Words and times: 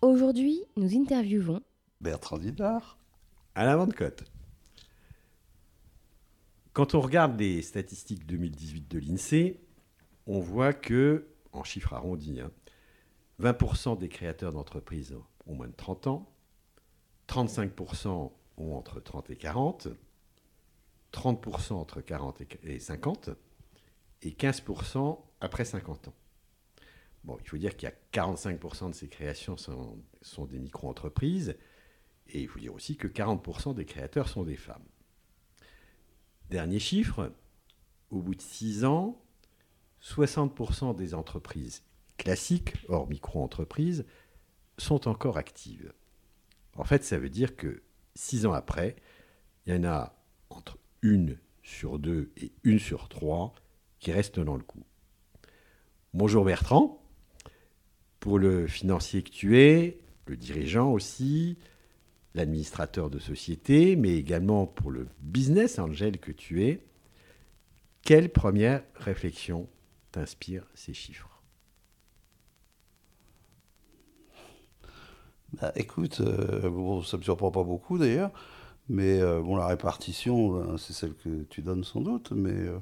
Aujourd'hui, 0.00 0.62
nous 0.76 0.96
interviewons 0.96 1.60
Bertrand 2.00 2.38
Didard. 2.38 2.98
Alain 3.56 3.76
Van 3.76 3.88
Cotte. 3.88 4.22
Quand 6.72 6.94
on 6.94 7.00
regarde 7.00 7.36
les 7.40 7.62
statistiques 7.62 8.24
2018 8.24 8.88
de 8.88 8.98
l'INSEE, 9.00 9.60
on 10.28 10.38
voit 10.38 10.72
que, 10.72 11.26
en 11.50 11.64
chiffres 11.64 11.94
arrondis, 11.94 12.40
hein, 12.40 12.52
20% 13.40 13.98
des 13.98 14.08
créateurs 14.08 14.52
d'entreprises 14.52 15.16
ont 15.46 15.54
moins 15.56 15.66
de 15.66 15.74
30 15.74 16.06
ans, 16.06 16.32
35% 17.26 18.30
ont 18.56 18.76
entre 18.76 19.00
30 19.00 19.30
et 19.30 19.36
40, 19.36 19.88
30% 21.12 21.72
entre 21.72 22.00
40 22.00 22.42
et 22.62 22.78
50, 22.78 23.30
et 24.22 24.30
15% 24.30 25.18
après 25.40 25.64
50 25.64 26.06
ans. 26.06 26.14
Il 27.40 27.48
faut 27.48 27.58
dire 27.58 27.76
qu'il 27.76 27.88
y 27.88 27.92
a 27.92 28.22
45% 28.24 28.90
de 28.90 28.94
ces 28.94 29.08
créations 29.08 29.56
sont, 29.56 29.98
sont 30.22 30.46
des 30.46 30.58
micro-entreprises, 30.58 31.56
et 32.28 32.40
il 32.40 32.48
faut 32.48 32.58
dire 32.58 32.74
aussi 32.74 32.96
que 32.96 33.08
40% 33.08 33.74
des 33.74 33.84
créateurs 33.84 34.28
sont 34.28 34.44
des 34.44 34.56
femmes. 34.56 34.84
Dernier 36.50 36.78
chiffre, 36.78 37.32
au 38.10 38.20
bout 38.20 38.34
de 38.34 38.40
6 38.40 38.84
ans, 38.84 39.20
60% 40.02 40.94
des 40.94 41.14
entreprises 41.14 41.82
classiques, 42.16 42.74
hors 42.88 43.08
micro-entreprises, 43.08 44.06
sont 44.78 45.08
encore 45.08 45.36
actives. 45.36 45.92
En 46.76 46.84
fait, 46.84 47.04
ça 47.04 47.18
veut 47.18 47.30
dire 47.30 47.56
que 47.56 47.82
6 48.14 48.46
ans 48.46 48.52
après, 48.52 48.96
il 49.66 49.74
y 49.74 49.76
en 49.76 49.84
a 49.84 50.14
entre 50.50 50.78
une 51.02 51.38
sur 51.62 51.98
deux 51.98 52.32
et 52.36 52.52
une 52.64 52.78
sur 52.78 53.08
trois 53.08 53.54
qui 53.98 54.12
restent 54.12 54.40
dans 54.40 54.56
le 54.56 54.62
coup. 54.62 54.82
Bonjour 56.14 56.44
Bertrand. 56.44 56.97
Pour 58.20 58.38
le 58.38 58.66
financier 58.66 59.22
que 59.22 59.30
tu 59.30 59.58
es, 59.58 60.00
le 60.26 60.36
dirigeant 60.36 60.90
aussi, 60.92 61.56
l'administrateur 62.34 63.10
de 63.10 63.18
société, 63.18 63.96
mais 63.96 64.14
également 64.14 64.66
pour 64.66 64.90
le 64.90 65.08
business 65.20 65.78
angel 65.78 66.18
que 66.18 66.32
tu 66.32 66.64
es, 66.64 66.84
quelle 68.02 68.30
première 68.30 68.82
réflexion 68.94 69.68
t'inspire 70.12 70.64
ces 70.74 70.94
chiffres? 70.94 71.42
Bah, 75.54 75.72
Écoute, 75.76 76.20
euh, 76.20 76.62
ça 77.02 77.16
ne 77.16 77.18
me 77.18 77.24
surprend 77.24 77.50
pas 77.50 77.64
beaucoup 77.64 77.98
d'ailleurs, 77.98 78.30
mais 78.88 79.20
euh, 79.20 79.40
bon, 79.40 79.56
la 79.56 79.66
répartition, 79.66 80.52
ben, 80.52 80.76
c'est 80.78 80.92
celle 80.92 81.14
que 81.14 81.44
tu 81.44 81.62
donnes 81.62 81.84
sans 81.84 82.00
doute, 82.00 82.32
mais 82.32 82.50
euh, 82.52 82.78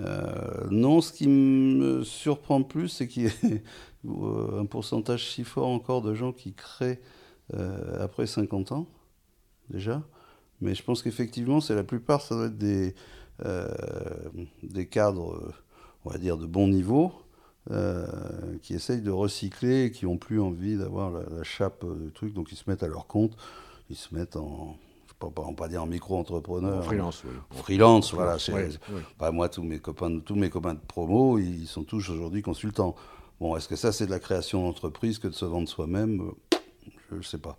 euh, 0.00 0.66
non, 0.70 1.00
ce 1.00 1.12
qui 1.12 1.28
me 1.28 2.04
surprend 2.04 2.62
plus, 2.62 2.88
c'est 2.88 3.08
qu'il 3.08 3.24
y 3.24 3.26
un 4.06 4.66
pourcentage 4.66 5.30
si 5.30 5.44
fort 5.44 5.68
encore 5.68 6.02
de 6.02 6.14
gens 6.14 6.32
qui 6.32 6.52
créent 6.52 7.00
euh, 7.54 8.02
après 8.02 8.26
50 8.26 8.72
ans, 8.72 8.86
déjà. 9.70 10.02
Mais 10.60 10.74
je 10.74 10.82
pense 10.82 11.02
qu'effectivement, 11.02 11.60
c'est 11.60 11.74
la 11.74 11.84
plupart, 11.84 12.22
ça 12.22 12.34
doit 12.34 12.46
être 12.46 12.58
des, 12.58 12.94
euh, 13.44 13.68
des 14.62 14.86
cadres, 14.86 15.52
on 16.04 16.10
va 16.10 16.18
dire, 16.18 16.38
de 16.38 16.46
bon 16.46 16.68
niveau, 16.68 17.12
euh, 17.70 18.06
qui 18.62 18.74
essayent 18.74 19.02
de 19.02 19.10
recycler, 19.10 19.90
qui 19.90 20.06
n'ont 20.06 20.18
plus 20.18 20.40
envie 20.40 20.76
d'avoir 20.76 21.10
la, 21.10 21.24
la, 21.36 21.42
chape 21.42 21.84
de 21.84 22.10
trucs, 22.10 22.32
donc 22.32 22.52
ils 22.52 22.56
se 22.56 22.68
mettent 22.70 22.82
à 22.82 22.88
leur 22.88 23.06
compte, 23.06 23.36
ils 23.90 23.96
se 23.96 24.14
mettent 24.14 24.36
en, 24.36 24.76
on 25.20 25.30
pas, 25.30 25.42
pas 25.56 25.68
dire 25.68 25.82
en 25.82 25.86
micro-entrepreneur. 25.86 26.78
En 26.78 26.82
freelance, 26.82 27.24
oui. 27.24 27.30
En 27.50 27.54
freelance, 27.56 28.14
voilà. 28.14 28.36
Bah, 29.18 29.30
moi, 29.30 29.48
tous 29.48 29.62
mes, 29.62 29.78
copains, 29.78 30.18
tous 30.20 30.34
mes 30.34 30.50
copains 30.50 30.74
de 30.74 30.80
promo, 30.80 31.38
ils 31.38 31.66
sont 31.66 31.84
tous 31.84 32.10
aujourd'hui 32.10 32.42
consultants. 32.42 32.94
Bon, 33.40 33.56
est-ce 33.56 33.68
que 33.68 33.76
ça, 33.76 33.92
c'est 33.92 34.06
de 34.06 34.10
la 34.10 34.18
création 34.18 34.62
d'entreprise 34.62 35.18
que 35.18 35.28
de 35.28 35.34
se 35.34 35.44
vendre 35.44 35.68
soi-même? 35.68 36.30
Je 37.10 37.16
ne 37.16 37.22
sais 37.22 37.38
pas. 37.38 37.56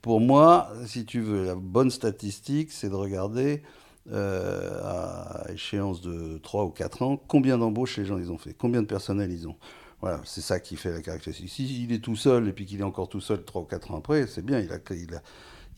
Pour 0.00 0.20
moi, 0.20 0.70
si 0.86 1.04
tu 1.04 1.20
veux, 1.20 1.44
la 1.44 1.54
bonne 1.54 1.90
statistique, 1.90 2.72
c'est 2.72 2.88
de 2.88 2.94
regarder 2.94 3.62
euh, 4.10 4.80
à 4.82 5.52
échéance 5.52 6.00
de 6.00 6.38
3 6.38 6.64
ou 6.64 6.70
4 6.70 7.02
ans 7.02 7.20
combien 7.28 7.58
d'embauches 7.58 7.98
les 7.98 8.06
gens 8.06 8.16
ils 8.18 8.32
ont 8.32 8.38
fait, 8.38 8.54
combien 8.54 8.80
de 8.80 8.86
personnel 8.86 9.30
ils 9.30 9.46
ont. 9.46 9.56
Voilà, 10.00 10.20
c'est 10.24 10.40
ça 10.40 10.60
qui 10.60 10.76
fait 10.76 10.92
la 10.92 11.02
caractéristique. 11.02 11.50
S'il 11.50 11.82
il 11.82 11.92
est 11.92 11.98
tout 11.98 12.16
seul 12.16 12.48
et 12.48 12.52
puis 12.52 12.64
qu'il 12.64 12.80
est 12.80 12.84
encore 12.84 13.08
tout 13.08 13.20
seul 13.20 13.44
3 13.44 13.62
ou 13.62 13.64
4 13.64 13.90
ans 13.90 13.98
après, 13.98 14.26
c'est 14.26 14.44
bien, 14.44 14.60
il 14.60 14.72
a, 14.72 14.78
il 14.90 15.20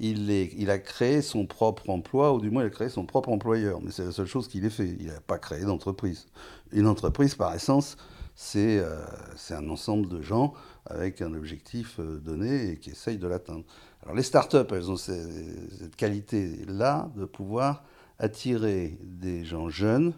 il, 0.01 0.71
a 0.71 0.79
créé 0.79 1.23
son 1.23 1.47
propre 1.47 1.91
emploi, 1.91 2.33
ou 2.33 2.41
du 2.41 2.51
moins 2.51 2.63
il 2.63 2.67
a 2.67 2.71
créé 2.71 2.89
son 2.89 3.05
propre 3.05 3.31
employeur. 3.31 3.81
Mais 3.83 3.91
c'est 3.91 4.05
la 4.05 4.13
seule 4.13 4.27
chose 4.27 4.49
qu'il 4.49 4.65
ait 4.65 4.71
fait. 4.71 4.97
Il 4.99 5.09
n'a 5.09 5.21
pas 5.21 5.39
créé 5.39 5.65
d'entreprise. 5.65 6.27
Une 6.73 6.87
entreprise, 6.87 7.35
par 7.35 7.55
essence, 7.55 7.97
c'est 8.35 8.79
euh, 8.79 9.05
un 9.51 9.69
ensemble 9.69 10.09
de 10.09 10.23
gens 10.23 10.55
avec 10.87 11.21
un 11.21 11.35
objectif 11.35 12.01
euh, 12.01 12.19
donné 12.19 12.71
et 12.71 12.77
qui 12.79 12.91
essayent 12.91 13.19
de 13.19 13.27
l'atteindre. 13.27 13.65
Alors 14.03 14.15
les 14.15 14.23
startups, 14.23 14.57
elles 14.71 14.91
ont 14.91 14.97
cette, 14.97 15.95
qualité-là 15.97 17.11
de 17.17 17.25
pouvoir 17.27 17.85
attirer 18.19 18.99
des 19.03 19.45
gens 19.45 19.69
jeunes 19.69 20.15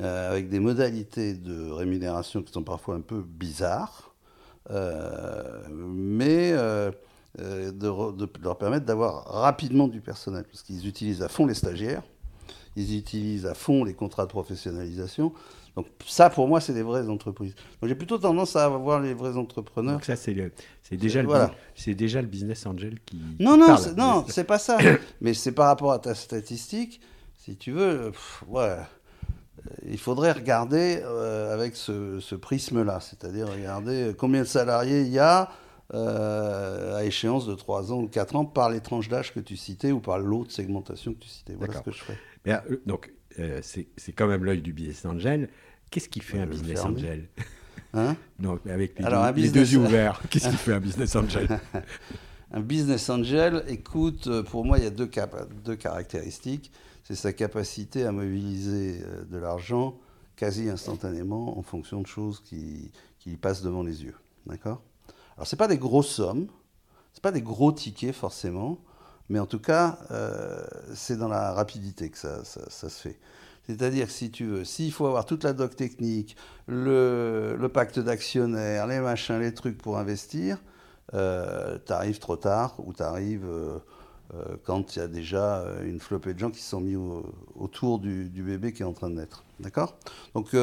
euh, 0.00 0.30
avec 0.30 0.48
des 0.48 0.60
modalités 0.60 1.34
de 1.34 1.70
rémunération 1.70 2.42
qui 2.42 2.52
sont 2.52 2.64
parfois 2.64 2.96
un 2.96 3.00
peu 3.00 3.22
bizarres, 3.22 4.14
mais 5.70 6.52
de, 6.52 6.90
de, 8.10 8.28
leur 8.42 8.58
permettre 8.58 8.84
d'avoir 8.84 9.24
rapidement 9.26 9.86
du 9.86 10.00
personnel, 10.00 10.44
parce 10.44 10.64
qu'ils 10.64 10.88
utilisent 10.88 11.22
à 11.22 11.28
fond 11.28 11.46
les 11.46 11.54
stagiaires, 11.54 12.02
ils 12.74 12.96
utilisent 12.96 13.46
à 13.46 13.54
fond 13.54 13.84
les 13.84 13.94
contrats 13.94 14.24
de 14.24 14.30
professionnalisation. 14.30 15.32
Donc 15.76 15.86
ça, 16.06 16.30
pour 16.30 16.48
moi, 16.48 16.60
c'est 16.60 16.72
des 16.72 16.82
vraies 16.82 17.08
entreprises. 17.08 17.54
Donc 17.80 17.88
j'ai 17.88 17.94
plutôt 17.94 18.16
tendance 18.16 18.56
à 18.56 18.68
voir 18.68 19.00
les 19.00 19.12
vrais 19.12 19.36
entrepreneurs. 19.36 19.94
Donc 19.94 20.04
ça, 20.04 20.16
c'est 20.16 20.34
déjà, 20.92 21.22
voilà. 21.22 21.54
déjà 21.86 22.22
le 22.22 22.26
business 22.26 22.64
angel 22.64 22.98
qui... 23.04 23.18
Non, 23.38 23.52
qui 23.52 23.60
non, 23.60 23.66
parle. 23.66 23.78
c'est, 23.78 23.96
non, 23.96 24.24
c'est 24.28 24.44
pas 24.44 24.58
ça. 24.58 24.78
Mais 25.20 25.34
c'est 25.34 25.52
par 25.52 25.66
rapport 25.66 25.92
à 25.92 25.98
ta 25.98 26.14
statistique, 26.14 27.00
si 27.36 27.56
tu 27.56 27.72
veux, 27.72 28.10
pff, 28.10 28.44
ouais, 28.48 28.76
il 29.86 29.98
faudrait 29.98 30.32
regarder 30.32 31.00
euh, 31.04 31.52
avec 31.52 31.76
ce, 31.76 32.20
ce 32.20 32.34
prisme-là, 32.34 33.00
c'est-à-dire 33.00 33.48
regarder 33.48 34.14
combien 34.16 34.42
de 34.42 34.46
salariés 34.46 35.02
il 35.02 35.12
y 35.12 35.18
a 35.18 35.50
euh, 35.94 36.96
à 36.96 37.04
échéance 37.04 37.46
de 37.46 37.54
3 37.54 37.92
ans 37.92 38.00
ou 38.00 38.08
4 38.08 38.36
ans 38.36 38.44
par 38.44 38.70
les 38.70 38.80
tranches 38.80 39.08
d'âge 39.08 39.32
que 39.34 39.40
tu 39.40 39.56
citais 39.56 39.92
ou 39.92 40.00
par 40.00 40.18
l'autre 40.18 40.52
segmentation 40.52 41.12
que 41.12 41.20
tu 41.20 41.28
citais. 41.28 41.54
Voilà 41.54 41.74
ce 41.74 41.82
que 41.82 41.92
je 41.92 42.02
euh, 42.48 42.80
donc, 42.86 43.12
c'est 43.60 44.12
quand 44.12 44.26
même 44.26 44.44
l'œil 44.44 44.62
du 44.62 44.72
business 44.72 45.04
angel. 45.04 45.48
Qu'est-ce 45.90 46.08
qui 46.08 46.20
fait 46.20 46.40
un 46.40 46.46
business 46.46 46.80
angel? 46.80 47.28
Hein? 47.94 48.16
Donc, 48.38 48.66
avec 48.66 48.98
les, 48.98 49.04
Alors, 49.04 49.32
deux, 49.32 49.42
les 49.42 49.50
deux 49.50 49.72
yeux 49.72 49.78
ouverts, 49.78 50.20
qu'est-ce 50.30 50.48
qui 50.48 50.56
fait 50.56 50.74
un 50.74 50.80
business 50.88 51.14
angel? 51.16 51.60
Un 52.52 52.60
business 52.60 53.10
angel, 53.10 53.64
écoute, 53.66 54.30
pour 54.42 54.64
moi, 54.64 54.78
il 54.78 54.84
y 54.84 54.86
a 54.86 54.90
deux, 54.90 55.10
deux 55.64 55.74
caractéristiques. 55.74 56.70
C'est 57.02 57.16
sa 57.16 57.32
capacité 57.32 58.04
à 58.04 58.12
mobiliser 58.12 59.02
de 59.28 59.36
l'argent 59.36 59.98
quasi 60.36 60.68
instantanément 60.68 61.58
en 61.58 61.62
fonction 61.62 62.00
de 62.00 62.06
choses 62.06 62.40
qui, 62.40 62.92
qui 63.18 63.36
passent 63.36 63.62
devant 63.62 63.82
les 63.82 64.04
yeux. 64.04 64.14
D'accord? 64.46 64.82
Alors, 65.36 65.46
ce 65.46 65.56
pas 65.56 65.66
des 65.66 65.78
grosses 65.78 66.08
sommes, 66.08 66.46
ce 67.12 67.20
pas 67.20 67.32
des 67.32 67.42
gros 67.42 67.72
tickets 67.72 68.14
forcément, 68.14 68.78
mais 69.28 69.38
en 69.38 69.46
tout 69.46 69.58
cas, 69.58 69.98
euh, 70.10 70.64
c'est 70.94 71.16
dans 71.16 71.28
la 71.28 71.52
rapidité 71.52 72.10
que 72.10 72.18
ça, 72.18 72.44
ça, 72.44 72.60
ça 72.70 72.88
se 72.88 73.00
fait. 73.00 73.18
C'est-à-dire 73.66 74.10
si 74.10 74.30
tu 74.30 74.46
veux, 74.46 74.64
s'il 74.64 74.92
faut 74.92 75.06
avoir 75.06 75.24
toute 75.26 75.44
la 75.44 75.52
doc 75.52 75.74
technique, 75.74 76.36
le, 76.68 77.66
pacte 77.72 77.98
d'actionnaires, 77.98 78.86
les 78.86 79.00
machins, 79.00 79.40
les 79.40 79.54
trucs 79.54 79.78
pour 79.78 79.98
investir, 79.98 80.58
euh, 81.14 81.78
tu 81.84 81.92
arrives 81.92 82.18
trop 82.18 82.36
tard 82.36 82.76
ou 82.78 82.92
tu 82.92 83.02
arrives. 83.02 83.46
Euh, 83.46 83.78
euh, 84.34 84.56
quand 84.64 84.96
il 84.96 84.98
y 84.98 85.02
a 85.02 85.06
déjà 85.06 85.58
euh, 85.58 85.88
une 85.88 86.00
flopée 86.00 86.34
de 86.34 86.38
gens 86.40 86.50
qui 86.50 86.60
se 86.60 86.70
sont 86.70 86.80
mis 86.80 86.96
autour 87.54 88.00
du, 88.00 88.28
bébé 88.28 88.72
qui 88.72 88.82
est 88.82 88.84
en 88.84 88.92
train 88.92 89.08
de 89.08 89.14
naître. 89.14 89.44
D'accord? 89.60 89.96
Donc, 90.34 90.54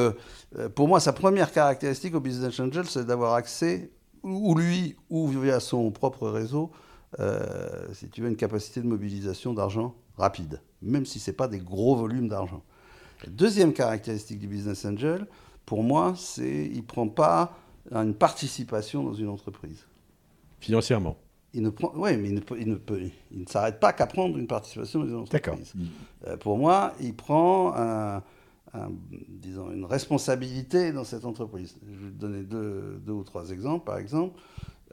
pour 0.74 0.86
moi, 0.86 1.00
sa 1.00 1.12
première 1.12 1.50
caractéristique 1.50 2.14
au 2.14 2.20
Business 2.20 2.60
Angel, 2.60 2.84
c'est 2.86 3.06
d'avoir 3.06 3.34
accès, 3.34 3.90
ou 4.22 4.54
lui, 4.54 4.96
ou 5.08 5.26
via 5.28 5.60
son 5.60 5.90
propre 5.90 6.28
réseau, 6.28 6.70
si 7.92 8.08
tu 8.08 8.20
veux, 8.20 8.28
une 8.28 8.36
capacité 8.36 8.80
de 8.80 8.86
mobilisation 8.86 9.54
d'argent 9.54 9.94
rapide, 10.16 10.60
même 10.82 11.06
si 11.06 11.18
ce 11.18 11.30
n'est 11.30 11.36
pas 11.36 11.48
des 11.48 11.58
gros 11.58 11.96
volumes 11.96 12.28
d'argent. 12.28 12.62
Deuxième 13.28 13.72
caractéristique 13.72 14.38
du 14.38 14.46
Business 14.46 14.84
Angel, 14.84 15.26
pour 15.66 15.82
moi, 15.82 16.14
c'est 16.16 16.68
qu'il 16.68 16.78
ne 16.78 16.82
prend 16.82 17.08
pas 17.08 17.56
une 17.90 18.14
participation 18.14 19.02
dans 19.02 19.14
une 19.14 19.28
entreprise. 19.28 19.86
Financièrement 20.60 21.16
il 21.54 21.62
ne 21.62 21.70
prend, 21.70 21.92
mais 21.94 22.14
il 22.14 22.34
ne, 22.34 22.40
il 22.58 22.68
ne, 22.68 22.74
peut, 22.74 23.00
il 23.30 23.40
ne 23.40 23.46
s'arrête 23.46 23.78
pas 23.78 23.92
qu'à 23.92 24.06
prendre 24.06 24.36
une 24.36 24.48
participation 24.48 25.00
dans 25.00 25.06
une 25.06 25.14
entreprise. 25.14 25.72
Euh, 26.26 26.36
pour 26.36 26.58
moi, 26.58 26.92
il 27.00 27.14
prend 27.14 27.72
un, 27.76 28.22
disons, 29.28 29.70
une 29.70 29.84
responsabilité 29.84 30.92
dans 30.92 31.04
cette 31.04 31.24
entreprise. 31.24 31.76
Je 31.86 32.06
vais 32.06 32.10
te 32.10 32.18
donner 32.18 32.42
deux, 32.42 33.00
deux 33.06 33.12
ou 33.12 33.22
trois 33.22 33.50
exemples. 33.50 33.84
Par 33.84 33.98
exemple, 33.98 34.38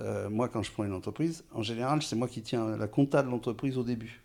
euh, 0.01 0.29
moi, 0.29 0.49
quand 0.49 0.61
je 0.61 0.71
prends 0.71 0.83
une 0.83 0.93
entreprise, 0.93 1.43
en 1.51 1.63
général, 1.63 2.01
c'est 2.03 2.15
moi 2.15 2.27
qui 2.27 2.43
tiens 2.43 2.77
la 2.77 2.87
compta 2.87 3.23
de 3.23 3.29
l'entreprise 3.29 3.77
au 3.77 3.83
début. 3.83 4.21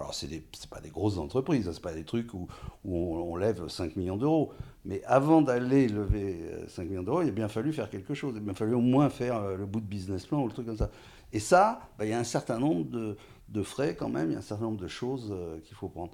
Alors, 0.00 0.14
ce 0.14 0.24
n'est 0.24 0.42
pas 0.70 0.80
des 0.80 0.88
grosses 0.88 1.18
entreprises, 1.18 1.66
ce 1.66 1.70
n'est 1.70 1.80
pas 1.80 1.92
des 1.92 2.04
trucs 2.04 2.32
où, 2.32 2.48
où 2.86 3.16
on, 3.16 3.36
lève 3.36 3.68
5 3.68 3.96
millions 3.96 4.16
d'euros. 4.16 4.50
Mais 4.86 5.02
avant 5.04 5.42
d'aller 5.42 5.88
lever 5.88 6.40
5 6.68 6.82
euh, 6.82 6.88
millions 6.88 7.02
d'euros, 7.02 7.20
il 7.20 7.28
a 7.28 7.32
bien 7.32 7.48
fallu 7.48 7.70
faire 7.70 7.90
quelque 7.90 8.14
chose. 8.14 8.32
Il 8.34 8.38
a 8.38 8.40
bien 8.40 8.54
fallu 8.54 8.74
au 8.74 8.80
moins 8.80 9.10
faire 9.10 9.36
euh, 9.36 9.56
le 9.58 9.66
bout 9.66 9.80
de 9.80 9.84
business 9.86 10.24
plan 10.24 10.40
ou 10.40 10.46
le 10.46 10.52
truc 10.52 10.66
comme 10.66 10.78
ça. 10.78 10.90
Et 11.34 11.38
ça, 11.38 11.80
bah, 11.98 12.06
il 12.06 12.10
y 12.10 12.14
a 12.14 12.18
un 12.18 12.24
certain 12.24 12.58
nombre 12.58 12.90
de, 12.90 13.18
de, 13.50 13.62
frais 13.62 13.94
quand 13.94 14.08
même, 14.08 14.30
il 14.30 14.32
y 14.32 14.36
a 14.36 14.38
un 14.38 14.42
certain 14.42 14.64
nombre 14.64 14.80
de 14.80 14.88
choses 14.88 15.28
euh, 15.32 15.58
qu'il 15.60 15.76
faut 15.76 15.90
prendre. 15.90 16.12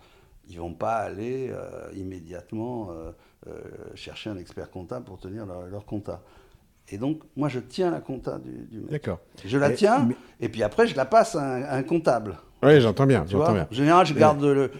Ils 0.48 0.56
ne 0.56 0.60
vont 0.60 0.74
pas 0.74 0.96
aller 0.98 1.52
immédiatement 1.96 2.90
chercher 3.96 4.30
un 4.30 4.36
expert 4.36 4.70
comptable 4.70 5.04
pour 5.04 5.18
tenir 5.18 5.44
leur, 5.44 5.66
leur 5.66 5.84
compta. 5.84 6.22
Et 6.88 6.98
donc, 6.98 7.22
moi, 7.34 7.48
je 7.48 7.58
tiens 7.58 7.90
la 7.90 8.00
compta 8.00 8.38
du, 8.38 8.66
du 8.66 8.78
mec. 8.78 8.90
D'accord. 8.90 9.18
Je 9.44 9.58
la 9.58 9.72
tiens, 9.72 10.08
et 10.38 10.48
puis 10.48 10.62
après, 10.62 10.86
je 10.86 10.96
la 10.96 11.04
passe 11.04 11.34
à 11.34 11.74
un, 11.74 11.82
comptable. 11.82 12.36
Oui, 12.62 12.80
j'entends 12.80 13.06
bien, 13.06 13.24
j'entends 13.28 13.52
bien. 13.52 13.68
En 13.70 13.74
général, 13.74 14.06
je 14.06 14.14
garde 14.14 14.42
le, 14.42 14.70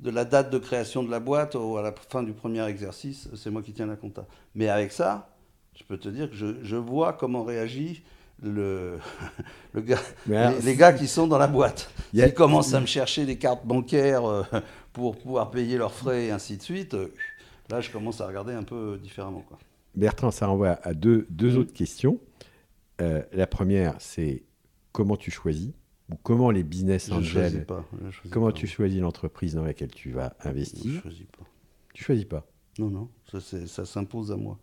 de 0.00 0.10
la 0.10 0.24
date 0.24 0.50
de 0.50 0.58
création 0.58 1.02
de 1.02 1.10
la 1.10 1.20
boîte 1.20 1.56
à 1.56 1.82
la 1.82 1.92
fin 2.08 2.22
du 2.22 2.32
premier 2.32 2.64
exercice, 2.66 3.28
c'est 3.34 3.50
moi 3.50 3.62
qui 3.62 3.72
tiens 3.72 3.86
la 3.86 3.96
compta. 3.96 4.26
Mais 4.54 4.68
avec 4.68 4.92
ça, 4.92 5.30
je 5.74 5.84
peux 5.84 5.98
te 5.98 6.08
dire 6.08 6.30
que 6.30 6.36
je, 6.36 6.62
je 6.62 6.76
vois 6.76 7.12
comment 7.12 7.44
réagit 7.44 8.02
le, 8.42 8.98
le 9.72 9.80
gars, 9.80 10.00
les, 10.26 10.76
gars 10.76 10.92
qui 10.92 11.06
sont 11.06 11.26
dans 11.26 11.38
la 11.38 11.46
boîte. 11.46 11.90
Ils 12.12 12.34
commencent 12.34 12.74
à 12.74 12.80
me 12.80 12.86
chercher 12.86 13.24
des 13.24 13.36
cartes 13.38 13.64
bancaires 13.64 14.24
euh, 14.24 14.42
pour 14.92 15.16
pouvoir 15.16 15.50
payer 15.50 15.78
leurs 15.78 15.92
frais 15.92 16.26
et 16.26 16.30
ainsi 16.30 16.56
de 16.56 16.62
suite. 16.62 16.94
Euh, 16.94 17.12
là, 17.70 17.80
je 17.80 17.90
commence 17.90 18.20
à 18.20 18.26
regarder 18.26 18.52
un 18.52 18.62
peu 18.62 18.98
différemment. 19.02 19.44
Quoi. 19.48 19.58
Bertrand, 19.94 20.30
ça 20.30 20.46
renvoie 20.46 20.78
à 20.82 20.92
deux, 20.92 21.26
deux 21.30 21.52
mmh. 21.52 21.58
autres 21.58 21.72
questions. 21.72 22.20
Euh, 23.00 23.22
la 23.32 23.46
première, 23.46 23.94
c'est 23.98 24.42
comment 24.92 25.16
tu 25.16 25.30
choisis 25.30 25.72
ou 26.10 26.16
comment 26.22 26.50
les 26.50 26.62
business 26.62 27.10
angels. 27.10 27.64
Pas, 27.64 27.84
comment 28.30 28.52
tu 28.52 28.66
choisis 28.66 29.00
l'entreprise 29.00 29.54
dans 29.54 29.64
laquelle 29.64 29.90
tu 29.90 30.10
vas 30.10 30.34
investir 30.40 30.92
Je 30.94 31.00
choisis 31.00 31.26
pas. 31.26 31.44
Tu 31.94 32.04
choisis 32.04 32.24
pas 32.24 32.46
Non, 32.78 32.90
non, 32.90 33.08
ça, 33.30 33.40
ça 33.66 33.84
s'impose 33.84 34.30
à 34.30 34.36
moi. 34.36 34.58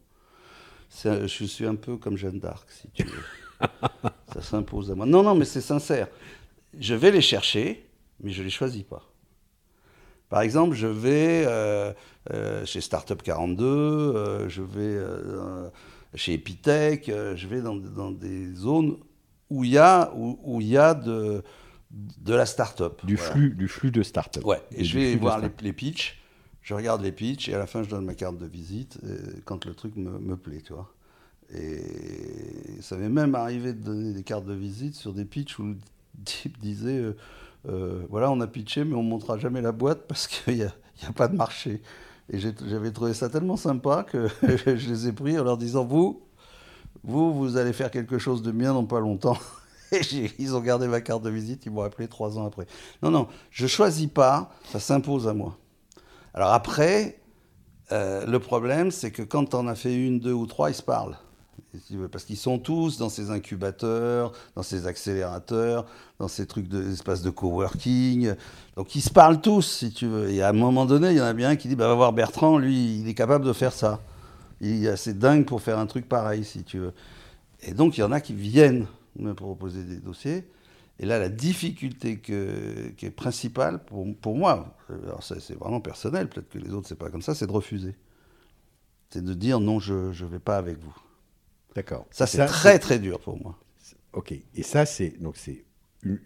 je 1.03 1.45
suis 1.45 1.65
un 1.65 1.75
peu 1.75 1.97
comme 1.97 2.17
Jeanne 2.17 2.39
d'Arc, 2.39 2.69
si 2.69 2.87
tu 2.93 3.03
veux. 3.03 3.67
ça 4.33 4.41
s'impose 4.41 4.91
à 4.91 4.95
moi. 4.95 5.05
Non, 5.05 5.23
non, 5.23 5.35
mais 5.35 5.45
c'est 5.45 5.61
sincère. 5.61 6.07
Je 6.77 6.95
vais 6.95 7.11
les 7.11 7.21
chercher, 7.21 7.87
mais 8.19 8.31
je 8.31 8.39
ne 8.39 8.45
les 8.45 8.51
choisis 8.51 8.83
pas. 8.83 9.03
Par 10.33 10.41
exemple, 10.41 10.75
je 10.75 10.87
vais 10.87 11.43
euh, 11.45 11.93
euh, 12.31 12.65
chez 12.65 12.81
Startup 12.81 13.21
42, 13.21 13.65
euh, 13.65 14.49
je 14.49 14.63
vais 14.63 14.97
chez 16.15 16.33
Epitech, 16.33 17.05
je 17.07 17.47
vais 17.47 17.61
dans, 17.61 18.09
des 18.09 18.51
zones 18.55 18.97
où 19.53 19.63
il 19.63 19.71
y 19.71 19.77
a, 19.77 20.11
où, 20.15 20.61
il 20.61 20.67
y 20.67 20.77
a 20.77 20.93
de, 20.93 21.43
de 21.91 22.33
la 22.33 22.45
startup. 22.45 23.05
Du, 23.05 23.17
flux, 23.17 23.51
du 23.51 23.67
flux 23.67 23.91
de 23.91 24.03
startup. 24.03 24.45
Ouais, 24.45 24.61
et, 24.71 24.83
je 24.83 24.97
vais 24.97 25.15
voir 25.15 25.39
les, 25.39 25.49
les 25.61 25.73
pitchs, 25.73 26.21
je 26.61 26.73
regarde 26.73 27.01
les 27.01 27.11
pitchs, 27.11 27.49
et 27.49 27.53
à 27.53 27.57
la 27.57 27.67
fin, 27.67 27.83
je 27.83 27.89
donne 27.89 28.05
ma 28.05 28.15
carte 28.15 28.37
de 28.37 28.45
visite 28.45 28.99
quand 29.45 29.65
le 29.65 29.73
truc 29.73 29.95
me, 29.95 30.19
me 30.19 30.35
plaît, 30.35 30.61
tu 30.65 30.73
vois. 30.73 30.93
Et 31.53 32.81
ça 32.81 32.97
m'est 32.97 33.09
même 33.09 33.35
arrivé 33.35 33.73
de 33.73 33.83
donner 33.83 34.13
des 34.13 34.23
cartes 34.23 34.45
de 34.45 34.53
visite 34.53 34.95
sur 34.95 35.13
des 35.13 35.25
pitchs 35.25 35.59
où 35.59 35.63
le 35.63 35.77
type 36.25 36.57
disait 36.59 37.13
euh, 37.69 38.05
voilà, 38.09 38.29
on 38.31 38.39
a 38.41 38.47
pitché, 38.47 38.83
mais 38.83 38.95
on 38.95 39.03
ne 39.03 39.09
montrera 39.09 39.37
jamais 39.37 39.61
la 39.61 39.71
boîte 39.71 40.03
parce 40.07 40.27
qu'il 40.27 40.55
n'y 40.55 40.63
a, 40.63 40.73
a, 41.07 41.13
pas 41.13 41.27
de 41.27 41.35
marché. 41.35 41.81
Et 42.29 42.39
j'avais 42.39 42.91
trouvé 42.91 43.13
ça 43.13 43.29
tellement 43.29 43.57
sympa 43.57 44.03
que 44.03 44.27
je 44.43 44.89
les 44.89 45.07
ai 45.07 45.11
pris 45.11 45.37
en 45.37 45.43
leur 45.43 45.57
disant 45.57 45.85
Vous, 45.85 46.21
vous, 47.03 47.33
vous 47.33 47.57
allez 47.57 47.73
faire 47.73 47.91
quelque 47.91 48.17
chose 48.17 48.41
de 48.41 48.51
bien 48.51 48.73
dans 48.73 48.85
pas 48.85 48.99
longtemps. 48.99 49.37
Et 49.91 50.31
ils 50.39 50.55
ont 50.55 50.61
gardé 50.61 50.87
ma 50.87 51.01
carte 51.01 51.23
de 51.23 51.29
visite, 51.29 51.65
ils 51.65 51.71
m'ont 51.71 51.83
appelé 51.83 52.07
trois 52.07 52.37
ans 52.37 52.47
après. 52.47 52.65
Non, 53.01 53.11
non, 53.11 53.27
je 53.51 53.67
choisis 53.67 54.07
pas, 54.07 54.51
ça 54.71 54.79
s'impose 54.79 55.27
à 55.27 55.33
moi. 55.33 55.57
Alors 56.33 56.51
après, 56.51 57.19
euh, 57.91 58.25
le 58.25 58.39
problème, 58.39 58.89
c'est 58.89 59.11
que 59.11 59.21
quand 59.21 59.53
on 59.53 59.67
a 59.67 59.75
fait 59.75 59.93
une, 59.93 60.19
deux 60.19 60.33
ou 60.33 60.47
trois, 60.47 60.71
ils 60.71 60.75
se 60.75 60.81
parlent. 60.81 61.17
Parce 62.11 62.23
qu'ils 62.23 62.37
sont 62.37 62.59
tous 62.59 62.97
dans 62.97 63.09
ces 63.09 63.31
incubateurs, 63.31 64.31
dans 64.55 64.61
ces 64.61 64.85
accélérateurs, 64.85 65.85
dans 66.19 66.27
ces 66.27 66.45
trucs 66.45 66.67
d'espace 66.67 67.21
de, 67.21 67.25
de 67.25 67.29
coworking. 67.31 68.35
Donc 68.75 68.95
ils 68.95 69.01
se 69.01 69.09
parlent 69.09 69.41
tous, 69.41 69.63
si 69.63 69.91
tu 69.91 70.07
veux. 70.07 70.29
Et 70.29 70.41
à 70.43 70.49
un 70.49 70.53
moment 70.53 70.85
donné, 70.85 71.11
il 71.11 71.17
y 71.17 71.21
en 71.21 71.25
a 71.25 71.33
bien 71.33 71.55
qui 71.55 71.67
dit 71.67 71.75
bah, 71.75 71.87
Va 71.87 71.95
voir 71.95 72.13
Bertrand, 72.13 72.57
lui, 72.57 72.99
il 72.99 73.07
est 73.07 73.15
capable 73.15 73.45
de 73.45 73.53
faire 73.53 73.73
ça. 73.73 73.99
Il 74.61 74.85
est 74.85 74.89
assez 74.89 75.13
dingue 75.13 75.45
pour 75.45 75.61
faire 75.61 75.79
un 75.79 75.85
truc 75.85 76.07
pareil, 76.07 76.43
si 76.43 76.63
tu 76.63 76.79
veux. 76.79 76.93
Et 77.61 77.73
donc 77.73 77.97
il 77.97 78.01
y 78.01 78.03
en 78.03 78.11
a 78.11 78.21
qui 78.21 78.33
viennent 78.33 78.87
me 79.17 79.33
proposer 79.33 79.83
des 79.83 79.97
dossiers. 79.97 80.47
Et 80.99 81.05
là, 81.05 81.17
la 81.17 81.29
difficulté 81.29 82.17
que, 82.17 82.89
qui 82.97 83.07
est 83.07 83.11
principale 83.11 83.83
pour, 83.83 84.05
pour 84.17 84.35
moi, 84.35 84.77
alors 84.89 85.23
c'est 85.23 85.55
vraiment 85.55 85.81
personnel, 85.81 86.29
peut-être 86.29 86.49
que 86.49 86.59
les 86.59 86.71
autres, 86.71 86.87
c'est 86.87 86.97
pas 86.97 87.09
comme 87.09 87.21
ça, 87.21 87.33
c'est 87.33 87.47
de 87.47 87.51
refuser. 87.51 87.95
C'est 89.09 89.23
de 89.23 89.33
dire 89.33 89.59
non, 89.59 89.79
je 89.79 89.93
ne 89.93 90.27
vais 90.27 90.39
pas 90.39 90.57
avec 90.57 90.77
vous. 90.79 90.95
D'accord. 91.75 92.07
Ça, 92.11 92.27
c'est 92.27 92.45
très, 92.45 92.79
très 92.79 92.99
dur 92.99 93.19
pour 93.19 93.41
moi. 93.41 93.57
Ok. 94.13 94.33
Et 94.55 94.63
ça, 94.63 94.85
c'est. 94.85 95.21
Donc, 95.21 95.37
c'est. 95.37 95.65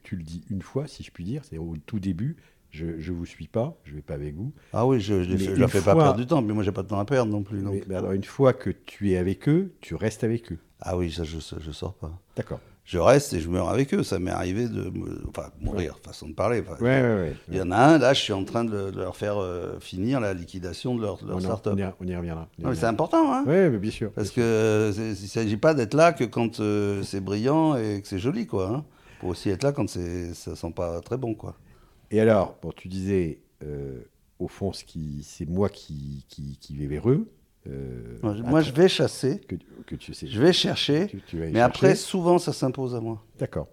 Tu 0.03 0.15
le 0.15 0.23
dis 0.23 0.43
une 0.49 0.61
fois, 0.61 0.87
si 0.87 1.03
je 1.03 1.11
puis 1.11 1.23
dire, 1.23 1.43
c'est 1.45 1.57
au 1.57 1.75
tout 1.85 1.99
début. 1.99 2.37
Je 2.69 2.85
ne 2.85 3.15
vous 3.15 3.25
suis 3.25 3.47
pas, 3.47 3.75
je 3.85 3.91
ne 3.91 3.95
vais 3.97 4.01
pas 4.01 4.13
avec 4.13 4.35
vous. 4.35 4.53
Ah 4.73 4.85
oui, 4.85 4.99
je 4.99 5.13
ne 5.13 5.55
leur 5.55 5.69
fais 5.69 5.81
pas 5.81 5.95
perdre 5.95 6.17
du 6.17 6.27
temps, 6.27 6.41
mais 6.41 6.53
moi, 6.53 6.63
j'ai 6.63 6.71
pas 6.71 6.83
de 6.83 6.87
temps 6.87 6.99
à 6.99 7.05
perdre 7.05 7.31
non 7.31 7.43
plus. 7.43 7.59
Mais, 7.59 7.95
alors, 7.95 8.11
une 8.11 8.23
fois 8.23 8.53
que 8.53 8.69
tu 8.69 9.11
es 9.11 9.17
avec 9.17 9.47
eux, 9.49 9.73
tu 9.81 9.95
restes 9.95 10.23
avec 10.23 10.51
eux. 10.51 10.59
Ah 10.79 10.97
oui, 10.97 11.11
ça, 11.11 11.23
je 11.23 11.37
ne 11.37 11.71
sors 11.71 11.93
pas. 11.95 12.11
D'accord 12.35 12.59
je 12.87 12.97
reste 12.99 13.33
et 13.33 13.41
je 13.41 13.49
meurs 13.49 13.67
avec 13.67 13.93
eux. 13.93 14.01
Ça 14.01 14.17
m'est 14.17 14.31
arrivé 14.31 14.69
de 14.69 14.91
enfin, 15.27 15.49
mourir, 15.59 15.99
façon 16.01 16.29
de 16.29 16.33
parler. 16.33 16.61
ouais, 16.61 16.81
ouais, 16.81 17.01
ouais, 17.01 17.35
il 17.49 17.57
y 17.57 17.61
en 17.61 17.69
a 17.71 17.77
un, 17.77 17.97
là, 17.97 18.13
je 18.13 18.21
suis 18.21 18.33
en 18.33 18.45
train 18.45 18.63
de, 18.63 18.91
leur 18.95 19.17
faire 19.17 19.37
euh, 19.37 19.77
finir 19.79 20.21
la 20.21 20.33
liquidation 20.33 20.95
de 20.95 21.01
leur, 21.01 21.19
leur 21.25 21.41
start-up. 21.41 21.77
On, 21.99 22.07
y 22.07 22.15
reviendra. 22.15 22.47
C'est 22.73 22.85
important, 22.85 23.33
hein 23.33 23.43
Oui, 23.45 23.77
bien 23.77 23.91
sûr. 23.91 24.11
Parce 24.13 24.31
qu'il 24.31 24.41
ne 24.41 25.13
s'agit 25.15 25.57
pas 25.57 25.73
d'être 25.73 25.93
là 25.93 26.13
que 26.13 26.23
quand 26.23 26.61
euh, 26.61 27.03
c'est 27.03 27.19
brillant 27.19 27.75
et 27.75 28.01
que 28.01 28.07
c'est 28.07 28.19
joli, 28.19 28.47
quoi. 28.47 28.69
Hein. 28.69 28.85
faut 29.19 29.27
aussi 29.27 29.49
être 29.49 29.63
là 29.63 29.73
quand 29.73 29.89
ça 29.89 29.99
ne 29.99 30.33
sent 30.33 30.73
pas 30.73 31.01
très 31.01 31.17
bon, 31.17 31.35
quoi. 31.35 31.55
Et 32.11 32.19
alors, 32.19 32.57
bon, 32.61 32.71
tu 32.71 32.87
disais, 32.87 33.41
euh, 33.63 34.01
au 34.39 34.47
fond, 34.47 34.71
c'est 34.73 35.49
moi 35.49 35.69
qui, 35.69 36.25
qui, 36.29 36.57
qui 36.57 36.75
vais 36.75 36.87
vers 36.87 37.09
eux. 37.09 37.27
Euh, 37.69 38.17
moi, 38.21 38.61
je 38.61 38.71
vais 38.71 38.87
chasser. 38.87 39.39
Que, 39.39 39.95
tu 39.95 40.13
sais. 40.13 40.27
Je 40.27 40.41
vais 40.41 40.53
chercher. 40.53 41.07
mais 41.33 41.59
après, 41.59 41.95
souvent, 41.95 42.37
ça 42.37 42.53
s'impose 42.53 42.95
à 42.95 43.01
moi. 43.01 43.23
D'accord. 43.39 43.67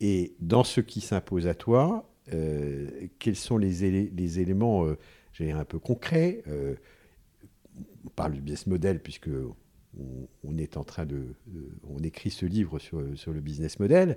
Et 0.00 0.34
dans 0.40 0.64
ce 0.64 0.80
qui 0.80 1.00
s'impose 1.00 1.46
à 1.46 1.54
toi, 1.54 2.08
euh, 2.32 2.88
quels 3.18 3.36
sont 3.36 3.56
les, 3.58 4.10
les 4.10 4.40
éléments, 4.40 4.86
euh, 4.86 4.96
un 5.40 5.64
peu 5.64 5.78
concrets 5.78 6.42
On 8.04 8.10
parle 8.10 8.32
du 8.32 8.40
business 8.40 8.66
model, 8.66 9.00
puisque 9.00 9.30
on, 10.44 10.58
est 10.58 10.76
en 10.76 10.84
train 10.84 11.06
de, 11.06 11.34
on 11.88 11.98
écrit 11.98 12.30
ce 12.30 12.46
livre 12.46 12.78
sur, 12.78 13.02
sur 13.16 13.32
le 13.32 13.40
business 13.40 13.78
model. 13.78 14.16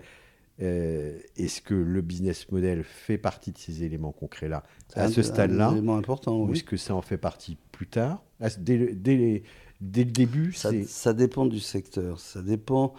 Est-ce 0.60 1.62
que 1.62 1.74
le 1.74 2.02
business 2.02 2.52
model 2.52 2.84
fait 2.84 3.18
partie 3.18 3.52
de 3.52 3.58
ces 3.58 3.84
éléments 3.84 4.12
concrets-là 4.12 4.64
à 4.96 5.10
ce 5.10 5.22
stade-là 5.22 5.70
important. 5.70 6.38
Ou 6.38 6.54
est-ce 6.54 6.64
que 6.64 6.78
ça 6.78 6.96
en 6.96 7.02
fait 7.02 7.18
partie 7.18 7.58
plus 7.72 7.88
tard 7.88 8.24
ah, 8.42 8.48
dès, 8.58 8.78
le, 8.78 8.94
dès, 8.94 9.44
dès 9.82 10.04
le 10.04 10.12
début 10.12 10.54
ça, 10.54 10.72
ça, 10.88 11.14
dépend 11.14 11.46
du 11.46 11.60
secteur. 11.60 12.20
Ça 12.20 12.42
dépend. 12.42 12.94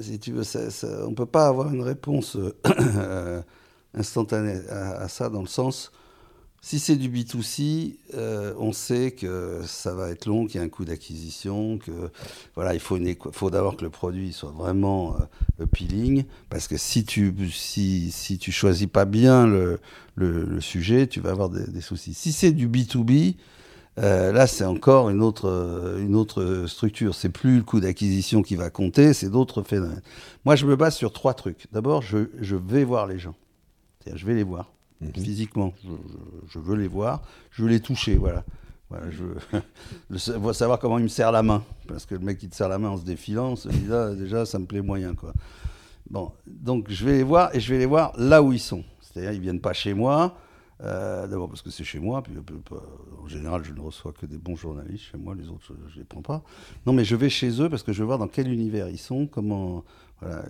Si 0.00 0.18
tu 0.18 0.32
veux, 0.32 0.42
ça, 0.42 0.68
on 1.06 1.10
ne 1.10 1.14
peut 1.14 1.26
pas 1.26 1.46
avoir 1.46 1.72
une 1.72 1.82
réponse 1.82 2.36
euh, 2.96 3.42
instantanée 3.94 4.60
à, 4.68 5.08
ça 5.08 5.28
dans 5.28 5.40
le 5.40 5.48
sens 5.48 5.92
Si 6.64 6.78
c'est 6.78 6.94
du 6.94 7.10
B2C, 7.10 7.96
euh, 8.14 8.54
on 8.56 8.72
sait 8.72 9.10
que 9.10 9.62
ça 9.66 9.94
va 9.94 10.10
être 10.10 10.26
long, 10.26 10.46
qu'il 10.46 10.60
y 10.60 10.62
a 10.62 10.62
un 10.62 10.68
coût 10.68 10.84
d'acquisition, 10.84 11.78
que 11.78 11.90
voilà, 12.54 12.72
il 12.72 12.78
faut, 12.78 12.98
d'abord 13.50 13.76
que 13.76 13.82
le 13.82 13.90
produit 13.90 14.32
soit 14.32 14.52
vraiment 14.52 15.16
euh, 15.16 15.64
appealing, 15.64 16.24
parce 16.50 16.68
que 16.68 16.76
si 16.76 17.04
tu 17.04 17.34
si, 17.50 18.12
si 18.12 18.38
tu 18.38 18.52
choisis 18.52 18.86
pas 18.86 19.06
bien 19.06 19.48
le, 19.48 19.80
le, 20.14 20.60
sujet, 20.60 21.08
tu 21.08 21.18
vas 21.18 21.30
avoir 21.30 21.50
des, 21.50 21.80
soucis. 21.80 22.14
Si 22.14 22.30
c'est 22.30 22.52
du 22.52 22.68
B2B, 22.68 23.34
euh, 23.98 24.30
là, 24.30 24.46
c'est 24.46 24.64
encore 24.64 25.10
une 25.10 25.20
autre, 25.20 25.96
une 25.98 26.14
autre 26.14 26.66
structure. 26.68 27.16
C'est 27.16 27.28
plus 27.28 27.56
le 27.56 27.64
coût 27.64 27.80
d'acquisition 27.80 28.40
qui 28.40 28.54
va 28.54 28.70
compter, 28.70 29.14
c'est 29.14 29.30
d'autres 29.30 29.62
phénomènes. 29.62 30.02
Moi, 30.44 30.54
je 30.54 30.64
me 30.66 30.76
base 30.76 30.94
sur 30.94 31.12
trois 31.12 31.34
trucs. 31.34 31.66
D'abord, 31.72 32.02
je, 32.02 32.28
je 32.40 32.54
vais 32.54 32.84
voir 32.84 33.08
les 33.08 33.18
gens. 33.18 33.34
je 34.06 34.24
vais 34.24 34.34
les 34.34 34.44
voir 34.44 34.72
Mhm. 35.02 35.24
physiquement. 35.24 35.74
Je, 36.48 36.58
veux 36.58 36.76
les 36.76 36.88
voir, 36.88 37.22
je 37.50 37.62
veux 37.62 37.68
les 37.68 37.80
toucher, 37.80 38.16
voilà. 38.16 38.44
voilà 38.88 39.06
je, 39.10 39.24
veux 40.38 40.52
savoir 40.52 40.78
comment 40.78 40.98
il 40.98 41.04
me 41.04 41.08
serre 41.08 41.32
la 41.32 41.42
main, 41.42 41.62
parce 41.88 42.06
que 42.06 42.14
le 42.14 42.20
mec 42.20 42.38
qui 42.38 42.48
te 42.48 42.54
serre 42.54 42.68
la 42.68 42.78
main 42.78 42.90
en 42.90 42.96
se 42.96 43.04
défilant, 43.04 43.54
déjà, 43.64 44.14
déjà 44.14 44.46
ça 44.46 44.58
me 44.58 44.66
plaît 44.66 44.82
moyen, 44.82 45.14
quoi. 45.14 45.32
Bon, 46.10 46.32
donc 46.46 46.90
je 46.90 47.04
vais 47.04 47.12
les 47.12 47.22
voir 47.22 47.54
et 47.54 47.60
je 47.60 47.72
vais 47.72 47.78
les 47.78 47.86
voir 47.86 48.12
là 48.18 48.42
où 48.42 48.52
ils 48.52 48.60
sont. 48.60 48.84
C'est-à-dire, 49.00 49.32
ils 49.32 49.40
viennent 49.40 49.60
pas 49.60 49.72
chez 49.72 49.94
moi. 49.94 50.36
Euh, 50.82 51.28
d'abord 51.28 51.48
parce 51.48 51.62
que 51.62 51.70
c'est 51.70 51.84
chez 51.84 52.00
moi, 52.00 52.22
puis 52.22 52.34
euh, 52.34 52.76
en 53.22 53.28
général 53.28 53.62
je 53.64 53.72
ne 53.72 53.78
reçois 53.78 54.12
que 54.12 54.26
des 54.26 54.36
bons 54.36 54.56
journalistes 54.56 55.04
chez 55.12 55.16
moi, 55.16 55.32
les 55.32 55.48
autres 55.48 55.62
je 55.88 55.94
ne 55.94 55.98
les 55.98 56.04
prends 56.04 56.22
pas. 56.22 56.42
Non 56.86 56.92
mais 56.92 57.04
je 57.04 57.14
vais 57.14 57.28
chez 57.28 57.62
eux 57.62 57.70
parce 57.70 57.84
que 57.84 57.92
je 57.92 58.00
veux 58.00 58.06
voir 58.06 58.18
dans 58.18 58.26
quel 58.26 58.48
univers 58.48 58.88
ils 58.88 58.98
sont, 58.98 59.28
comment... 59.28 59.84
Voilà. 60.20 60.44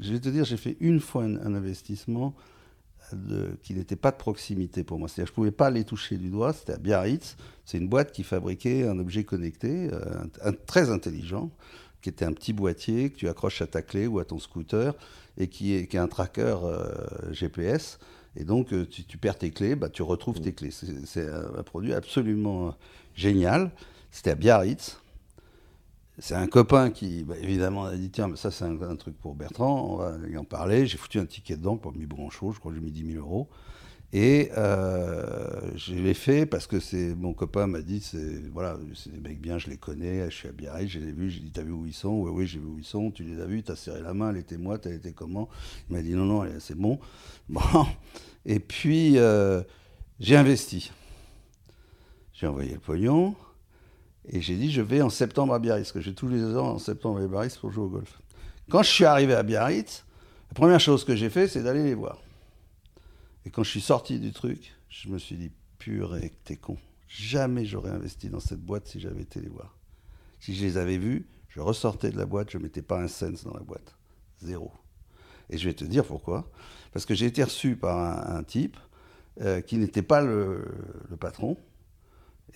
Je 0.00 0.12
vais 0.12 0.20
te 0.20 0.28
dire, 0.28 0.44
j'ai 0.44 0.56
fait 0.56 0.76
une 0.80 1.00
fois 1.00 1.24
un 1.24 1.54
investissement 1.54 2.34
qui 3.62 3.74
n'était 3.74 3.96
pas 3.96 4.10
de 4.10 4.16
proximité 4.16 4.84
pour 4.84 4.98
moi. 4.98 5.08
C'est-à-dire 5.08 5.26
je 5.26 5.32
ne 5.32 5.34
pouvais 5.34 5.50
pas 5.50 5.70
les 5.70 5.84
toucher 5.84 6.16
du 6.16 6.30
doigt. 6.30 6.52
C'était 6.52 6.74
à 6.74 6.78
Biarritz. 6.78 7.36
C'est 7.64 7.78
une 7.78 7.88
boîte 7.88 8.12
qui 8.12 8.22
fabriquait 8.22 8.86
un 8.86 8.98
objet 8.98 9.24
connecté, 9.24 9.90
euh, 9.92 10.24
un, 10.42 10.52
très 10.52 10.90
intelligent, 10.90 11.50
qui 12.00 12.08
était 12.08 12.24
un 12.24 12.32
petit 12.32 12.52
boîtier 12.52 13.10
que 13.10 13.16
tu 13.16 13.28
accroches 13.28 13.62
à 13.62 13.66
ta 13.66 13.82
clé 13.82 14.06
ou 14.06 14.18
à 14.18 14.24
ton 14.24 14.38
scooter 14.38 14.94
et 15.38 15.48
qui 15.48 15.74
est, 15.74 15.86
qui 15.86 15.96
est 15.96 16.00
un 16.00 16.08
tracker 16.08 16.56
euh, 16.64 17.32
GPS. 17.32 17.98
Et 18.36 18.44
donc, 18.44 18.72
euh, 18.72 18.86
tu, 18.86 19.04
tu, 19.04 19.18
perds 19.18 19.38
tes 19.38 19.50
clés, 19.50 19.76
bah, 19.76 19.88
tu 19.88 20.02
retrouves 20.02 20.40
tes 20.40 20.52
clés. 20.52 20.70
C'est 20.70 21.28
un, 21.28 21.62
produit 21.62 21.92
absolument 21.92 22.74
génial. 23.14 23.70
C'était 24.10 24.30
à 24.30 24.34
Biarritz 24.34 25.01
c'est 26.18 26.34
un 26.34 26.46
copain 26.46 26.90
qui, 26.90 27.24
bah, 27.24 27.34
évidemment, 27.40 27.84
a 27.84 27.96
dit 27.96 28.10
tiens, 28.10 28.28
mais 28.28 28.36
ça 28.36 28.50
c'est 28.50 28.64
un, 28.64 28.96
truc 28.96 29.18
pour 29.18 29.34
Bertrand, 29.34 29.92
on 29.92 29.96
va 29.96 30.16
lui 30.18 30.36
en 30.36 30.44
parler. 30.44 30.86
J'ai 30.86 30.98
foutu 30.98 31.18
un 31.18 31.26
ticket 31.26 31.56
dedans, 31.56 31.76
pas 31.76 31.90
mis 31.94 32.06
grand 32.06 32.30
chose, 32.30 32.54
je 32.54 32.60
crois 32.60 32.72
que 32.72 32.78
j'ai 32.78 32.84
mis 32.84 32.92
10 32.92 33.12
000 33.14 33.26
euros. 33.26 33.48
Et 34.14 34.50
euh, 34.58 35.70
je 35.74 35.94
l'ai 35.94 36.12
fait 36.12 36.44
parce 36.44 36.66
que 36.66 36.80
c'est 36.80 37.14
mon 37.14 37.32
copain 37.32 37.66
m'a 37.66 37.80
dit 37.80 38.00
c'est 38.02 38.42
voilà 38.52 38.78
c'est 38.94 39.10
des 39.10 39.26
mecs 39.26 39.40
bien 39.40 39.56
je 39.56 39.70
les 39.70 39.78
connais 39.78 40.30
je 40.30 40.36
suis 40.36 40.48
à 40.48 40.52
Biarritz 40.52 40.90
je 40.90 40.98
les 40.98 41.08
ai 41.08 41.12
vus 41.12 41.30
j'ai 41.30 41.40
dit 41.40 41.50
t'as 41.50 41.62
vu 41.62 41.72
où 41.72 41.86
ils 41.86 41.94
sont? 41.94 42.20
Oui 42.20 42.30
oui 42.30 42.46
j'ai 42.46 42.58
vu 42.58 42.66
où 42.66 42.78
ils 42.78 42.84
sont 42.84 43.10
tu 43.10 43.24
les 43.24 43.40
as 43.40 43.46
vus 43.46 43.62
t'as 43.62 43.74
serré 43.74 44.02
la 44.02 44.12
main 44.12 44.28
elle 44.28 44.36
était 44.36 44.58
moi 44.58 44.76
t'as 44.76 44.90
été 44.90 45.12
comment? 45.12 45.48
Il 45.88 45.96
m'a 45.96 46.02
dit 46.02 46.12
non 46.12 46.26
non 46.26 46.46
c'est 46.58 46.76
bon. 46.76 46.98
Bon 47.48 47.60
et 48.44 48.60
puis 48.60 49.16
euh, 49.16 49.62
j'ai 50.20 50.36
investi. 50.36 50.92
J'ai 52.34 52.46
envoyé 52.46 52.74
le 52.74 52.80
pognon 52.80 53.34
et 54.28 54.40
j'ai 54.40 54.56
dit, 54.56 54.70
je 54.70 54.82
vais 54.82 55.02
en 55.02 55.10
septembre 55.10 55.54
à 55.54 55.58
Biarritz, 55.58 55.84
parce 55.84 55.92
que 55.92 56.00
j'ai 56.00 56.14
tous 56.14 56.28
les 56.28 56.42
ans 56.56 56.74
en 56.74 56.78
septembre 56.78 57.20
à 57.20 57.26
Biarritz 57.26 57.56
pour 57.56 57.72
jouer 57.72 57.84
au 57.84 57.88
golf. 57.88 58.20
Quand 58.70 58.82
je 58.82 58.90
suis 58.90 59.04
arrivé 59.04 59.34
à 59.34 59.42
Biarritz, 59.42 60.04
la 60.50 60.54
première 60.54 60.80
chose 60.80 61.04
que 61.04 61.16
j'ai 61.16 61.30
fait, 61.30 61.48
c'est 61.48 61.62
d'aller 61.62 61.82
les 61.82 61.94
voir. 61.94 62.22
Et 63.44 63.50
quand 63.50 63.64
je 63.64 63.70
suis 63.70 63.80
sorti 63.80 64.20
du 64.20 64.32
truc, 64.32 64.74
je 64.88 65.08
me 65.08 65.18
suis 65.18 65.36
dit, 65.36 65.50
purée, 65.78 66.32
t'es 66.44 66.56
con. 66.56 66.76
Jamais 67.08 67.64
j'aurais 67.64 67.90
investi 67.90 68.28
dans 68.28 68.40
cette 68.40 68.60
boîte 68.60 68.86
si 68.86 69.00
j'avais 69.00 69.22
été 69.22 69.40
les 69.40 69.48
voir. 69.48 69.76
Si 70.38 70.54
je 70.54 70.64
les 70.64 70.76
avais 70.78 70.98
vus, 70.98 71.26
je 71.48 71.60
ressortais 71.60 72.10
de 72.10 72.16
la 72.16 72.24
boîte, 72.24 72.50
je 72.50 72.58
ne 72.58 72.62
mettais 72.62 72.82
pas 72.82 73.00
un 73.00 73.08
cent 73.08 73.30
dans 73.44 73.54
la 73.54 73.62
boîte. 73.62 73.96
Zéro. 74.40 74.72
Et 75.50 75.58
je 75.58 75.68
vais 75.68 75.74
te 75.74 75.84
dire 75.84 76.04
pourquoi. 76.04 76.48
Parce 76.92 77.04
que 77.04 77.14
j'ai 77.14 77.26
été 77.26 77.42
reçu 77.42 77.74
par 77.76 78.30
un, 78.30 78.42
type 78.44 78.76
euh, 79.40 79.60
qui 79.60 79.76
n'était 79.76 80.02
pas 80.02 80.22
le 80.22 80.64
patron, 81.18 81.56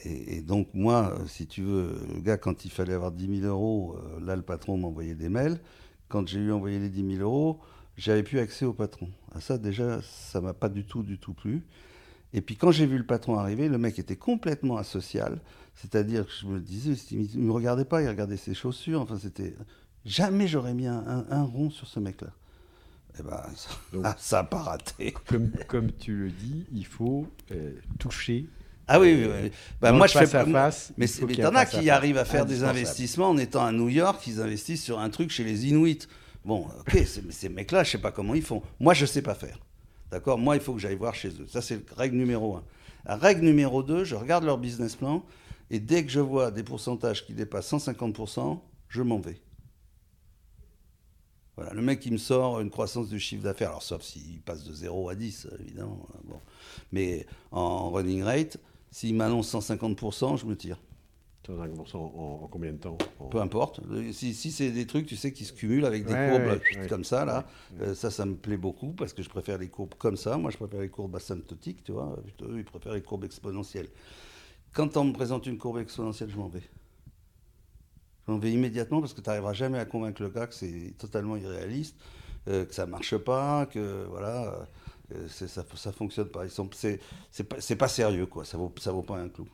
et, 0.04 0.42
donc 0.42 0.68
moi, 0.74 1.16
si 1.26 1.46
tu 1.46 1.62
veux, 1.62 1.98
le 2.14 2.20
gars, 2.20 2.36
quand 2.36 2.64
il 2.64 2.70
fallait 2.70 2.92
avoir 2.92 3.12
10 3.12 3.40
000 3.40 3.46
euros, 3.46 3.96
euh, 3.96 4.20
là, 4.24 4.36
le 4.36 4.42
patron 4.42 4.76
m'envoyait 4.76 5.14
des 5.14 5.28
mails. 5.28 5.58
Quand 6.08 6.26
j'ai 6.28 6.38
eu 6.38 6.52
envoyé 6.52 6.78
les 6.78 6.88
10 6.88 7.16
000 7.16 7.22
euros, 7.22 7.60
j'avais 7.96 8.22
plus 8.22 8.38
accès 8.38 8.64
au 8.64 8.72
patron. 8.72 9.08
À 9.34 9.40
ça, 9.40 9.58
déjà, 9.58 10.00
ça 10.02 10.40
m'a 10.40 10.54
pas 10.54 10.68
du 10.68 10.84
tout, 10.84 11.02
du 11.02 11.18
tout 11.18 11.34
plu. 11.34 11.64
Et 12.32 12.40
puis 12.40 12.56
quand 12.56 12.70
j'ai 12.70 12.86
vu 12.86 12.98
le 12.98 13.06
patron 13.06 13.38
arriver, 13.38 13.68
le 13.68 13.78
mec 13.78 13.98
était 13.98 14.16
complètement 14.16 14.76
asocial. 14.76 15.40
C'est-à-dire 15.74 16.26
que 16.26 16.32
je 16.32 16.46
me 16.46 16.60
disais, 16.60 16.92
il 17.10 17.40
ne 17.40 17.46
me 17.46 17.52
regardait 17.52 17.84
pas, 17.84 18.02
il 18.02 18.08
regardait 18.08 18.36
ses 18.36 18.54
chaussures. 18.54 19.00
Enfin, 19.00 19.18
c'était... 19.18 19.54
Jamais 20.04 20.46
j'aurais 20.46 20.74
mis 20.74 20.86
un, 20.86 21.42
rond 21.42 21.70
sur 21.70 21.88
ce 21.88 21.98
mec-là. 21.98 22.30
Eh 23.18 23.22
ben, 23.22 23.42
ça 24.18 24.36
n'a 24.36 24.44
pas 24.48 24.62
raté. 24.62 25.14
Comme, 25.26 25.50
comme, 25.66 25.90
tu 25.92 26.14
le 26.14 26.30
dis, 26.30 26.66
il 26.72 26.86
faut 26.86 27.26
euh, 27.50 27.72
toucher 27.98 28.46
ah 28.88 29.00
oui, 29.00 29.14
oui, 29.14 29.30
oui. 29.42 29.50
Bah, 29.80 29.92
moi, 29.92 30.06
je 30.06 30.18
fais 30.18 30.26
pas. 30.26 30.44
Face, 30.44 30.92
mais 30.96 31.06
il 31.06 31.40
y 31.40 31.46
en 31.46 31.54
a 31.54 31.66
qui 31.66 31.90
arrivent 31.90 32.18
à 32.18 32.24
faire 32.24 32.46
des 32.46 32.62
investissements 32.62 33.30
en 33.30 33.38
étant 33.38 33.64
à 33.64 33.72
New 33.72 33.88
York, 33.88 34.24
ils 34.26 34.40
investissent 34.40 34.84
sur 34.84 34.98
un 35.00 35.10
truc 35.10 35.30
chez 35.30 35.44
les 35.44 35.66
Inuits. 35.66 36.06
Bon, 36.44 36.68
ok, 36.80 36.98
ces 37.30 37.48
mecs-là, 37.48 37.82
je 37.82 37.92
sais 37.92 37.98
pas 37.98 38.12
comment 38.12 38.34
ils 38.34 38.42
font. 38.42 38.62
Moi, 38.78 38.94
je 38.94 39.06
sais 39.06 39.22
pas 39.22 39.34
faire. 39.34 39.58
D'accord? 40.10 40.38
Moi, 40.38 40.54
il 40.56 40.62
faut 40.62 40.72
que 40.74 40.78
j'aille 40.78 40.96
voir 40.96 41.14
chez 41.14 41.28
eux. 41.28 41.46
Ça, 41.48 41.60
c'est 41.60 41.80
règle 41.96 42.16
numéro 42.16 42.54
un. 42.54 42.64
La 43.04 43.16
règle 43.16 43.44
numéro 43.44 43.82
deux, 43.82 44.04
je 44.04 44.14
regarde 44.14 44.44
leur 44.44 44.58
business 44.58 44.96
plan 44.96 45.24
et 45.70 45.80
dès 45.80 46.04
que 46.04 46.10
je 46.10 46.20
vois 46.20 46.50
des 46.50 46.62
pourcentages 46.62 47.26
qui 47.26 47.34
dépassent 47.34 47.72
150%, 47.72 48.60
je 48.88 49.02
m'en 49.02 49.18
vais. 49.18 49.40
Voilà, 51.56 51.72
le 51.72 51.82
mec 51.82 52.00
qui 52.00 52.10
me 52.10 52.18
sort 52.18 52.60
une 52.60 52.70
croissance 52.70 53.08
du 53.08 53.18
chiffre 53.18 53.42
d'affaires, 53.42 53.70
alors 53.70 53.82
sauf 53.82 54.02
s'il 54.02 54.42
passe 54.42 54.64
de 54.64 54.74
0 54.74 55.08
à 55.08 55.14
10, 55.14 55.48
évidemment. 55.60 56.06
Bon. 56.24 56.40
Mais 56.92 57.26
en 57.50 57.90
running 57.90 58.22
rate, 58.22 58.58
s'il 58.96 59.14
m'annonce 59.14 59.54
150%, 59.54 60.38
je 60.38 60.46
me 60.46 60.56
tire. 60.56 60.80
150% 61.46 61.96
en, 61.96 62.48
combien 62.50 62.72
de 62.72 62.78
temps 62.78 62.96
Peu 63.30 63.42
importe. 63.42 63.82
Si, 64.12 64.32
c'est 64.32 64.70
des 64.70 64.86
trucs, 64.86 65.04
tu 65.04 65.16
sais, 65.16 65.34
qui 65.34 65.44
se 65.44 65.52
cumulent 65.52 65.84
avec 65.84 66.06
des 66.06 66.14
courbes 66.14 66.88
comme 66.88 67.04
ça, 67.04 67.26
là, 67.26 67.44
euh, 67.82 67.94
ça, 67.94 68.10
ça 68.10 68.24
me 68.24 68.36
plaît 68.36 68.56
beaucoup 68.56 68.94
parce 68.94 69.12
que 69.12 69.22
je 69.22 69.28
préfère 69.28 69.58
les 69.58 69.68
courbes 69.68 69.92
comme 69.98 70.16
ça. 70.16 70.38
Moi, 70.38 70.50
je 70.50 70.56
préfère 70.56 70.80
les 70.80 70.88
courbes 70.88 71.14
asymptotiques, 71.14 71.84
tu 71.84 71.92
vois. 71.92 72.16
Eux, 72.40 72.56
ils 72.56 72.64
préfèrent 72.64 72.94
les 72.94 73.02
courbes 73.02 73.24
exponentielles. 73.24 73.88
Quand 74.72 74.96
on 74.96 75.04
me 75.04 75.12
présente 75.12 75.46
une 75.46 75.58
courbe 75.58 75.76
exponentielle, 75.76 76.30
je 76.30 76.38
m'en 76.38 76.48
vais. 76.48 76.62
Je 78.26 78.32
m'en 78.32 78.38
vais 78.38 78.50
immédiatement 78.50 79.00
parce 79.00 79.12
que 79.12 79.20
tu 79.20 79.28
n'arriveras 79.28 79.52
jamais 79.52 79.78
à 79.78 79.84
convaincre 79.84 80.22
le 80.22 80.30
gars 80.30 80.46
que 80.46 80.54
c'est 80.54 80.94
totalement 80.96 81.36
irréaliste, 81.36 81.96
euh, 82.48 82.64
que 82.64 82.74
ça 82.74 82.86
ne 82.86 82.92
marche 82.92 83.18
pas, 83.18 83.66
que 83.66 84.06
voilà. 84.08 84.66
Euh, 85.14 85.28
ça, 85.28 85.46
ça 85.48 85.92
fonctionne 85.92 86.28
pas. 86.28 86.44
C'est 87.30 87.44
pas, 87.44 87.56
pas 87.78 87.88
sérieux, 87.88 88.26
quoi. 88.26 88.44
Ça 88.44 88.58
vaut, 88.58 88.72
ça 88.80 88.92
vaut 88.92 89.02
pas 89.02 89.18
un 89.18 89.28
clou. 89.28 89.48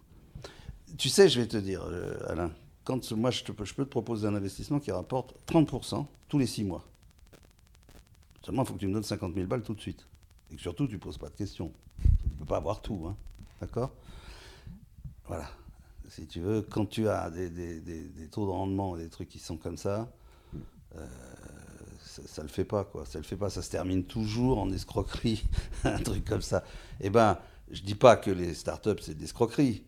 Tu 0.96 1.08
sais, 1.08 1.28
je 1.28 1.40
vais 1.40 1.46
te 1.46 1.56
dire, 1.56 1.82
euh, 1.84 2.16
Alain, 2.28 2.52
quand 2.84 3.12
moi 3.12 3.30
je, 3.30 3.42
je 3.46 3.74
peux 3.74 3.84
te 3.84 3.90
proposer 3.90 4.26
un 4.26 4.34
investissement 4.34 4.80
qui 4.80 4.90
rapporte 4.90 5.34
30% 5.46 6.06
tous 6.28 6.38
les 6.38 6.46
6 6.46 6.64
mois. 6.64 6.84
Seulement, 8.44 8.62
il 8.62 8.66
faut 8.66 8.74
que 8.74 8.80
tu 8.80 8.88
me 8.88 8.94
donnes 8.94 9.02
50 9.02 9.34
000 9.34 9.46
balles 9.46 9.62
tout 9.62 9.74
de 9.74 9.80
suite. 9.80 10.06
Et 10.50 10.56
que 10.56 10.60
surtout, 10.60 10.86
tu 10.86 10.94
ne 10.94 11.00
poses 11.00 11.18
pas 11.18 11.28
de 11.28 11.34
questions. 11.34 11.72
Tu 12.02 12.08
ne 12.28 12.38
peux 12.38 12.44
pas 12.44 12.56
avoir 12.56 12.82
tout, 12.82 13.06
hein. 13.06 13.16
D'accord? 13.60 13.92
Voilà. 15.26 15.48
Si 16.08 16.26
tu 16.26 16.40
veux, 16.40 16.62
quand 16.62 16.86
tu 16.86 17.08
as 17.08 17.30
des, 17.30 17.48
des, 17.48 17.80
des, 17.80 18.28
taux 18.28 18.44
de 18.44 18.50
rendement, 18.50 18.96
des 18.96 19.08
trucs 19.08 19.28
qui 19.28 19.38
sont 19.38 19.56
comme 19.56 19.78
ça, 19.78 20.10
euh, 20.96 21.06
ça, 22.12 22.42
ne 22.42 22.46
le 22.46 22.52
fait 22.52 22.64
pas, 22.64 22.84
quoi. 22.84 23.04
Ça 23.06 23.18
le 23.18 23.24
fait 23.24 23.36
pas. 23.36 23.50
Ça 23.50 23.62
se 23.62 23.70
termine 23.70 24.04
toujours 24.04 24.58
en 24.58 24.70
escroquerie, 24.70 25.44
un 25.84 25.98
truc 25.98 26.24
comme 26.24 26.42
ça. 26.42 26.64
Eh 27.00 27.10
ben, 27.10 27.38
je 27.70 27.82
dis 27.82 27.94
pas 27.94 28.16
que 28.16 28.30
les 28.30 28.54
startups 28.54 29.00
c'est 29.00 29.16
des 29.16 29.24
escroqueries. 29.24 29.84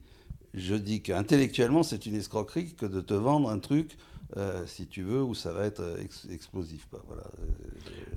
Je 0.55 0.75
dis 0.75 1.03
qu'intellectuellement 1.03 1.83
c'est 1.83 2.07
une 2.07 2.15
escroquerie 2.15 2.75
que 2.75 2.87
de 2.87 3.01
te 3.01 3.15
vendre 3.15 3.51
un 3.51 3.59
truc, 3.59 3.97
euh, 4.37 4.65
si 4.67 4.87
tu 4.87 5.03
veux, 5.03 5.23
où 5.23 5.35
ça 5.35 5.53
va 5.53 5.67
être 5.67 5.81
euh, 5.81 5.99
explosif, 6.31 6.87
quoi. 6.91 7.03
Voilà. 7.07 7.25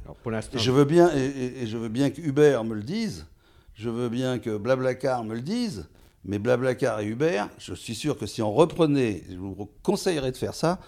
Alors 0.06 0.16
pour 0.18 0.32
l'instant, 0.32 0.58
je 0.58 0.72
veux 0.72 0.86
bien 0.86 1.14
et, 1.14 1.66
je 1.68 1.78
veux 1.78 1.90
bien 1.90 2.10
que 2.10 2.22
Uber 2.22 2.62
me 2.64 2.76
le 2.76 2.84
dise. 2.84 3.26
Je 3.74 3.90
veux 3.90 4.10
bien 4.10 4.40
que 4.40 4.58
Blablacar 4.58 5.24
me 5.24 5.36
le 5.36 5.42
dise. 5.42 5.88
Mais 6.26 6.40
Blablacar 6.40 7.00
et 7.00 7.06
Uber, 7.06 7.44
je 7.60 7.74
suis 7.74 7.96
sûr 7.96 8.18
que 8.18 8.26
si 8.26 8.42
on 8.42 8.52
reprenait, 8.52 9.24
je 9.30 9.38
vous 9.38 9.70
conseillerais 9.84 10.32
de 10.32 10.38
faire 10.38 10.56
ça, 10.56 10.80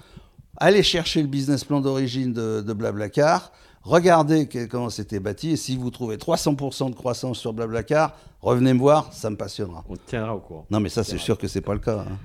allez 0.60 0.84
chercher 0.84 1.22
le 1.22 1.28
business 1.28 1.64
plan 1.64 1.82
d'origine 1.82 2.34
de, 2.34 2.74
Blablacar, 2.74 3.52
regardez 3.84 4.48
comment 4.70 4.90
c'était 4.90 5.20
bâti, 5.20 5.52
et 5.52 5.56
si 5.58 5.78
vous 5.78 5.90
trouvez 5.90 6.18
300% 6.18 6.90
de 6.92 6.96
croissance 6.96 7.40
sur 7.40 7.54
Blablacar, 7.54 8.18
revenez 8.42 8.74
me 8.74 8.80
voir, 8.80 9.12
ça 9.14 9.30
me 9.30 9.36
passionnera. 9.38 9.84
On 9.90 9.96
tiendra 9.96 10.36
au 10.36 10.40
courant. 10.40 10.66
Non, 10.70 10.80
mais 10.80 10.90
ça, 10.90 11.04
c'est 11.04 11.18
sûr 11.18 11.38
que 11.38 11.48
c'est 11.48 11.62
pas 11.62 11.74
le 11.74 11.80
cas. 11.80 12.06
Hein. 12.10 12.18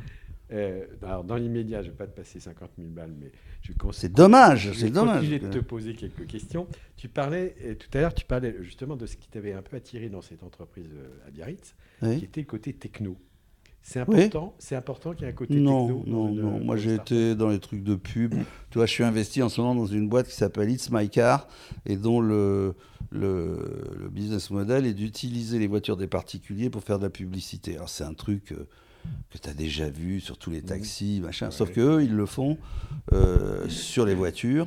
Euh, 0.52 0.84
alors, 1.02 1.24
dans 1.24 1.36
l'immédiat, 1.36 1.80
je 1.82 1.86
ne 1.86 1.92
vais 1.92 1.96
pas 1.96 2.06
te 2.06 2.14
passer 2.16 2.38
50 2.38 2.70
000 2.78 2.90
balles, 2.90 3.14
mais 3.18 3.32
je 3.62 3.72
vais 3.72 3.78
C'est 3.92 4.12
dommage, 4.12 4.68
je 4.68 4.72
c'est 4.78 4.84
vais 4.86 4.90
dommage. 4.90 5.20
continuer 5.20 5.38
de 5.38 5.48
te 5.48 5.58
poser 5.58 5.94
quelques 5.94 6.26
questions. 6.26 6.66
Tu 6.96 7.08
parlais, 7.08 7.56
euh, 7.64 7.74
tout 7.74 7.88
à 7.96 8.02
l'heure, 8.02 8.14
tu 8.14 8.24
parlais 8.26 8.54
justement 8.60 8.94
de 8.94 9.06
ce 9.06 9.16
qui 9.16 9.28
t'avait 9.28 9.54
un 9.54 9.62
peu 9.62 9.76
attiré 9.76 10.08
dans 10.10 10.20
cette 10.20 10.42
entreprise 10.42 10.90
euh, 10.94 11.26
à 11.26 11.30
Biarritz, 11.30 11.74
Oui. 12.02 12.18
qui 12.18 12.24
était 12.26 12.40
le 12.42 12.46
côté 12.46 12.72
techno. 12.74 13.16
C'est 13.86 14.00
Oui. 14.08 14.14
important, 14.22 14.54
c'est 14.58 14.76
important 14.76 15.12
qu'il 15.12 15.24
y 15.24 15.26
ait 15.26 15.32
un 15.32 15.36
côté 15.36 15.56
Non, 15.56 15.86
techno. 15.88 16.04
non, 16.06 16.30
non. 16.34 16.58
Moi, 16.64 16.78
j'ai 16.78 16.94
été 16.94 17.34
dans 17.34 17.50
les 17.50 17.58
trucs 17.58 17.82
de 17.84 17.94
pub. 17.96 18.34
tu 18.70 18.78
vois, 18.78 18.86
je 18.86 18.92
suis 18.92 19.04
investi 19.04 19.42
en 19.42 19.50
ce 19.50 19.60
moment 19.60 19.74
dans 19.74 19.84
une 19.86 20.08
boîte 20.08 20.26
qui 20.26 20.34
s'appelle 20.34 20.70
It's 20.70 20.90
My 20.90 21.10
Car 21.10 21.46
et 21.84 21.96
dont 21.96 22.20
le, 22.22 22.74
le, 23.10 23.92
le 24.00 24.08
business 24.08 24.50
model 24.50 24.86
est 24.86 24.94
d'utiliser 24.94 25.58
les 25.58 25.66
voitures 25.66 25.98
des 25.98 26.06
particuliers 26.06 26.70
pour 26.70 26.82
faire 26.82 26.98
de 26.98 27.04
la 27.04 27.10
publicité. 27.10 27.76
Alors, 27.76 27.90
c'est 27.90 28.04
un 28.04 28.14
truc 28.14 28.52
euh, 28.52 28.66
que 29.30 29.36
tu 29.36 29.50
as 29.50 29.54
déjà 29.54 29.90
vu 29.90 30.18
sur 30.20 30.38
tous 30.38 30.50
les 30.50 30.62
taxis, 30.62 31.20
machin. 31.22 31.50
Sauf 31.50 31.68
Ouais. 31.68 31.74
que 31.74 31.80
eux, 31.82 32.02
ils 32.02 32.14
le 32.14 32.24
font 32.24 32.56
euh, 33.12 33.68
sur 33.68 34.06
les 34.06 34.14
voitures. 34.14 34.66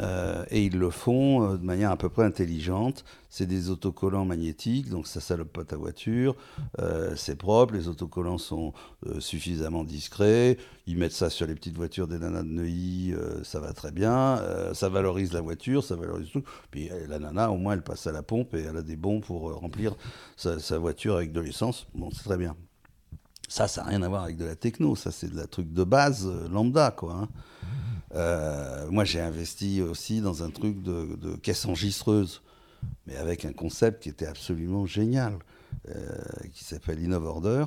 Euh, 0.00 0.44
et 0.50 0.64
ils 0.64 0.78
le 0.78 0.90
font 0.90 1.42
euh, 1.42 1.56
de 1.56 1.64
manière 1.64 1.90
à 1.90 1.96
peu 1.96 2.08
près 2.08 2.24
intelligente. 2.24 3.04
C'est 3.28 3.46
des 3.46 3.70
autocollants 3.70 4.24
magnétiques, 4.24 4.90
donc 4.90 5.06
ça 5.06 5.20
salope 5.20 5.52
pas 5.52 5.64
ta 5.64 5.76
voiture. 5.76 6.36
Euh, 6.78 7.14
c'est 7.16 7.36
propre, 7.36 7.74
les 7.74 7.88
autocollants 7.88 8.38
sont 8.38 8.72
suffisamment 9.18 9.84
discrets. 9.84 10.58
Ils 10.86 10.98
mettent 10.98 11.12
ça 11.12 11.30
sur 11.30 11.46
les 11.46 11.54
petites 11.54 11.76
voitures 11.76 12.08
des 12.08 12.18
nanas 12.18 12.42
de 12.42 12.48
Neuilly, 12.48 13.14
ça 13.42 13.58
va 13.58 13.72
très 13.72 13.90
bien. 13.90 14.42
Ça 14.74 14.88
valorise 14.88 15.32
la 15.32 15.40
voiture, 15.40 15.82
ça 15.82 15.96
valorise 15.96 16.28
tout. 16.30 16.42
Puis 16.70 16.90
la 17.08 17.18
nana, 17.18 17.50
au 17.50 17.56
moins, 17.56 17.72
elle 17.72 17.82
passe 17.82 18.06
à 18.06 18.12
la 18.12 18.22
pompe 18.22 18.54
et 18.54 18.60
elle 18.60 18.76
a 18.76 18.82
des 18.82 18.96
bons 18.96 19.20
pour 19.20 19.54
remplir 19.54 19.94
sa, 20.36 20.78
voiture 20.78 21.16
avec 21.16 21.32
de 21.32 21.40
l'essence. 21.40 21.86
Bon, 21.94 22.10
c'est 22.10 22.24
très 22.24 22.36
bien. 22.36 22.54
Ça, 23.48 23.66
ça 23.66 23.82
n'a 23.82 23.88
rien 23.88 24.02
à 24.02 24.08
voir 24.08 24.24
avec 24.24 24.36
de 24.36 24.44
la 24.44 24.56
techno. 24.56 24.94
Ça, 24.94 25.10
c'est 25.10 25.28
de 25.28 25.36
la 25.36 25.46
truc 25.46 25.72
de 25.72 25.84
base 25.84 26.28
lambda, 26.50 26.90
quoi. 26.90 27.14
hein. 27.14 27.28
Euh, 28.14 28.86
moi, 28.90 29.04
j'ai 29.04 29.20
investi 29.20 29.80
aussi 29.82 30.20
dans 30.20 30.42
un 30.42 30.50
truc 30.50 30.82
de, 30.82 31.36
caisse 31.42 31.64
enregistreuse, 31.64 32.42
mais 33.06 33.16
avec 33.16 33.44
un 33.44 33.52
concept 33.52 34.02
qui 34.02 34.08
était 34.08 34.26
absolument 34.26 34.86
génial, 34.86 35.38
euh, 35.88 35.94
qui 36.52 36.64
s'appelle 36.64 37.02
InnovOrder. 37.02 37.64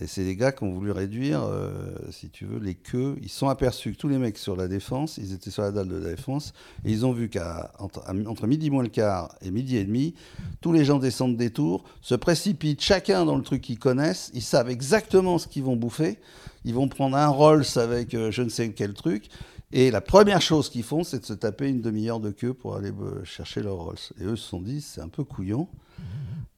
Et 0.00 0.06
c'est 0.06 0.24
des 0.24 0.36
gars 0.36 0.52
qui 0.52 0.64
ont 0.64 0.72
voulu 0.72 0.90
réduire, 0.90 1.42
euh, 1.42 1.94
si 2.10 2.30
tu 2.30 2.46
veux, 2.46 2.58
les 2.58 2.74
queues. 2.74 3.18
Ils 3.20 3.28
sont 3.28 3.50
aperçus 3.50 3.92
que 3.92 3.98
tous 3.98 4.08
les 4.08 4.16
mecs 4.16 4.38
sur 4.38 4.56
la 4.56 4.66
défense, 4.66 5.18
ils 5.18 5.34
étaient 5.34 5.50
sur 5.50 5.62
la 5.62 5.70
dalle 5.70 5.88
de 5.88 5.96
la 5.96 6.08
défense, 6.08 6.54
et 6.86 6.90
ils 6.90 7.04
ont 7.04 7.12
vu 7.12 7.28
qu'à 7.28 7.72
entre, 7.78 8.46
midi 8.46 8.70
moins 8.70 8.82
le 8.82 8.88
quart 8.88 9.34
et 9.42 9.50
midi 9.50 9.76
et 9.76 9.84
demi, 9.84 10.14
tous 10.62 10.72
les 10.72 10.86
gens 10.86 10.98
descendent 10.98 11.36
des 11.36 11.50
tours, 11.50 11.84
se 12.00 12.14
précipitent 12.14 12.80
chacun 12.80 13.26
dans 13.26 13.36
le 13.36 13.42
truc 13.42 13.60
qu'ils 13.60 13.78
connaissent, 13.78 14.30
ils 14.32 14.40
savent 14.40 14.70
exactement 14.70 15.36
ce 15.36 15.46
qu'ils 15.46 15.64
vont 15.64 15.76
bouffer, 15.76 16.18
ils 16.64 16.72
vont 16.72 16.88
prendre 16.88 17.14
un 17.14 17.28
Rolls 17.28 17.66
avec 17.76 18.12
je 18.12 18.42
ne 18.42 18.48
sais 18.48 18.70
quel 18.70 18.94
truc, 18.94 19.28
et 19.72 19.90
la 19.90 20.00
première 20.00 20.42
chose 20.42 20.68
qu'ils 20.68 20.82
font, 20.82 21.04
c'est 21.04 21.20
de 21.20 21.26
se 21.26 21.32
taper 21.32 21.68
une 21.68 21.80
demi-heure 21.80 22.20
de 22.20 22.30
queue 22.30 22.54
pour 22.54 22.76
aller 22.76 22.90
euh, 22.90 23.24
chercher 23.24 23.62
leur 23.62 23.76
Rolls. 23.76 23.96
Et 24.20 24.24
eux 24.24 24.36
se 24.36 24.48
sont 24.48 24.60
dit, 24.60 24.80
c'est 24.80 25.00
un 25.00 25.08
peu 25.08 25.24
couillon. 25.24 25.68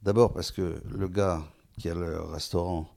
D'abord 0.03 0.33
parce 0.33 0.51
que 0.51 0.75
le 0.91 1.09
gars 1.09 1.43
qui 1.79 1.89
a 1.89 1.95
le 1.95 2.21
restaurant, 2.21 2.89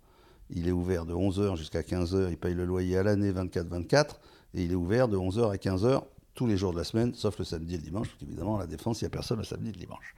il 0.50 0.68
est 0.68 0.72
ouvert 0.72 1.06
de 1.06 1.14
11h 1.14 1.56
jusqu'à 1.56 1.82
15h, 1.82 2.30
il 2.30 2.38
paye 2.38 2.54
le 2.54 2.66
loyer 2.66 2.98
à 2.98 3.04
l'année 3.04 3.32
24-24, 3.32 4.16
et 4.56 4.64
il 4.64 4.72
est 4.72 4.76
ouvert 4.76 5.08
de 5.08 5.18
11h 5.18 5.52
à 5.52 5.56
15h 5.56 6.04
tous 6.36 6.46
les 6.46 6.56
jours 6.56 6.72
de 6.72 6.78
la 6.78 6.84
semaine, 6.84 7.16
sauf 7.16 7.40
le 7.40 7.46
samedi 7.46 7.74
et 7.74 7.78
le 7.78 7.84
dimanche, 7.84 8.10
parce 8.10 8.20
qu'évidemment, 8.20 8.58
à 8.58 8.60
la 8.60 8.68
défense, 8.68 9.02
il 9.02 9.06
n'y 9.06 9.08
a 9.08 9.10
personne 9.10 9.40
le 9.40 9.44
samedi 9.44 9.70
et 9.70 9.72
le 9.72 9.80
dimanche. 9.80 10.14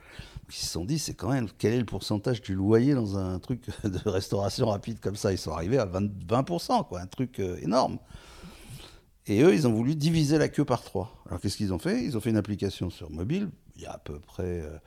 Ils 0.49 0.53
se 0.53 0.65
sont 0.65 0.83
dit, 0.83 0.99
c'est 0.99 1.13
quand 1.13 1.29
même, 1.29 1.47
quel 1.57 1.73
est 1.73 1.79
le 1.79 1.85
pourcentage 1.85 2.41
du 2.41 2.55
loyer 2.55 2.93
dans 2.93 3.17
un 3.17 3.39
truc 3.39 3.61
de 3.83 4.09
restauration 4.09 4.67
rapide 4.67 4.99
comme 4.99 5.15
ça? 5.15 5.31
Ils 5.31 5.37
sont 5.37 5.51
arrivés 5.51 5.77
à 5.77 5.85
20%, 5.85 6.09
20% 6.27 6.87
quoi, 6.87 6.99
un 6.99 7.07
truc 7.07 7.39
euh, 7.39 7.57
énorme. 7.61 7.99
Et 9.29 9.43
eux, 9.43 9.53
ils 9.53 9.67
ont 9.67 9.71
voulu 9.71 9.95
diviser 9.95 10.39
la 10.39 10.49
queue 10.49 10.65
par 10.65 10.83
trois. 10.83 11.15
Alors 11.27 11.39
qu'est-ce 11.39 11.55
qu'ils 11.55 11.71
ont 11.71 11.77
fait? 11.77 12.03
Ils 12.03 12.17
ont 12.17 12.19
fait 12.19 12.31
une 12.31 12.37
application 12.37 12.89
sur 12.89 13.11
mobile. 13.11 13.49
Il 13.75 13.83
y 13.83 13.85
a 13.85 13.91
à 13.91 13.99
peu 13.99 14.19
près 14.19 14.63
euh, 14.63 14.77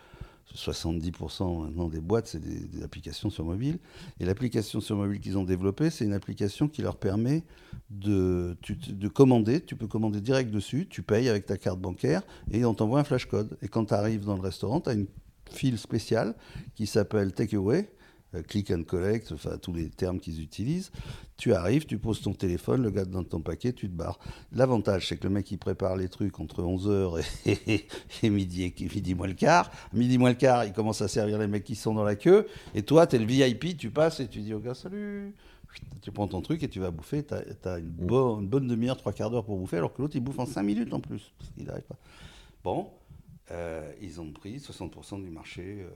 70% 0.57 1.63
maintenant 1.65 1.89
des 1.89 2.01
boîtes, 2.01 2.27
c'est 2.27 2.41
des, 2.41 2.83
applications 2.83 3.31
sur 3.31 3.45
mobile. 3.45 3.79
Et 4.19 4.25
l'application 4.25 4.81
sur 4.81 4.97
mobile 4.97 5.21
qu'ils 5.21 5.39
ont 5.39 5.45
développée, 5.45 5.91
c'est 5.91 6.05
une 6.05 6.13
application 6.13 6.67
qui 6.67 6.83
leur 6.83 6.97
permet 6.97 7.45
de 7.91 8.57
commander. 9.15 9.61
Tu 9.61 9.77
peux 9.77 9.87
commander 9.87 10.21
direct 10.21 10.51
dessus, 10.51 10.89
tu 10.91 11.03
payes 11.03 11.29
avec 11.29 11.47
ta 11.47 11.57
carte 11.57 11.79
bancaire 11.79 12.23
et 12.51 12.65
on 12.65 12.75
t'envoie 12.75 12.99
un 12.99 13.05
flash 13.05 13.27
code. 13.27 13.57
Et 13.63 13.69
quand 13.69 13.87
tu 13.87 13.95
arrives 13.95 14.25
dans 14.25 14.35
le 14.35 14.43
restaurant, 14.43 14.81
tu 14.81 14.91
as 14.91 14.95
une 14.95 15.07
file 15.53 15.79
spéciale 15.79 16.35
qui 16.75 16.89
s'appelle 16.89 17.33
Takeaway. 17.33 17.89
Euh, 18.35 18.43
click 18.43 18.71
and 18.71 18.85
collect, 18.85 19.33
enfin 19.33 19.57
tous 19.59 19.73
les 19.73 19.91
termes 19.91 20.21
qu'ils 20.21 20.41
utilisent. 20.43 20.91
Tu 21.37 21.53
arrives, 21.55 21.87
tu 21.87 21.99
poses 21.99 22.21
ton 22.21 22.33
téléphone, 22.35 22.83
le 22.83 22.91
gars 22.91 23.05
dans 23.05 23.25
ton 23.25 23.41
paquet, 23.41 23.73
tu 23.73 23.89
te 23.89 23.95
barres. 23.95 24.19
L'avantage, 24.53 25.09
c'est 25.09 25.17
que 25.17 25.25
le 25.27 25.35
mec, 25.35 25.51
il 25.51 25.59
prépare 25.59 25.97
les 25.97 26.09
trucs 26.09 26.39
entre 26.39 26.63
11h 26.63 27.25
et, 27.47 27.87
et 28.23 28.31
midi, 28.31 28.63
et 28.65 28.75
midi 28.95 29.15
moins 29.15 29.27
le 29.27 29.35
quart. 29.35 29.71
Midi 29.93 30.19
moins 30.19 30.31
le 30.31 30.37
quart, 30.37 30.65
il 30.65 30.73
commence 30.73 31.03
à 31.03 31.09
servir 31.09 31.39
les 31.39 31.47
mecs 31.49 31.65
qui 31.65 31.75
sont 31.75 31.95
dans 31.95 32.05
la 32.05 32.15
queue. 32.17 32.47
Et 32.75 32.83
toi, 32.83 33.07
tu 33.07 33.17
es 33.17 33.19
le 33.19 33.27
VIP, 33.27 33.77
tu 33.77 33.91
passes 33.91 34.21
et 34.21 34.29
tu 34.29 34.41
dis 34.41 34.55
au 34.55 34.61
gars, 34.61 34.75
salut. 34.75 35.35
Tu 36.03 36.13
prends 36.13 36.29
ton 36.29 36.43
truc 36.43 36.63
et 36.63 36.69
tu 36.69 36.81
vas 36.81 36.91
bouffer. 36.91 37.25
Tu 37.25 37.35
as, 37.35 37.79
une, 37.79 37.89
bo- 37.89 38.39
une 38.41 38.47
bonne 38.49 38.69
demi-heure, 38.69 38.97
trois 38.99 39.13
quarts 39.15 39.31
d'heure 39.31 39.45
pour 39.45 39.57
bouffer, 39.59 39.79
alors 39.79 39.93
que 39.95 40.03
l'autre, 40.03 40.15
il 40.17 40.21
bouffe 40.21 40.39
en 40.39 40.45
cinq 40.47 40.63
minutes 40.65 40.93
en 40.93 41.01
plus. 41.01 41.33
Parce 41.39 41.51
qu'il 41.51 41.65
n'arrive 41.65 41.85
pas. 41.85 41.97
Bon, 42.63 42.91
euh, 43.51 43.91
ils 44.01 44.21
ont 44.21 44.31
pris 44.31 44.59
60% 44.59 45.23
du 45.25 45.31
marché 45.31 45.87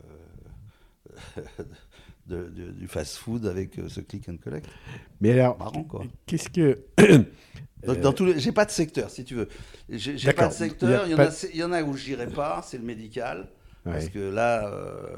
euh, 1.38 1.42
de- 2.28 2.48
de- 2.48 2.72
du 2.72 2.86
fast-food 2.88 3.46
avec 3.46 3.78
euh, 3.78 3.88
ce 3.88 4.00
click 4.00 4.28
and 4.28 4.36
collect. 4.42 4.66
Mais 5.20 5.32
alors, 5.32 5.58
Marrant, 5.58 5.84
quoi. 5.84 6.04
qu'est-ce 6.26 6.48
que. 6.48 6.78
Donc, 7.86 8.00
dans 8.00 8.12
tous 8.12 8.24
les... 8.24 8.40
J'ai 8.40 8.52
pas 8.52 8.64
de 8.64 8.70
secteur, 8.70 9.10
si 9.10 9.24
tu 9.24 9.34
veux. 9.34 9.48
J'ai 9.88 10.18
j'ai 10.18 10.32
pas 10.32 10.48
de 10.48 10.52
secteur. 10.52 11.04
Il 11.06 11.12
y 11.12 11.14
en 11.14 11.18
a, 11.18 11.26
pas- 11.26 11.46
il 11.52 11.56
y 11.60 11.62
en 11.62 11.72
a 11.72 11.82
où 11.82 11.96
j'irai 11.96 12.26
pas, 12.26 12.62
c'est 12.66 12.78
le 12.78 12.84
médical. 12.84 13.48
Parce 13.84 14.08
que 14.08 14.18
là, 14.18 14.66
euh, 14.72 15.16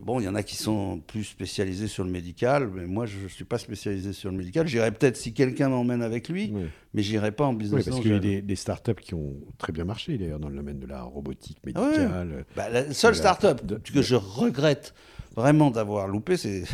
bon, 0.00 0.18
il 0.18 0.24
y 0.24 0.28
en 0.28 0.34
a 0.34 0.42
qui 0.42 0.56
sont 0.56 0.98
plus 1.06 1.22
spécialisés 1.22 1.86
sur 1.86 2.02
le 2.02 2.10
médical, 2.10 2.68
mais 2.74 2.86
moi, 2.86 3.06
je 3.06 3.18
ne 3.18 3.28
suis 3.28 3.44
pas 3.44 3.58
spécialisé 3.58 4.12
sur 4.12 4.30
le 4.32 4.36
médical. 4.36 4.66
J'irai 4.66 4.90
peut-être 4.90 5.16
si 5.16 5.32
quelqu'un 5.32 5.68
m'emmène 5.68 6.02
avec 6.02 6.28
lui, 6.28 6.52
mais 6.94 7.02
j'irai 7.02 7.30
pas 7.30 7.44
en 7.44 7.50
Oui, 7.52 7.58
business 7.58 7.84
parce 7.84 8.00
qu'il 8.00 8.10
y 8.10 8.14
a 8.14 8.18
des, 8.18 8.42
des 8.42 8.56
startups 8.56 8.94
qui 9.00 9.14
ont 9.14 9.34
très 9.58 9.72
bien 9.72 9.84
marché, 9.84 10.18
d'ailleurs, 10.18 10.40
dans 10.40 10.48
le 10.48 10.56
domaine 10.56 10.80
de 10.80 10.86
la 10.86 11.02
robotique 11.02 11.58
Ah 11.62 11.66
médicale. 11.66 12.44
Bah, 12.56 12.68
la 12.70 12.92
seule 12.92 13.12
La- 13.12 13.18
start-up 13.18 13.64
de- 13.64 13.76
que 13.76 14.02
je 14.02 14.16
regrette 14.16 14.92
vraiment 15.36 15.70
d'avoir 15.70 16.08
loupé, 16.08 16.36
c'est- 16.36 16.64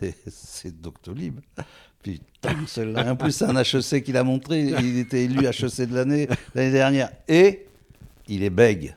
Doctolib. 0.80 1.40
Putain, 2.02 2.56
celle-là. 2.66 3.12
En 3.12 3.16
plus, 3.16 3.32
c'est 3.32 3.44
un 3.44 3.56
HEC 3.56 4.02
qu'il 4.02 4.16
a 4.16 4.24
montré. 4.24 4.60
Il 4.60 4.98
était 4.98 5.24
élu 5.24 5.46
HEC 5.46 5.88
de 5.88 5.94
l'année 5.94 6.28
l'année 6.54 6.72
dernière. 6.72 7.10
Et 7.28 7.66
il 8.28 8.42
est 8.42 8.50
bègue. 8.50 8.96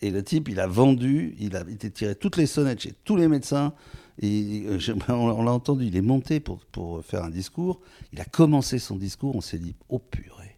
Et 0.00 0.10
le 0.10 0.22
type, 0.22 0.48
il 0.48 0.60
a 0.60 0.66
vendu, 0.66 1.34
il 1.38 1.56
a 1.56 1.60
été 1.62 1.90
tiré 1.90 2.14
toutes 2.14 2.36
les 2.36 2.46
sonnettes 2.46 2.80
chez 2.82 2.92
tous 3.04 3.16
les 3.16 3.28
médecins. 3.28 3.72
Et 4.20 4.64
euh, 4.66 4.78
on 5.08 5.42
l'a 5.42 5.52
entendu, 5.52 5.86
il 5.86 5.96
est 5.96 6.02
monté 6.02 6.40
pour, 6.40 6.58
pour 6.66 7.02
faire 7.04 7.24
un 7.24 7.30
discours. 7.30 7.80
Il 8.12 8.20
a 8.20 8.24
commencé 8.24 8.78
son 8.78 8.96
discours, 8.96 9.34
on 9.34 9.40
s'est 9.40 9.58
dit, 9.58 9.74
oh 9.88 9.98
purée, 9.98 10.56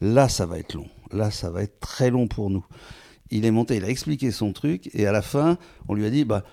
là 0.00 0.28
ça 0.28 0.46
va 0.46 0.58
être 0.58 0.74
long, 0.74 0.88
là 1.12 1.30
ça 1.30 1.50
va 1.50 1.62
être 1.64 1.80
très 1.80 2.10
long 2.10 2.28
pour 2.28 2.50
nous. 2.50 2.64
Il 3.30 3.44
est 3.44 3.50
monté, 3.50 3.76
il 3.76 3.84
a 3.84 3.88
expliqué 3.88 4.30
son 4.30 4.52
truc, 4.52 4.90
et 4.94 5.06
à 5.06 5.12
la 5.12 5.22
fin, 5.22 5.58
on 5.88 5.94
lui 5.94 6.06
a 6.06 6.10
dit, 6.10 6.24
bah, 6.24 6.44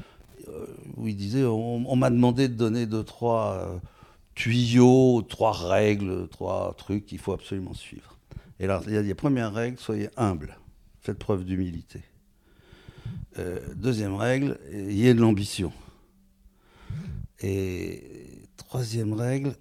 euh, 0.49 0.65
il 1.03 1.15
disait, 1.15 1.43
on, 1.43 1.95
m'a 1.95 2.09
demandé 2.09 2.47
de 2.47 2.53
donner 2.53 2.85
deux, 2.85 3.03
trois 3.03 3.53
euh, 3.53 3.77
tuyaux, 4.33 5.21
trois 5.21 5.53
règles, 5.53 6.27
trois 6.29 6.73
trucs 6.77 7.05
qu'il 7.05 7.19
faut 7.19 7.33
absolument 7.33 7.73
suivre. 7.73 8.17
Et 8.59 8.65
alors, 8.65 8.83
il 8.87 8.95
a 8.95 9.01
les 9.01 9.15
premières 9.15 9.53
règles, 9.53 9.79
soyez 9.79 10.09
humble, 10.17 10.57
faites 11.01 11.17
preuve 11.17 11.45
d'humilité. 11.45 12.01
Euh, 13.37 13.59
deuxième 13.75 14.15
règle, 14.15 14.57
ayez 14.71 15.13
de 15.13 15.21
l'ambition. 15.21 15.71
Et 17.41 18.01
troisième 18.57 19.13
règle, 19.13 19.55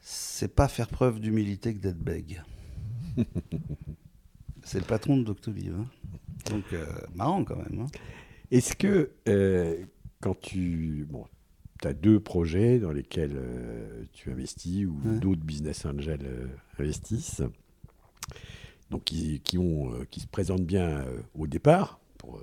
c'est 0.00 0.54
pas 0.54 0.68
faire 0.68 0.88
preuve 0.88 1.20
d'humilité 1.20 1.74
que 1.74 1.80
d'être 1.80 1.98
bègue. 1.98 2.42
c'est 4.64 4.78
le 4.78 4.84
patron 4.84 5.16
de 5.16 5.24
Doctolib. 5.24 5.72
hein. 5.78 5.86
Donc, 6.50 6.64
euh, 6.72 6.84
marrant 7.14 7.44
quand 7.44 7.56
même. 7.56 7.80
hein. 7.82 7.86
Est-ce 8.50 8.74
que 8.76 9.10
euh, 9.28 9.76
quand 10.20 10.38
tu. 10.40 11.06
Bon, 11.10 11.24
tu 11.80 11.88
as 11.88 11.92
deux 11.94 12.20
projets 12.20 12.78
dans 12.78 12.92
lesquels 12.92 13.34
euh, 13.34 14.04
tu 14.12 14.30
investis 14.30 14.86
ou 14.86 15.00
Ouais. 15.04 15.18
d'autres 15.18 15.42
business 15.42 15.84
angels 15.84 16.48
investissent, 16.78 17.42
donc 18.90 19.04
qui, 19.04 19.40
qui 19.40 19.58
ont, 19.58 19.90
qui 20.10 20.20
se 20.20 20.26
présentent 20.26 20.64
bien 20.66 21.04
au 21.34 21.46
départ 21.46 21.98
pour 22.18 22.40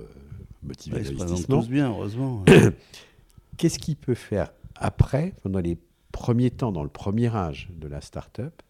motiver 0.63 0.97
Ouais, 0.97 1.01
ils 1.03 1.07
se 1.07 1.11
présentent 1.13 1.29
l'investissement. 1.29 1.61
tous 1.61 1.69
bien, 1.69 1.89
heureusement. 1.89 2.43
Qu'est-ce 3.57 3.79
qu'il 3.79 3.95
peut 3.97 4.15
faire 4.15 4.51
après, 4.75 5.33
pendant 5.43 5.59
les 5.59 5.77
premiers 6.11 6.51
temps, 6.51 6.71
dans 6.71 6.83
le 6.83 6.89
premier 6.89 7.27
âge 7.35 7.69
de 7.77 7.87
la 7.87 7.99
start-up, 8.01 8.61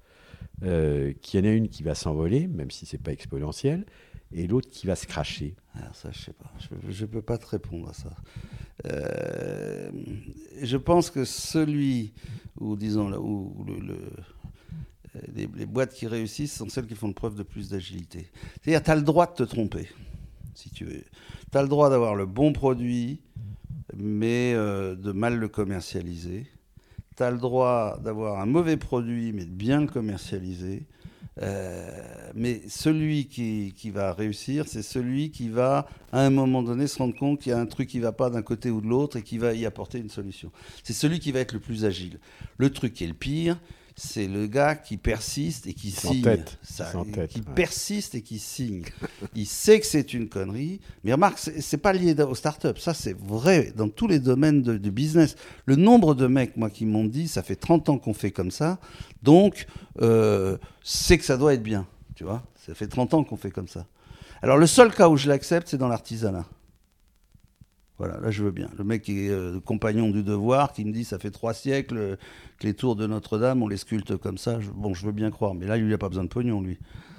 euh, 0.63 1.13
qu'il 1.21 1.39
y 1.39 1.43
en 1.43 1.49
a 1.49 1.53
une 1.53 1.69
qui 1.69 1.83
va 1.83 1.95
s'envoler, 1.95 2.47
même 2.47 2.71
si 2.71 2.85
ce 2.85 2.95
n'est 2.95 3.01
pas 3.01 3.11
exponentiel, 3.11 3.85
et 4.31 4.47
l'autre 4.47 4.69
qui 4.69 4.87
va 4.87 4.95
se 4.95 5.07
cracher 5.07 5.55
ça, 5.93 6.09
je 6.11 6.19
sais 6.19 6.33
pas. 6.33 6.51
Je 6.87 7.01
ne 7.01 7.07
peux 7.07 7.21
pas 7.21 7.37
te 7.37 7.47
répondre 7.47 7.89
à 7.89 7.93
ça. 7.93 8.15
Euh, 8.85 9.91
je 10.61 10.77
pense 10.77 11.09
que 11.09 11.25
celui, 11.25 12.13
ou 12.59 12.75
disons, 12.75 13.09
là, 13.09 13.19
où 13.19 13.65
le, 13.67 13.79
le, 13.79 13.97
les, 15.33 15.65
boîtes 15.65 15.93
qui 15.93 16.07
réussissent 16.07 16.55
sont 16.55 16.69
celles 16.69 16.87
qui 16.87 16.95
font 16.95 17.11
preuve 17.13 17.35
de 17.35 17.43
plus 17.43 17.69
d'agilité. 17.69 18.27
C'est-à-dire, 18.61 18.83
tu 18.83 18.91
as 18.91 18.95
le 18.95 19.01
droit 19.01 19.27
de 19.27 19.33
te 19.33 19.43
tromper, 19.43 19.87
si 20.53 20.69
tu 20.69 20.85
veux. 20.85 21.03
Tu 21.51 21.57
as 21.57 21.61
le 21.61 21.67
droit 21.67 21.89
d'avoir 21.89 22.15
le 22.15 22.25
bon 22.25 22.53
produit, 22.53 23.21
mais 23.95 24.53
euh, 24.55 24.95
de 24.95 25.11
mal 25.11 25.37
le 25.37 25.47
commercialiser. 25.47 26.45
Tu 27.19 27.23
as 27.25 27.31
le 27.31 27.37
droit 27.37 27.99
d'avoir 28.01 28.39
un 28.39 28.45
mauvais 28.45 28.77
produit, 28.77 29.33
mais 29.33 29.43
de 29.43 29.51
bien 29.51 29.81
le 29.81 29.87
commercialiser. 29.87 30.83
Euh, 31.41 31.89
mais 32.33 32.61
celui 32.69 33.25
qui, 33.25 33.73
qui 33.75 33.89
va 33.89 34.13
réussir, 34.13 34.69
c'est 34.69 34.81
celui 34.81 35.29
qui 35.29 35.49
va, 35.49 35.85
à 36.13 36.21
un 36.21 36.29
moment 36.29 36.63
donné, 36.63 36.87
se 36.87 36.97
rendre 36.97 37.13
compte 37.17 37.41
qu'il 37.41 37.49
y 37.49 37.53
a 37.53 37.59
un 37.59 37.65
truc 37.65 37.89
qui 37.89 37.97
ne 37.97 38.03
va 38.03 38.13
pas 38.13 38.29
d'un 38.29 38.41
côté 38.41 38.71
ou 38.71 38.79
de 38.79 38.87
l'autre 38.87 39.17
et 39.17 39.21
qui 39.21 39.37
va 39.37 39.53
y 39.53 39.65
apporter 39.65 39.97
une 39.99 40.09
solution. 40.09 40.49
C'est 40.81 40.93
celui 40.93 41.19
qui 41.19 41.33
va 41.33 41.41
être 41.41 41.51
le 41.51 41.59
plus 41.59 41.83
agile. 41.83 42.19
Le 42.57 42.69
truc 42.69 42.93
qui 42.93 43.03
est 43.03 43.07
le 43.07 43.13
pire, 43.13 43.59
c'est 43.99 44.27
le 44.27 44.47
gars 44.47 44.75
qui 44.75 44.95
persiste 44.95 45.67
et 45.67 45.73
qui 45.73 45.91
signe. 45.91 46.21
Tête. 46.21 46.57
Ça, 46.63 46.91
tête, 47.13 47.29
qui 47.29 47.39
ouais. 47.39 47.53
persiste 47.53 48.15
et 48.15 48.21
qui 48.21 48.39
signe. 48.39 48.83
il 49.35 49.45
sait 49.45 49.79
que 49.79 49.85
c'est 49.85 50.13
une 50.13 50.29
connerie, 50.29 50.79
mais 51.03 51.11
remarque, 51.11 51.37
c'est 51.37 51.77
pas 51.77 51.91
lié 51.91 52.15
aux 52.21 52.35
startups. 52.35 52.79
Ça, 52.79 52.93
c'est 52.93 53.17
vrai 53.17 53.73
dans 53.75 53.89
tous 53.89 54.07
les 54.07 54.19
domaines 54.19 54.61
de, 54.61 54.77
de, 54.77 54.89
business. 54.89 55.35
Le 55.65 55.75
nombre 55.75 56.15
de 56.15 56.27
mecs, 56.27 56.55
moi, 56.55 56.69
qui 56.69 56.85
m'ont 56.85 57.05
dit, 57.05 57.27
ça 57.27 57.43
fait 57.43 57.57
30 57.57 57.89
ans 57.89 57.97
qu'on 57.97 58.13
fait 58.13 58.31
comme 58.31 58.51
ça, 58.51 58.79
donc 59.21 59.67
euh, 60.01 60.57
c'est 60.81 61.17
que 61.17 61.25
ça 61.25 61.35
doit 61.35 61.53
être 61.53 61.63
bien. 61.63 61.85
Tu 62.15 62.23
vois, 62.23 62.43
ça 62.55 62.73
fait 62.73 62.87
30 62.87 63.13
ans 63.13 63.23
qu'on 63.23 63.37
fait 63.37 63.51
comme 63.51 63.67
ça. 63.67 63.85
Alors, 64.41 64.57
le 64.57 64.67
seul 64.67 64.93
cas 64.93 65.09
où 65.09 65.17
je 65.17 65.27
l'accepte, 65.27 65.67
c'est 65.67 65.77
dans 65.77 65.89
l'artisanat. 65.89 66.45
Voilà, 67.97 68.17
là 68.21 68.31
je 68.31 68.43
veux 68.43 68.51
bien. 68.51 68.69
Le 68.77 68.85
mec 68.85 69.01
qui 69.01 69.25
est 69.25 69.29
euh, 69.29 69.59
compagnon 69.59 70.09
du 70.09 70.23
devoir, 70.23 70.71
qui 70.71 70.85
me 70.85 70.93
dit 70.93 71.03
ça 71.03 71.19
fait 71.19 71.31
trois 71.31 71.53
siècles 71.53 72.17
que 72.59 72.67
les 72.67 72.73
tours 72.73 72.95
de 72.95 73.07
Notre-Dame, 73.07 73.63
on 73.63 73.67
les 73.67 73.77
sculpte 73.77 74.17
comme 74.17 74.37
ça. 74.37 74.59
Je, 74.59 74.69
bon, 74.69 74.93
je 74.93 75.05
veux 75.05 75.11
bien 75.13 75.31
croire, 75.31 75.53
mais 75.55 75.65
là, 75.65 75.77
lui, 75.77 75.85
il 75.85 75.89
n'a 75.89 75.97
pas 75.97 76.09
besoin 76.09 76.25
de 76.25 76.29
pognon, 76.29 76.61
lui. 76.61 76.77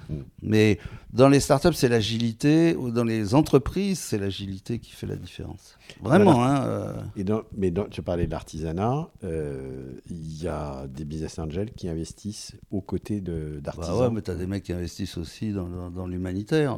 Mm. 0.09 0.15
Mais 0.41 0.79
dans 1.13 1.29
les 1.29 1.39
startups, 1.39 1.73
c'est 1.73 1.89
l'agilité, 1.89 2.75
ou 2.75 2.91
dans 2.91 3.03
les 3.03 3.33
entreprises, 3.33 3.99
c'est 3.99 4.17
l'agilité 4.17 4.79
qui 4.79 4.91
fait 4.91 5.07
la 5.07 5.15
différence. 5.15 5.77
Vraiment, 6.01 6.33
voilà. 6.33 6.63
hein. 6.63 6.65
Euh... 6.65 6.93
Et 7.17 7.25
mais 7.57 7.73
tu 7.89 8.01
parlais 8.01 8.25
de 8.25 8.31
l'artisanat, 8.31 9.09
euh, 9.23 9.93
il 10.09 10.41
y 10.41 10.47
a 10.47 10.87
des 10.87 11.05
business 11.05 11.37
angels 11.39 11.71
qui 11.71 11.89
investissent 11.89 12.53
aux 12.71 12.81
côtés 12.81 13.21
d'artisans. 13.21 13.97
Bah 13.97 14.07
ouais, 14.07 14.13
mais 14.13 14.21
tu 14.21 14.31
as 14.31 14.35
des 14.35 14.47
mecs 14.47 14.63
qui 14.63 14.73
investissent 14.73 15.17
aussi 15.17 15.51
dans, 15.51 15.67
dans, 15.67 15.89
dans 15.89 16.07
l'humanitaire. 16.07 16.77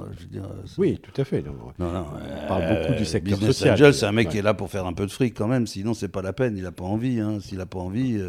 Oui, 0.78 1.00
tout 1.02 1.22
à 1.22 1.24
fait. 1.24 1.42
Non, 1.42 1.54
non, 1.80 1.92
non, 1.92 2.06
on 2.44 2.48
parle 2.48 2.78
beaucoup 2.78 2.98
du 2.98 3.06
secteur 3.06 3.38
business 3.38 3.58
social. 3.58 3.74
Angel, 3.74 3.94
c'est 3.94 4.06
un 4.06 4.12
mec 4.12 4.28
ouais. 4.28 4.32
qui 4.32 4.38
est 4.40 4.44
là 4.44 4.54
pour 4.54 4.70
faire 4.70 4.86
un 4.86 4.94
peu 4.94 5.06
de 5.06 5.12
fric 5.12 5.34
quand 5.36 5.48
même, 5.48 5.68
sinon 5.68 5.94
c'est 5.94 6.08
pas 6.08 6.22
la 6.22 6.34
peine, 6.34 6.56
il 6.58 6.64
n'a 6.64 6.72
pas 6.72 6.86
envie. 6.86 7.20
Hein. 7.20 7.40
S'il 7.40 7.60
n'a 7.60 7.66
pas 7.66 7.80
envie. 7.80 8.22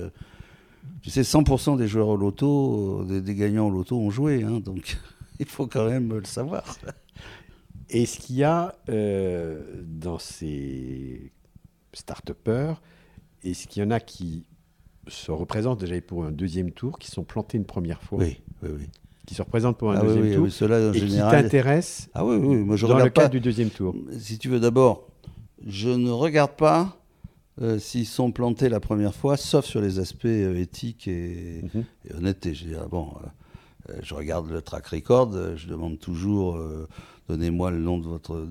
Euh... 0.85 0.89
Tu 1.03 1.11
sais, 1.11 1.23
100% 1.23 1.77
des 1.77 1.89
joueurs 1.89 2.09
au 2.09 2.17
loto, 2.17 3.05
des, 3.05 3.21
des, 3.21 3.35
gagnants 3.35 3.69
au 3.69 3.71
loto 3.71 3.99
ont 3.99 4.11
joué, 4.11 4.43
hein, 4.43 4.61
donc 4.61 4.97
il 5.39 5.47
faut 5.47 5.67
quand 5.67 5.89
même 5.89 6.13
le 6.13 6.25
savoir. 6.25 6.77
Est-ce 7.91 8.19
qu'il 8.19 8.37
y 8.37 8.45
a 8.45 8.75
euh, 8.89 9.61
dans 9.85 10.19
ces 10.19 11.33
start-upers, 11.93 12.81
est-ce 13.43 13.67
qu'il 13.69 13.83
y 13.83 13.87
en 13.87 13.91
a 13.91 14.01
qui 14.01 14.47
se 15.09 15.31
représentent 15.31 15.81
déjà 15.81 16.01
pour 16.01 16.25
un 16.25 16.33
deuxième 16.33 16.71
tour, 16.71 16.99
qui 16.99 17.11
sont 17.11 17.25
plantés 17.25 17.59
une 17.59 17.67
première 17.67 18.03
fois 18.03 18.19
Oui, 18.19 18.41
oui, 18.63 18.71
oui. 18.79 18.89
Qui 19.27 19.35
se 19.35 19.43
représentent 19.43 19.79
pour 19.79 19.91
un 19.91 19.97
ah, 19.97 20.03
deuxième 20.03 20.25
oui, 20.25 20.35
tour 20.35 20.45
oui, 20.45 20.51
cela, 20.51 20.91
en 20.91 20.93
et 20.93 20.99
général... 20.99 21.37
qui 21.37 21.43
t'intéressent 21.43 22.09
ah, 22.15 22.25
oui, 22.25 22.37
oui. 22.37 22.57
Moi, 22.57 22.77
je 22.77 22.87
dans 22.87 22.97
le 22.97 23.05
cadre 23.05 23.13
pas... 23.13 23.29
du 23.29 23.41
deuxième 23.41 23.71
tour 23.71 23.95
Si 24.19 24.39
tu 24.39 24.49
veux, 24.49 24.61
d'abord, 24.61 25.09
je 25.67 25.89
ne 25.89 26.11
regarde 26.11 26.53
pas 26.53 26.97
euh, 27.63 27.79
s'ils 27.79 28.07
sont 28.07 28.33
plantés 28.33 28.69
la 28.69 28.81
première 28.81 29.15
fois, 29.15 29.37
sauf 29.37 29.65
sur 29.65 29.81
les 29.81 30.01
aspects 30.01 30.25
euh, 30.25 30.57
éthiques 30.57 31.07
et, 31.07 31.63
mm 31.63 31.69
-hmm. 31.69 31.85
et, 32.11 32.15
honnêteté. 32.15 32.53
Je, 32.53 32.65
dis, 32.65 32.75
ah, 32.75 32.87
bon, 32.91 33.13
euh, 33.89 33.95
je 34.03 34.13
regarde 34.15 34.51
le 34.51 34.61
track 34.61 34.87
record, 34.89 35.31
je 35.57 35.69
demande 35.69 36.01
toujours, 36.01 36.59
donnez-moi 37.29 37.71
le 37.71 37.79
nom 37.79 37.99
de, 37.99 38.07
votre, 38.07 38.49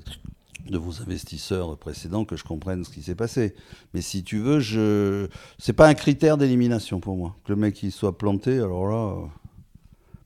de 0.70 0.78
vos 0.78 1.02
investisseurs 1.02 1.78
précédents, 1.78 2.24
que 2.24 2.38
je 2.38 2.46
comprenne 2.46 2.86
ce 2.86 2.92
qui 2.92 3.02
s'est 3.02 3.16
passé. 3.16 3.56
Mais 3.94 4.02
si 4.02 4.24
tu 4.24 4.38
veux, 4.40 4.60
je... 4.62 5.28
c'est 5.58 5.74
pas 5.74 5.88
un 5.88 5.96
critère 5.96 6.38
d'élimination 6.38 7.02
pour 7.02 7.18
moi. 7.18 7.36
Que 7.44 7.52
le 7.52 7.60
mec 7.60 7.84
il 7.84 7.92
soit 7.92 8.18
planté, 8.18 8.54
alors 8.60 8.88
là... 8.88 9.16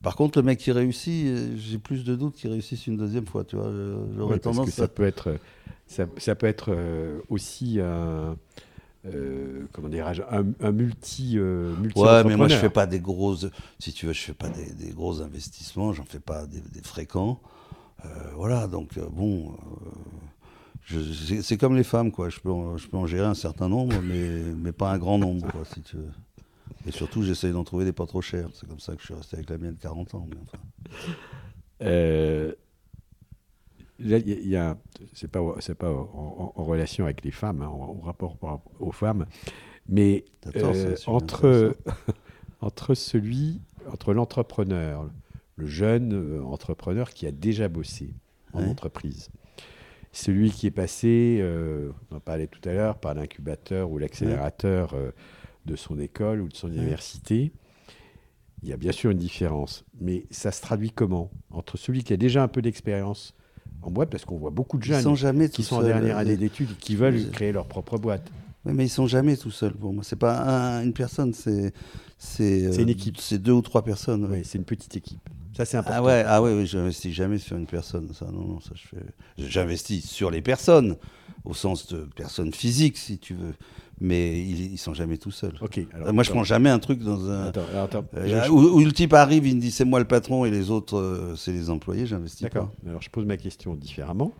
Par 0.04 0.16
contre, 0.16 0.38
le 0.38 0.44
mec 0.44 0.60
qui 0.60 0.72
réussit, 0.72 1.58
j'ai 1.58 1.80
plus 1.80 2.04
de 2.06 2.16
doutes 2.16 2.36
qu'il 2.36 2.52
réussisse 2.52 2.86
une 2.86 2.98
deuxième 2.98 3.26
fois. 3.26 3.44
Tu 3.44 3.56
vois, 3.56 3.72
j'aurais 4.16 4.36
oui, 4.36 4.40
tendance. 4.40 4.68
que 4.68 4.72
ça 4.72 4.88
peut 4.88 5.08
être, 5.08 5.40
ça, 5.88 6.06
ça 6.18 6.36
peut 6.36 6.48
être 6.48 6.70
aussi 7.30 7.80
un, 7.82 8.38
euh, 9.14 9.68
comment 9.72 9.90
dirais-je, 9.90 10.22
un, 10.24 10.46
un, 10.60 10.72
multi, 10.72 11.34
euh, 11.38 11.76
multi 11.76 12.00
Ouais, 12.00 12.24
mais 12.24 12.36
moi 12.36 12.48
je 12.48 12.56
fais 12.56 12.70
pas 12.70 12.86
des 12.86 13.00
grosses. 13.00 13.48
Si 13.80 13.94
tu 13.94 14.06
veux, 14.08 14.14
je 14.14 14.22
fais 14.22 14.34
pas 14.34 14.50
des, 14.50 14.72
des 14.74 14.92
gros 14.92 15.22
investissements. 15.22 15.94
J'en 15.94 16.06
fais 16.06 16.20
pas 16.20 16.46
des, 16.46 16.62
des 16.62 16.82
fréquents. 16.82 17.40
Euh, 18.06 18.10
voilà, 18.36 18.68
donc 18.68 19.00
bon. 19.12 19.56
c'est 21.42 21.58
comme 21.58 21.76
les 21.76 21.84
femmes, 21.84 22.12
quoi. 22.12 22.30
Je 22.30 22.40
peux, 22.40 22.52
en, 22.52 22.78
je 22.78 22.88
peux 22.88 22.98
en 22.98 23.08
gérer 23.08 23.28
un 23.28 23.34
certain 23.34 23.70
nombre, 23.70 23.96
mais, 24.04 24.42
mais 24.56 24.72
pas 24.72 24.92
un 24.92 24.98
grand 24.98 25.18
nombre, 25.18 25.48
quoi, 25.52 25.64
si 25.66 25.82
tu 25.82 25.98
veux. 25.98 26.12
Et 26.86 26.92
surtout, 26.92 27.24
j'essaye 27.24 27.52
d'en 27.52 27.64
trouver 27.64 27.86
des 27.86 27.94
pas 27.94 28.06
trop 28.06 28.22
chers. 28.22 28.50
C'est 28.54 28.68
comme 28.68 28.80
ça 28.80 28.94
que 28.94 29.02
je 29.02 29.06
suis 29.06 29.14
resté 29.14 29.38
avec 29.38 29.50
la 29.50 29.58
mienne 29.58 29.78
40 29.82 30.16
ans. 30.16 30.28
Mais 30.30 30.38
enfin. 30.44 30.58
Il 34.00 34.48
y 34.48 34.56
a, 34.56 34.78
c'est 35.14 35.30
pas, 35.30 35.42
c'est 35.60 35.76
pas 35.76 35.92
en, 35.92 36.54
en, 36.56 36.64
relation 36.64 37.06
avec 37.06 37.24
les 37.24 37.32
femmes, 37.32 37.62
hein, 37.62 37.68
en, 37.68 38.00
rapport 38.02 38.38
aux 38.80 38.92
femmes, 38.92 39.26
mais 39.90 40.26
euh, 40.56 40.96
entre, 41.08 41.76
entre 42.62 42.94
celui, 42.94 43.62
entre 43.92 44.14
l'entrepreneur, 44.14 45.10
le 45.56 45.66
jeune 45.66 46.14
euh, 46.14 46.44
entrepreneur 46.44 47.10
qui 47.10 47.26
a 47.26 47.32
déjà 47.32 47.68
bossé 47.68 48.14
en 48.54 48.62
ouais. 48.62 48.70
entreprise, 48.70 49.30
celui 50.12 50.52
qui 50.52 50.68
est 50.68 50.72
passé, 50.72 51.40
euh, 51.42 51.92
on 52.12 52.18
en 52.18 52.20
parlait 52.20 52.48
tout 52.48 52.68
à 52.68 52.74
l'heure, 52.74 53.00
par 53.00 53.14
l'incubateur 53.14 53.90
ou 53.90 53.98
l'accélérateur 53.98 54.94
ouais. 54.94 55.12
de 55.66 55.76
son 55.76 56.00
école 56.00 56.42
ou 56.42 56.48
de 56.48 56.56
son 56.56 56.70
ouais. 56.70 56.76
université. 56.76 57.52
Il 58.64 58.70
y 58.70 58.74
a 58.74 58.78
bien 58.78 58.92
sûr 58.92 59.12
une 59.12 59.20
différence, 59.20 59.86
mais 60.00 60.26
ça 60.32 60.52
se 60.52 60.62
traduit 60.62 60.92
comment? 60.92 61.30
Entre 61.52 61.78
celui 61.78 62.04
qui 62.04 62.14
a 62.14 62.18
déjà 62.18 62.42
un 62.42 62.48
peu 62.48 62.62
d'expérience 62.62 63.36
en 63.82 63.92
boîte, 63.92 64.10
parce 64.10 64.26
qu'on 64.26 64.38
voit 64.38 64.50
beaucoup 64.52 64.78
de 64.78 64.84
jeunes 64.84 65.02
sont 65.02 65.16
jamais 65.16 65.50
qui 65.50 65.64
sont 65.64 65.78
en 65.78 65.84
dernière 65.84 66.18
année 66.18 66.34
euh, 66.34 66.38
d'études 66.38 66.78
qui 66.80 66.96
veulent 66.96 67.30
créer 67.32 67.52
leur 67.52 67.66
propre 67.66 67.98
boîte. 67.98 68.30
Oui, 68.66 68.74
mais 68.76 68.86
ils 68.86 68.90
sont 68.90 69.08
jamais 69.08 69.38
tout 69.38 69.52
seuls 69.52 69.74
pour 69.74 69.94
moi. 69.94 70.04
C'est 70.04 70.18
pas 70.18 70.78
un, 70.78 70.84
une 70.84 70.94
personne, 70.94 71.34
c'est 71.34 71.74
c'est 72.18 72.66
euh, 72.66 72.82
une 72.82 72.90
équipe. 72.90 73.18
C'est 73.18 73.38
deux 73.38 73.54
ou 73.54 73.62
trois 73.62 73.84
personnes. 73.84 74.28
Oui, 74.30 74.42
c'est 74.44 74.58
une 74.58 74.66
petite 74.66 74.96
équipe. 74.96 75.30
Ça 75.56 75.66
c'est 75.66 75.78
important. 75.78 76.00
Ah 76.00 76.04
ouais, 76.04 76.24
ah 76.28 76.42
ouais, 76.42 76.54
oui, 76.54 76.68
j'investis 76.68 77.14
jamais 77.14 77.38
sur 77.38 77.58
une 77.58 77.66
personne. 77.66 78.12
Ça, 78.14 78.26
non, 78.26 78.46
non, 78.46 78.60
ça 78.60 78.72
je 78.76 78.88
fais. 78.88 79.04
J'investis 79.38 80.08
sur 80.08 80.30
les 80.30 80.42
personnes, 80.42 80.98
au 81.46 81.54
sens 81.54 81.88
de 81.88 82.08
personnes 82.16 82.54
physiques, 82.54 82.98
si 82.98 83.18
tu 83.18 83.34
veux 83.34 83.54
mais 84.00 84.40
ils, 84.40 84.74
ils 84.74 84.78
sont 84.78 84.94
jamais 84.94 85.18
tout 85.18 85.32
seuls. 85.32 85.56
Ok. 85.62 85.80
Alors, 85.94 86.14
moi, 86.14 86.24
je 86.24 86.32
prends 86.32 86.44
jamais 86.44 86.70
un 86.70 86.80
truc 86.80 87.00
dans 87.00 87.30
un 87.30 87.48
attends, 87.48 87.66
attends, 87.76 88.06
euh, 88.16 88.44
je... 88.46 88.50
où, 88.50 88.58
où, 88.58 88.84
le 88.84 88.92
type 88.92 89.14
arrive, 89.14 89.48
il 89.48 89.56
me 89.56 89.62
dit 89.62 89.72
c'est 89.72 89.86
moi 89.86 90.00
le 90.00 90.06
patron 90.06 90.46
et 90.46 90.52
les 90.52 90.70
autres 90.70 90.98
euh, 90.98 91.36
c'est 91.36 91.52
les 91.52 91.70
employés. 91.70 92.06
J'investis 92.06 92.42
pas. 92.42 92.50
D'accord. 92.50 92.72
Alors 92.88 93.02
je 93.02 93.10
pose 93.10 93.26
ma 93.26 93.38
question 93.38 93.76
différemment. 93.76 94.34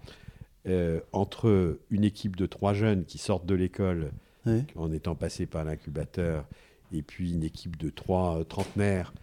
Euh, 0.68 1.00
entre 1.14 1.80
une 1.90 2.04
équipe 2.04 2.36
de 2.36 2.46
trois 2.46 2.74
jeunes 2.74 3.06
qui 3.06 3.20
sortent 3.20 3.46
de 3.46 3.56
l'école 3.56 4.12
oui. 4.46 4.64
en 4.76 4.92
étant 4.92 5.16
passés 5.16 5.46
par 5.46 5.64
l'incubateur 5.64 6.46
et 6.92 7.02
puis 7.02 7.32
une 7.32 7.44
équipe 7.44 7.78
de 7.78 7.90
trois 7.90 8.44
trentenaires 8.50 9.14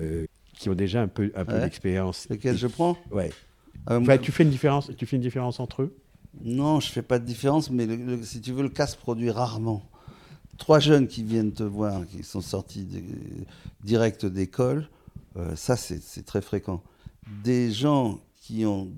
euh, 0.00 0.26
qui 0.54 0.68
ont 0.68 0.74
déjà 0.74 1.02
un 1.02 1.08
peu, 1.08 1.32
un 1.34 1.44
peu 1.44 1.54
ouais. 1.54 1.60
d'expérience. 1.60 2.28
Lequel 2.30 2.54
et... 2.54 2.58
je 2.58 2.68
prends? 2.68 2.96
Ouais. 3.10 3.30
Enfin, 3.88 4.16
tu 4.16 4.30
fais 4.30 4.44
une 4.44 4.50
différence. 4.50 4.92
Tu 4.96 5.06
fais 5.06 5.16
une 5.16 5.22
différence 5.22 5.58
entre 5.58 5.82
eux? 5.82 5.96
Non, 6.40 6.80
je 6.80 6.88
fais 6.88 7.02
pas 7.02 7.18
de 7.18 7.24
différence, 7.24 7.70
mais 7.70 7.86
le, 7.86 7.96
le, 7.96 8.22
si 8.22 8.40
tu 8.40 8.52
veux, 8.52 8.62
le 8.62 8.68
cas 8.68 8.86
se 8.86 8.96
produit 8.96 9.30
rarement. 9.30 9.82
Trois 10.58 10.80
jeunes 10.80 11.06
qui 11.06 11.22
viennent 11.22 11.52
te 11.52 11.62
voir, 11.62 12.06
qui 12.06 12.22
sont 12.22 12.40
sortis 12.40 12.84
de, 12.84 13.00
direct 13.84 14.26
d'école, 14.26 14.88
euh, 15.36 15.56
ça 15.56 15.76
c'est 15.76 16.24
très 16.24 16.40
fréquent. 16.42 16.82
Des 17.44 17.70
gens 17.70 18.20
qui 18.36 18.64
ont 18.64 18.90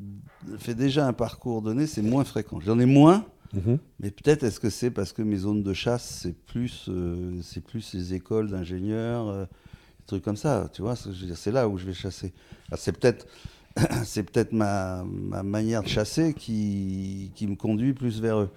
fait 0.58 0.74
déjà 0.74 1.06
un 1.06 1.12
parcours 1.12 1.62
donné, 1.62 1.86
c'est 1.86 2.02
moins 2.02 2.24
fréquent. 2.24 2.60
J'en 2.60 2.78
ai 2.78 2.86
moins, 2.86 3.26
-hmm. 3.54 3.78
mais 4.00 4.10
peut-être 4.10 4.42
est-ce 4.42 4.60
que 4.60 4.70
c'est 4.70 4.90
parce 4.90 5.12
que 5.12 5.22
mes 5.22 5.36
zones 5.36 5.62
de 5.62 5.72
chasse, 5.72 6.20
c'est 6.22 6.32
plus, 6.32 6.86
euh, 6.88 7.40
c'est 7.42 7.60
plus 7.60 7.94
les 7.94 8.14
écoles 8.14 8.50
d'ingénieurs, 8.50 9.28
euh, 9.28 9.44
des 9.44 10.06
trucs 10.06 10.24
comme 10.24 10.36
ça. 10.36 10.68
Tu 10.72 10.82
vois, 10.82 10.96
c'est 10.96 11.52
là 11.52 11.68
où 11.68 11.78
je 11.78 11.86
vais 11.86 11.94
chasser. 11.94 12.32
C'est 12.76 12.92
peut-être 12.98 13.26
c'est 14.04 14.22
peut-être 14.22 14.52
ma, 14.52 15.04
ma, 15.04 15.42
manière 15.42 15.82
de 15.82 15.88
chasser 15.88 16.34
qui, 16.34 17.30
me 17.42 17.56
conduit 17.56 17.92
plus 17.92 18.20
vers 18.20 18.38
eux. 18.38 18.50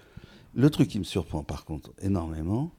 Le 0.55 0.69
truc 0.69 0.89
qui 0.89 0.99
me 0.99 1.03
surprend 1.03 1.43
par 1.43 1.65
contre 1.65 1.91
énormément, 2.01 2.71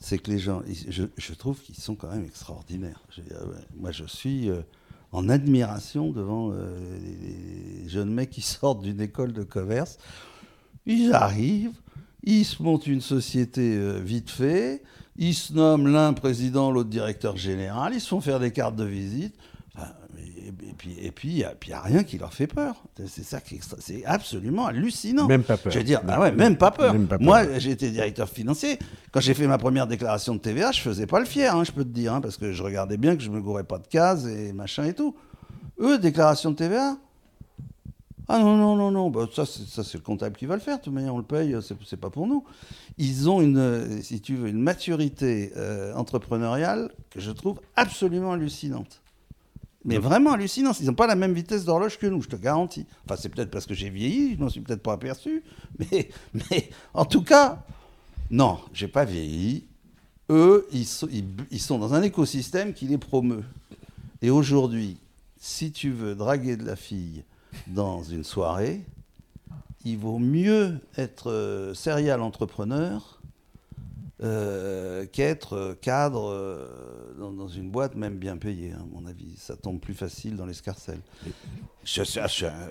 c'est 0.00 0.18
que 0.18 0.30
les 0.30 0.38
gens, 0.38 0.62
je, 0.88 1.32
trouve 1.32 1.60
qu'ils 1.60 1.76
sont 1.76 1.94
quand 1.94 2.10
même 2.10 2.24
extraordinaires. 2.24 3.02
Ouais, 3.18 3.64
moi 3.76 3.90
je 3.90 4.04
suis, 4.04 4.50
euh, 4.50 4.60
en 5.14 5.28
admiration 5.28 6.10
devant 6.10 6.50
euh, 6.52 6.98
les, 7.00 7.88
jeunes 7.88 8.12
mecs 8.12 8.30
qui 8.30 8.40
sortent 8.42 8.82
d'une 8.82 9.00
école 9.00 9.32
de 9.32 9.44
commerce. 9.44 9.98
Ils 10.86 11.12
arrivent, 11.14 11.78
ils 12.24 12.44
se 12.44 12.62
montent 12.62 12.86
une 12.86 13.00
société 13.00 13.76
euh, 13.76 14.00
vite 14.00 14.28
fait, 14.28 14.82
ils 15.16 15.34
se 15.34 15.52
nomment 15.52 15.86
l'un 15.86 16.12
président, 16.12 16.70
l'autre 16.72 16.90
directeur 16.90 17.36
général, 17.36 17.94
ils 17.94 18.00
se 18.00 18.08
font 18.08 18.20
faire 18.20 18.40
des 18.40 18.50
cartes 18.50 18.76
de 18.76 18.84
visite. 18.84 19.34
Et, 20.18 20.48
et 20.48 20.72
puis, 20.76 20.96
et 21.00 21.10
puis, 21.10 21.28
il 21.28 21.34
n'y 21.36 21.72
a, 21.72 21.80
rien 21.80 22.04
qui 22.04 22.18
leur 22.18 22.32
fait 22.32 22.46
peur. 22.46 22.76
C'est 23.06 23.24
ça 23.24 23.40
qui 23.40 23.60
c'est 23.78 24.04
absolument 24.04 24.66
hallucinant. 24.66 25.26
Même 25.26 25.42
pas 25.42 25.56
peur. 25.56 25.72
Je 25.72 25.78
veux 25.78 25.84
dire, 25.84 26.00
ah 26.08 26.20
ouais, 26.20 26.32
même 26.32 26.56
pas 26.56 26.70
peur. 26.70 26.92
Même 26.92 27.06
pas 27.06 27.18
peur. 27.18 27.24
Moi, 27.24 27.58
j'ai 27.58 27.70
été 27.70 27.90
directeur 27.90 28.28
financier. 28.28 28.78
Quand 29.12 29.20
j'ai 29.20 29.34
fait 29.34 29.46
ma 29.46 29.58
première 29.58 29.86
déclaration 29.86 30.34
de 30.34 30.40
TVA, 30.40 30.72
je 30.72 30.80
faisais 30.80 31.06
pas 31.06 31.20
le 31.20 31.26
fier, 31.26 31.54
hein, 31.54 31.64
je 31.64 31.72
peux 31.72 31.84
te 31.84 31.88
dire, 31.88 32.14
hein, 32.14 32.20
parce 32.20 32.36
que 32.36 32.52
je 32.52 32.62
regardais 32.62 32.96
bien 32.96 33.16
que 33.16 33.22
je 33.22 33.30
me 33.30 33.40
gourais 33.40 33.64
pas 33.64 33.78
de 33.78 33.86
cases 33.86 34.26
et 34.26 34.52
machin 34.52 34.84
et 34.84 34.94
tout. 34.94 35.14
Eux, 35.80 35.98
déclaration 35.98 36.50
de 36.50 36.56
TVA 36.56 36.96
Ah 38.28 38.38
non, 38.38 38.56
non, 38.56 38.76
non, 38.76 38.90
non, 38.90 39.10
bah, 39.10 39.26
ça, 39.32 39.46
c'est, 39.46 39.66
ça, 39.66 39.82
c'est 39.84 39.98
le 39.98 40.04
comptable 40.04 40.36
qui 40.36 40.46
va 40.46 40.54
le 40.54 40.60
faire. 40.60 40.78
De 40.78 40.84
toute 40.84 40.92
manière, 40.92 41.14
on 41.14 41.18
le 41.18 41.24
paye, 41.24 41.56
c'est, 41.62 41.96
pas 41.96 42.10
pour 42.10 42.26
nous. 42.26 42.44
Ils 42.98 43.28
ont 43.28 43.40
une, 43.40 44.02
si 44.02 44.20
tu 44.20 44.36
veux, 44.36 44.48
une 44.48 44.60
maturité 44.60 45.52
euh, 45.56 45.94
entrepreneuriale 45.94 46.90
que 47.10 47.20
je 47.20 47.30
trouve 47.30 47.60
absolument 47.76 48.32
hallucinante. 48.32 49.00
Mais 49.84 49.98
vraiment 49.98 50.32
hallucinante. 50.32 50.80
Ils 50.80 50.86
n'ont 50.86 50.94
pas 50.94 51.06
la 51.06 51.14
même 51.14 51.34
vitesse 51.34 51.64
d'horloge 51.64 51.98
que 51.98 52.06
nous, 52.06 52.22
je 52.22 52.28
te 52.28 52.36
garantis. 52.36 52.86
Enfin, 53.04 53.20
c'est 53.20 53.28
peut-être 53.28 53.50
parce 53.50 53.66
que 53.66 53.74
j'ai 53.74 53.90
vieilli, 53.90 54.34
je 54.34 54.40
m'en 54.40 54.48
suis 54.48 54.60
peut-être 54.60 54.82
pas 54.82 54.94
aperçu. 54.94 55.42
Mais, 55.78 56.08
mais 56.32 56.70
en 56.94 57.04
tout 57.04 57.22
cas, 57.22 57.64
non, 58.30 58.60
j'ai 58.72 58.88
pas 58.88 59.04
vieilli. 59.04 59.66
Eux, 60.30 60.66
ils 60.72 60.86
sont, 60.86 61.08
ils, 61.12 61.26
ils 61.50 61.60
sont 61.60 61.78
dans 61.78 61.92
un 61.94 62.02
écosystème 62.02 62.72
qui 62.72 62.86
les 62.86 62.96
promeut. 62.96 63.44
Et 64.22 64.30
aujourd'hui, 64.30 64.98
si 65.36 65.72
tu 65.72 65.90
veux 65.90 66.14
draguer 66.14 66.56
de 66.56 66.64
la 66.64 66.76
fille 66.76 67.24
dans 67.66 68.02
une 68.02 68.24
soirée, 68.24 68.82
il 69.84 69.98
vaut 69.98 70.18
mieux 70.18 70.80
être 70.96 71.30
euh, 71.30 71.74
serial 71.74 72.22
entrepreneur 72.22 73.13
euh, 74.22 75.06
qu'être 75.06 75.54
euh, 75.54 75.74
cadre 75.74 76.28
euh, 76.30 77.14
dans, 77.18 77.32
dans 77.32 77.48
une 77.48 77.70
boîte, 77.70 77.96
même 77.96 78.16
bien 78.16 78.36
payée, 78.36 78.72
hein, 78.72 78.82
à 78.82 78.86
mon 78.86 79.06
avis. 79.06 79.34
Ça 79.36 79.56
tombe 79.56 79.80
plus 79.80 79.94
facile 79.94 80.36
dans 80.36 80.46
l'escarcelle. 80.46 81.00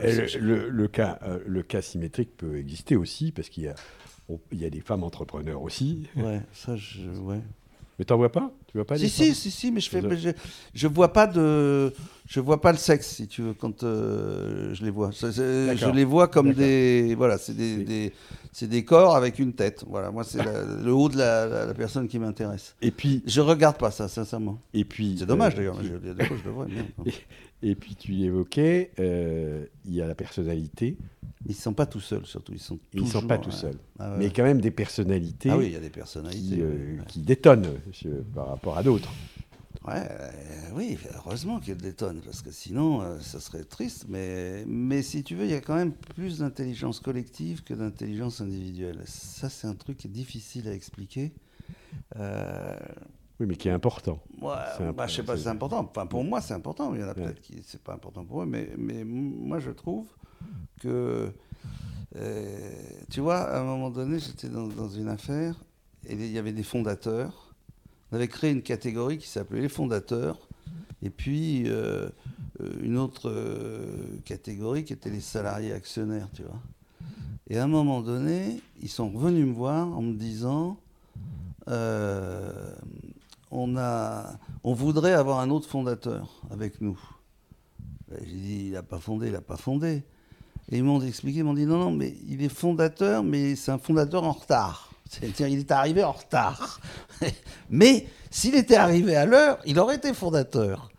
Le, 0.02 0.26
le- 0.40 0.70
le 0.70 0.88
cas, 0.88 1.20
le 1.46 1.62
cas 1.64 1.82
symétrique 1.82 2.36
peut 2.38 2.58
exister 2.58 2.96
aussi, 2.96 3.32
parce 3.32 3.50
qu'il 3.50 3.64
y 3.64 3.68
a, 3.68 3.76
on- 4.30 4.40
il 4.52 4.60
y 4.62 4.66
a 4.66 4.70
des 4.70 4.82
femmes 4.82 5.04
entrepreneurs 5.04 5.62
aussi. 5.62 6.08
ouais, 6.16 6.42
ça, 6.54 6.76
je, 6.76 7.10
ouais. 7.10 7.42
Mais 8.04 8.06
t'en 8.06 8.18
vois 8.18 8.34
pas? 8.34 8.52
Tu 8.68 8.78
vois 8.78 8.86
pas 8.86 8.98
Si, 8.98 9.08
si, 9.08 9.34
si, 9.34 9.50
si, 9.50 9.72
mais 9.72 9.80
je 9.80 9.90
fais, 9.90 10.02
mais 10.02 10.18
je, 10.18 10.30
je 10.74 10.88
vois 10.90 11.14
pas 11.14 11.26
de, 11.26 11.94
je 12.28 12.42
vois 12.42 12.60
pas 12.60 12.74
le 12.74 12.78
sexe, 12.78 13.08
si 13.16 13.30
tu 13.30 13.42
veux, 13.42 13.54
quand 13.54 13.84
euh, 13.84 14.74
je 14.74 14.84
les 14.84 14.90
vois. 14.92 15.12
Je 15.12 15.90
les 15.94 16.04
vois 16.04 16.28
comme 16.28 16.52
des, 16.52 17.16
voilà, 17.18 17.38
c'est 17.38 17.54
des, 17.56 17.78
C'est- 17.78 17.84
des, 17.86 18.14
c'est 18.52 18.68
des 18.68 18.84
corps 18.84 19.16
avec 19.16 19.40
une 19.40 19.54
tête. 19.54 19.86
Voilà, 19.88 20.12
moi, 20.12 20.26
c'est 20.26 20.40
le 20.84 20.92
haut 20.94 21.08
de 21.08 21.18
la, 21.18 21.46
la- 21.46 21.66
la 21.66 21.74
personne 21.74 22.10
qui 22.10 22.20
m'intéresse. 22.20 22.76
Et 22.82 22.92
puis, 22.92 23.24
Je 23.26 23.40
regarde 23.40 23.78
pas 23.78 23.90
ça, 23.92 24.10
sincèrement. 24.10 24.60
et 24.74 24.84
puis. 24.84 25.16
C'est 25.18 25.26
dommage 25.26 25.54
euh, 25.54 25.58
d'ailleurs, 25.58 25.78
je, 25.82 25.94
le 25.94 26.52
vois. 26.52 26.66
bien. 26.66 26.84
Et 27.06 27.12
puis 27.76 27.96
tu 27.96 28.12
l'évoquais, 28.12 28.92
euh, 29.00 29.66
il 29.86 29.94
y 29.94 30.02
a 30.02 30.08
la 30.08 30.16
personnalité. 30.16 30.98
Ils 31.46 31.56
sont 31.56 31.74
pas 31.74 31.86
tout 31.86 32.02
seuls, 32.02 32.26
surtout. 32.26 32.52
Ils 32.54 32.60
sont. 32.60 32.78
Ils 32.94 33.04
ne 33.04 33.08
sont 33.08 33.26
pas 33.26 33.38
tout 33.38 33.52
seuls. 33.52 33.78
Ah 34.00 34.12
ouais. 34.12 34.18
Mais 34.18 34.30
quand 34.32 34.44
même 34.44 34.62
des 34.62 34.72
personnalités 34.72 35.50
Ah 35.50 35.58
oui, 35.58 35.68
il 35.68 35.74
y 35.74 35.76
a 35.78 35.80
des 35.80 35.90
personnalités. 35.90 36.56
qui, 36.56 36.62
euh, 36.62 36.70
oui, 36.70 37.00
ouais. 37.00 37.06
qui 37.08 37.20
détonnent 37.20 37.80
par 38.36 38.50
rapport 38.50 38.78
à 38.78 38.84
d'autres. 38.84 39.10
Ouais, 39.86 39.96
euh, 39.96 40.30
oui, 40.76 40.98
heureusement 41.16 41.60
qu'elle 41.60 41.78
détonne, 41.78 42.22
parce 42.22 42.42
que 42.42 42.52
sinon, 42.52 43.20
ça 43.22 43.42
serait 43.42 43.66
triste. 43.66 44.06
Mais, 44.08 44.64
mais 44.66 45.02
si 45.02 45.24
tu 45.24 45.36
veux, 45.36 45.44
il 45.46 45.52
y 45.52 45.56
a 45.56 45.62
quand 45.62 45.76
même 45.76 45.92
plus 45.92 46.40
d'intelligence 46.40 47.02
collective 47.02 47.64
que 47.64 47.74
d'intelligence 47.74 48.40
individuelle. 48.40 49.02
Ça, 49.06 49.50
c'est 49.50 49.68
un 49.68 49.76
truc 49.76 50.08
difficile 50.08 50.70
à 50.70 50.74
expliquer. 50.74 51.34
Oui, 53.44 53.50
mais 53.50 53.56
qui 53.58 53.68
est 53.68 53.72
important. 53.72 54.20
ouais, 54.42 54.54
C'est 54.78 54.84
un- 54.86 54.94
bah, 54.94 55.06
je 55.06 55.16
sais 55.16 55.24
pas, 55.24 55.36
c'est- 55.36 55.44
c'est 55.44 55.50
important. 55.50 55.80
Enfin, 55.90 56.06
pour 56.06 56.24
moi, 56.24 56.40
c'est 56.40 56.54
important. 56.54 56.94
Il 56.96 57.02
y 57.02 57.04
en 57.04 57.08
a 57.08 57.10
Ouais. 57.10 57.14
peut-être 57.16 57.42
qui 57.42 57.62
c'est 57.66 57.82
pas 57.82 57.94
important 57.94 58.24
pour 58.24 58.42
eux, 58.42 58.46
mais, 58.46 58.70
mais 58.78 59.04
moi, 59.04 59.60
je 59.60 59.72
trouve 59.72 60.06
que, 60.80 61.30
euh, 62.16 62.72
tu 63.12 63.20
vois, 63.20 63.40
à 63.40 63.60
un 63.60 63.66
moment 63.66 63.90
donné, 63.90 64.18
j'étais 64.20 64.48
dans, 64.48 64.68
dans 64.68 64.88
une 64.88 65.10
affaire 65.10 65.62
et 66.08 66.14
il 66.14 66.32
y 66.32 66.38
avait 66.38 66.54
des 66.54 66.64
fondateurs. 66.64 67.54
On 68.14 68.16
avait 68.16 68.30
créé 68.30 68.52
une 68.52 68.62
catégorie 68.62 69.18
qui 69.18 69.28
s'appelait 69.28 69.60
les 69.60 69.68
fondateurs, 69.70 70.48
et 71.02 71.10
puis 71.10 71.64
euh, 71.68 72.08
euh, 72.62 72.72
une 72.82 72.98
autre 72.98 73.30
euh, 73.30 74.06
catégorie 74.24 74.86
qui 74.86 74.94
était 74.94 75.10
les 75.10 75.20
salariés 75.20 75.74
actionnaires, 75.74 76.30
tu 76.34 76.44
vois. 76.44 76.62
Et 77.50 77.58
à 77.58 77.66
un 77.66 77.68
moment 77.68 78.00
donné, 78.02 78.62
ils 78.82 78.88
sont 78.90 79.10
revenus 79.10 79.46
me 79.46 79.52
voir 79.54 79.86
en 79.98 80.02
me 80.02 80.14
disant 80.14 80.78
on, 83.54 84.74
voudrait 84.74 85.14
avoir 85.14 85.40
un 85.40 85.50
autre 85.50 85.70
fondateur 85.70 86.42
avec 86.50 86.82
nous. 86.82 87.00
Ben, 88.10 88.20
J'ai 88.26 88.36
dit 88.36 88.64
il 88.68 88.72
n'a 88.74 88.84
pas 88.84 89.00
fondé, 89.00 89.28
il 89.28 89.34
n'a 89.34 89.42
pas 89.42 89.58
fondé. 89.58 90.04
Et 90.72 90.78
ils 90.78 90.84
m'ont 90.84 91.02
expliqué, 91.02 91.40
ils 91.40 91.44
m'ont 91.44 91.54
dit 91.54 91.66
non, 91.66 91.78
non, 91.78 91.92
mais 91.92 92.16
il 92.28 92.42
est 92.42 92.50
fondateur, 92.50 93.24
mais 93.24 93.56
c'est 93.56 93.72
un 93.72 93.78
fondateur 93.78 94.24
en 94.24 94.32
retard. 94.32 94.92
C'est-à-dire, 95.10 95.48
il 95.48 95.60
est 95.60 95.72
arrivé 95.72 96.04
en 96.04 96.14
retard. 96.14 96.80
mais 97.70 98.08
s'il 98.32 98.56
était 98.56 98.76
arrivé 98.76 99.16
à 99.16 99.26
l'heure, 99.26 99.60
il 99.66 99.78
aurait 99.78 99.98
été 99.98 100.14
fondateur. 100.14 100.90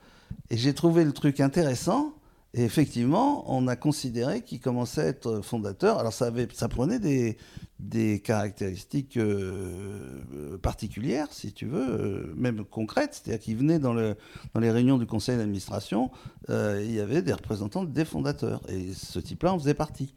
Et 0.50 0.56
j'ai 0.56 0.74
trouvé 0.74 1.04
le 1.04 1.12
truc 1.12 1.40
intéressant. 1.40 2.13
Et 2.56 2.62
effectivement, 2.62 3.44
on 3.52 3.66
a 3.66 3.74
considéré 3.74 4.42
qu'il 4.42 4.60
commençait 4.60 5.00
à 5.00 5.06
être 5.06 5.40
fondateur. 5.40 5.98
Alors, 5.98 6.12
ça, 6.12 6.30
prenait 6.68 7.00
des, 7.00 8.20
caractéristiques 8.20 9.16
euh, 9.16 10.20
euh, 10.32 10.58
particulières, 10.58 11.26
si 11.32 11.52
tu 11.52 11.66
veux, 11.66 11.84
euh, 11.88 12.34
même 12.36 12.64
concrètes. 12.64 13.20
C'est-à-dire 13.24 13.44
qu'il 13.44 13.56
venait 13.56 13.80
dans, 13.80 13.92
le, 13.92 14.14
dans 14.54 14.60
les 14.60 14.70
réunions 14.70 14.98
du 14.98 15.06
conseil 15.06 15.36
d'administration, 15.36 16.12
il 16.48 16.92
y 16.92 17.00
avait 17.00 17.22
des 17.22 17.32
représentants 17.32 17.82
des 17.82 18.04
fondateurs. 18.04 18.62
Et 18.68 18.92
ce 18.92 19.18
type-là 19.18 19.52
en 19.52 19.58
faisait 19.58 19.74
partie. 19.74 20.14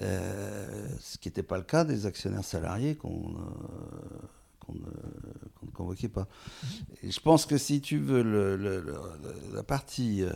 Ce 0.00 1.16
qui 1.18 1.28
n'était 1.28 1.42
pas 1.42 1.56
le 1.56 1.64
cas 1.64 1.84
des 1.84 2.04
actionnaires 2.04 2.44
salariés 2.44 2.96
qu'on 2.96 3.34
qu'on 4.64 4.74
ne, 4.74 5.70
convoquait 5.72 6.08
pas. 6.08 6.28
Et 7.02 7.10
je 7.10 7.20
pense 7.20 7.46
que 7.46 7.58
si 7.58 7.80
tu 7.80 7.98
veux 7.98 8.22
la 9.54 9.62
partie 9.62 10.22
euh, 10.22 10.32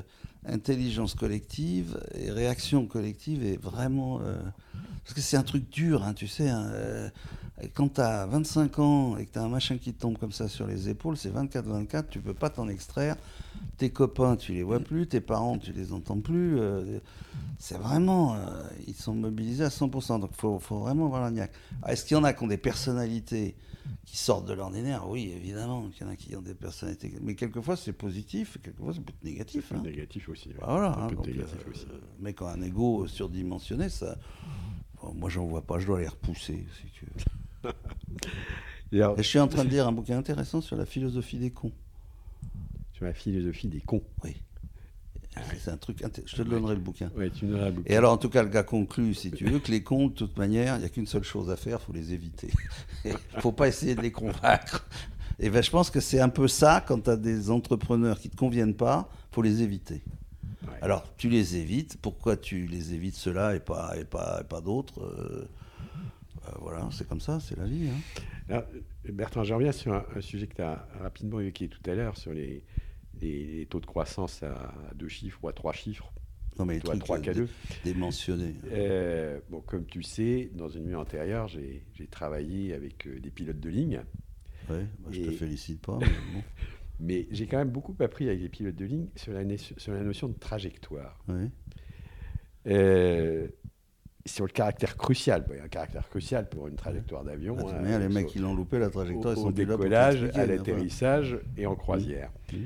intelligence 0.47 1.15
collective 1.15 2.01
et 2.15 2.31
réaction 2.31 2.87
collective 2.87 3.45
est 3.45 3.61
vraiment... 3.61 4.21
euh, 4.21 4.39
parce 5.05 5.15
que 5.15 5.21
c'est 5.21 5.37
un 5.37 5.43
truc 5.43 5.71
dur, 5.71 6.03
hein, 6.03 6.15
tu 6.15 6.27
sais. 6.27 6.49
hein, 6.49 6.67
euh, 6.73 7.09
quand 7.75 7.95
tu 7.95 8.01
as 8.01 8.27
25 8.27 8.79
ans 8.81 9.17
et 9.17 9.25
que 9.27 9.33
tu 9.33 9.39
as 9.39 9.43
un 9.43 9.49
machin 9.49 9.79
qui 9.79 9.93
te 9.93 10.01
tombe 10.01 10.19
comme 10.19 10.33
ça 10.33 10.49
sur 10.49 10.67
les 10.67 10.89
épaules, 10.89 11.17
c'est 11.17 11.31
24-24, 11.31 12.09
tu 12.11 12.21
peux 12.21 12.35
pas 12.35 12.51
t'en 12.51 12.69
extraire. 12.69 13.17
Tes 13.79 13.91
copains, 13.91 14.37
tu 14.37 14.53
les 14.53 14.63
vois 14.63 14.81
plus, 14.81 15.07
tes 15.07 15.21
parents, 15.21 15.57
tu 15.57 15.73
les 15.73 15.93
entends 15.93 16.21
plus. 16.21 16.59
c'est 17.59 17.79
vraiment... 17.79 18.37
ils 18.87 18.95
sont 18.95 19.15
mobilisés 19.15 19.65
à 19.65 19.69
100%, 19.69 20.21
donc 20.21 20.31
il 20.33 20.37
faut, 20.37 20.59
vraiment 20.59 21.07
avoir 21.07 21.23
la. 21.23 21.29
Alors, 21.29 21.49
Est-ce 21.89 22.05
qu'il 22.05 22.17
y 22.17 22.21
en 22.21 22.25
a 22.25 22.35
qui 22.35 22.43
ont 22.45 22.49
des 22.49 22.59
personnalités 22.59 23.55
qui 24.05 24.17
sortent 24.17 24.47
de 24.47 24.53
l'ordinaire 24.55 25.09
Oui, 25.09 25.33
évidemment, 25.35 25.89
qu'il 25.89 26.07
y 26.07 26.09
en 26.09 26.13
a 26.13 26.17
qui 26.17 26.35
ont 26.37 26.43
des 26.43 26.55
personnalités. 26.55 27.13
Mais 27.23 27.35
quelquefois, 27.35 27.77
c'est 27.77 27.93
positif, 27.93 28.59
quelquefois, 28.63 28.93
c'est 28.95 29.01
peut 29.01 29.13
être 29.17 29.25
négatif. 29.25 29.67
C'est 29.69 29.75
hein. 29.75 29.83
négatif 29.83 30.29
aussi. 30.29 30.49
ouais. 30.49 30.55
Bah 30.61 30.67
voilà, 30.69 30.93
Un 30.99 31.03
hein, 31.05 31.07
donc, 31.09 31.27
négatif 31.27 31.57
euh, 31.67 31.71
aussi. 31.71 32.35
qui 32.35 32.45
a 32.45 32.49
un 32.49 32.63
ego 32.63 33.07
surdimensionné, 33.07 33.89
ça. 33.89 34.17
bon, 35.03 35.15
moi, 35.15 35.29
j'en 35.31 35.47
vois 35.47 35.63
pas, 35.63 35.79
je 35.79 35.87
dois 35.87 36.01
les 36.01 36.09
repousser, 36.09 36.67
si 36.81 36.91
tu 36.93 37.07
veux. 37.07 37.73
Et 38.93 39.03
alors, 39.03 39.19
Et 39.19 39.23
je 39.23 39.29
suis 39.29 39.39
en 39.41 39.49
train 39.49 39.65
de 39.65 39.71
lire 39.71 39.89
un 39.89 39.93
bouquin 39.93 40.17
intéressant 40.19 40.61
sur 40.61 40.77
la 40.77 40.87
philosophie 40.87 41.39
des 41.39 41.51
cons. 41.51 41.73
sur 42.93 43.05
la 43.05 43.13
philosophie 43.13 43.67
des 43.69 43.81
cons. 43.81 44.03
Oui. 44.23 44.37
C'est 45.61 45.71
un 45.71 45.77
truc. 45.77 46.01
inté- 46.03 46.23
Je 46.27 46.37
te 46.37 46.43
donnerai 46.43 46.75
le 46.75 46.81
bouquin. 46.81 47.11
Ouais, 47.17 47.31
tu 47.31 47.45
nous 47.47 47.57
as 47.61 47.71
Et 47.87 47.97
alors, 47.97 48.13
en 48.13 48.17
tout 48.19 48.29
cas, 48.29 48.43
le 48.43 48.49
gars 48.49 48.63
conclut, 48.63 49.15
si 49.15 49.31
tu 49.31 49.45
veux, 49.47 49.59
que 49.59 49.71
les 49.71 49.83
cons, 49.83 50.09
de 50.09 50.13
toute 50.15 50.37
manière, 50.37 50.77
il 50.77 50.81
n'y 50.81 50.85
a 50.85 50.89
qu'une 50.89 51.07
seule 51.07 51.23
chose 51.25 51.51
à 51.51 51.57
faire, 51.57 51.79
il 51.83 51.85
faut 51.87 51.93
les 51.93 52.13
éviter. 52.13 52.49
Il 53.05 53.13
ne 53.37 53.41
faut 53.41 53.53
pas 53.53 53.69
essayer 53.69 53.95
de 53.95 54.01
les 54.03 54.11
convaincre. 54.13 54.87
Et 55.39 55.51
ben, 55.51 55.63
je 55.63 55.71
pense 55.71 55.91
que 55.91 56.01
c'est 56.01 56.21
un 56.21 56.29
peu 56.31 56.49
ça, 56.49 56.83
quand 56.87 57.01
tu 57.05 57.11
as 57.11 57.17
des 57.17 57.51
entrepreneurs 57.51 58.19
qui 58.19 58.29
ne 58.29 58.33
te 58.33 58.37
conviennent 58.37 58.75
pas, 58.75 59.09
il 59.31 59.35
faut 59.35 59.43
les 59.43 59.63
éviter. 59.63 60.03
Ouais. 60.67 60.79
Alors, 60.83 61.05
tu 61.17 61.29
les 61.29 61.57
évites. 61.57 61.99
Pourquoi 62.01 62.37
tu 62.37 62.67
les 62.67 62.95
évites 62.95 63.15
ceux-là 63.17 63.55
et 63.55 63.61
pas, 63.61 63.93
et 63.99 64.05
pas, 64.05 64.39
et 64.41 64.45
pas 64.45 64.61
d'autres 64.61 65.01
Euh, 65.03 65.45
euh, 66.49 66.51
Voilà, 66.61 66.89
c'est 66.91 67.07
comme 67.07 67.21
ça, 67.21 67.39
c'est 67.41 67.57
la 67.59 67.65
vie. 67.67 67.89
hein. 67.89 68.23
Alors, 68.49 68.65
Bertrand, 69.13 69.45
je 69.45 69.55
reviens 69.55 69.73
sur 69.73 69.93
un, 69.93 70.05
un 70.17 70.21
sujet 70.21 70.47
que 70.47 70.55
tu 70.57 70.63
as 70.63 70.89
rapidement 71.01 71.39
évoqué 71.41 71.69
tout 71.69 71.81
à 71.89 71.95
l'heure, 71.95 72.17
sur 72.17 72.33
les, 72.33 72.65
les- 73.21 73.47
les 73.47 73.67
taux 73.67 73.81
de 73.81 73.87
croissance 73.87 74.43
à 74.43 74.73
deux 74.95 75.09
chiffres 75.09 75.39
ou 75.43 75.49
à 75.49 75.53
trois 75.53 75.73
chiffres, 75.73 76.13
Non, 76.59 76.65
mais 76.65 76.77
à 76.77 76.81
trucs 76.81 77.01
trois 77.01 77.19
euh, 78.73 79.41
bon, 79.51 79.61
comme 79.61 79.85
tu 79.87 80.03
sais, 80.03 80.51
dans 80.55 80.69
une 80.69 80.89
vie 80.89 80.95
antérieure, 80.95 81.49
j'ai 81.49 81.85
j'ai 81.95 82.07
travaillé 82.07 82.73
avec 82.75 83.07
euh, 83.07 83.19
des 83.21 83.31
pilotes 83.31 83.61
de 83.61 83.69
ligne. 83.69 84.03
Bah, 84.69 84.77
je 85.11 85.21
te 85.23 85.29
Et- 85.31 85.33
félicite 85.33 85.81
pas. 85.83 85.99
mais 86.01 86.07
bon. 86.07 86.43
Mais 86.99 87.29
j'ai 87.31 87.47
quand 87.47 87.59
même 87.59 87.71
beaucoup 87.71 87.95
appris 88.01 88.27
avec 88.29 88.41
les 88.41 88.49
pilotes 88.49 88.75
de 88.77 88.87
ligne 88.87 89.07
sur 89.17 89.33
la, 89.35 89.43
sur 89.59 89.93
la 89.93 90.03
notion 90.03 90.29
de 90.29 90.39
trajectoire. 90.39 91.23
Oui. 91.29 91.51
Euh, 92.69 93.49
sur 94.25 94.45
le 94.45 94.51
caractère 94.51 94.97
crucial. 94.97 95.45
Il 95.51 95.57
y 95.57 95.61
a 95.61 95.65
un 95.65 95.69
caractère 95.69 96.09
crucial 96.09 96.49
pour 96.49 96.67
une 96.67 96.75
trajectoire 96.75 97.23
d'avion. 97.23 97.57
Ah, 97.69 97.77
hein, 97.85 97.99
les 98.01 98.09
mecs 98.09 98.27
qui 98.27 98.39
l'ont 98.41 98.55
loupé, 98.57 98.79
la 98.81 98.91
trajectoire, 98.91 99.35
ils 99.35 99.39
au, 99.39 99.43
sont 99.43 99.49
au 99.51 99.53
plus 99.53 99.65
là 99.65 99.75
pour 99.75 99.85
décollage, 99.85 100.25
à 100.35 100.47
l'atterrissage 100.47 101.39
et 101.57 101.67
en 101.67 101.77
croisière. 101.77 102.33
enfin. 102.49 102.57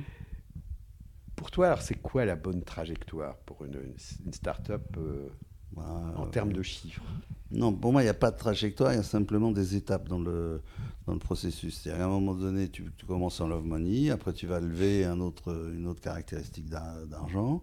Pour 1.41 1.51
toi, 1.51 1.69
alors, 1.69 1.81
c'est 1.81 1.95
quoi 1.95 2.27
la 2.27 2.37
bonne 2.37 2.63
trajectoire 2.63 3.35
pour 3.47 3.65
une, 3.65 3.81
une 4.27 4.33
start-up 4.35 4.95
euh, 4.99 5.27
Bah, 5.73 6.13
en 6.15 6.27
termes 6.27 6.53
de 6.53 6.63
chiffres? 6.63 7.03
Non, 7.51 7.73
pour 7.73 7.93
moi, 7.93 8.03
il 8.03 8.05
n'y 8.05 8.11
a 8.11 8.15
pas 8.15 8.31
de 8.31 8.37
trajectoire, 8.37 8.93
il 8.93 8.97
y 8.97 8.99
a 8.99 9.03
simplement 9.03 9.51
des 9.51 9.75
étapes 9.75 10.07
dans 10.07 10.19
le, 10.19 10.61
dans 11.07 11.15
le 11.15 11.19
processus. 11.19 11.79
C'est-à-dire 11.79 12.01
qu'à 12.01 12.05
un 12.05 12.11
moment 12.11 12.35
donné, 12.35 12.69
tu, 12.69 12.93
tu 12.95 13.07
commences 13.07 13.41
en 13.41 13.49
love 13.49 13.65
money, 13.65 14.11
après 14.11 14.35
tu 14.35 14.47
vas 14.47 14.61
lever 14.61 15.07
un 15.07 15.19
autre, 15.19 15.71
une 15.75 15.87
autre 15.87 16.03
caractéristique 16.03 16.69
d'ar- 16.69 17.07
d'argent. 17.07 17.63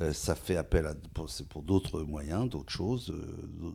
Euh, 0.00 0.12
ça 0.12 0.36
fait 0.36 0.54
appel 0.56 0.86
à, 0.86 0.94
pour, 1.48 1.64
d'autres 1.64 2.02
moyens, 2.02 2.48
d'autres 2.48 2.70
choses, 2.72 3.10
euh, 3.10 3.72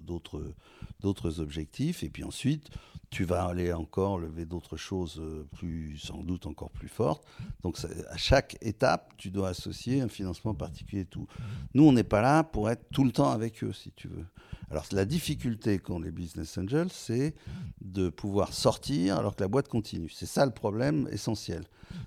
d'autres 1.02 1.42
objectifs. 1.42 2.02
Et 2.02 2.10
puis 2.10 2.24
ensuite, 2.24 2.70
tu 3.14 3.26
vas 3.26 3.46
aller 3.46 3.72
encore 3.72 4.18
lever 4.18 4.44
d'autres 4.44 4.76
choses 4.76 5.20
euh, 5.20 5.48
plus, 5.56 6.00
sans 6.00 6.24
doute 6.24 6.48
encore 6.48 6.72
plus 6.72 6.88
fortes. 6.88 7.24
Donc 7.62 7.78
à 8.10 8.18
chaque 8.18 8.58
étape, 8.62 9.14
tu 9.18 9.30
dois 9.30 9.50
associer 9.50 10.02
un 10.02 10.08
financement 10.08 10.56
particulier 10.56 11.06
tout. 11.06 11.28
Nous, 11.76 11.84
on 11.84 11.92
n'est 11.92 12.04
pas 12.04 12.22
là 12.22 12.44
pour 12.44 12.72
être 12.72 12.90
tout 12.92 13.04
le 13.04 13.12
temps 13.12 13.30
avec 13.30 13.64
eux, 13.64 13.72
si 13.72 13.92
tu 13.92 14.08
veux. 14.08 14.26
Alors 14.72 14.86
la 14.92 15.06
difficulté 15.06 15.78
qu'ont 15.78 16.00
les 16.00 16.10
business 16.10 16.58
angels, 16.58 16.90
c'est 16.92 17.36
de 17.82 18.10
pouvoir 18.10 18.52
sortir 18.52 19.20
alors 19.20 19.36
que 19.36 19.44
la 19.44 19.48
boîte 19.48 19.68
continue. 19.68 20.10
C'est 20.10 20.26
ça 20.26 20.44
le 20.48 20.52
problème 20.52 21.08
essentiel. 21.12 21.66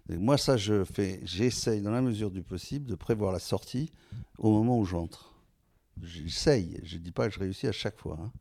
Moi, 0.08 0.36
ça, 0.36 0.56
je 0.56 0.82
fais, 0.82 1.20
j'essaye 1.22 1.82
dans 1.82 1.92
la 1.92 2.02
mesure 2.02 2.32
du 2.32 2.42
possible 2.42 2.86
de 2.90 2.96
prévoir 2.96 3.30
la 3.30 3.38
sortie 3.38 3.92
au 4.38 4.50
moment 4.50 4.76
où 4.76 4.84
j'entre. 4.84 5.36
J'essaye. 6.02 6.80
Je 6.82 6.96
ne 6.96 7.02
dis 7.02 7.12
pas 7.12 7.28
que 7.28 7.34
je 7.34 7.38
réussis 7.38 7.68
à 7.68 7.72
chaque 7.72 7.96
fois. 8.00 8.18
hein. 8.20 8.32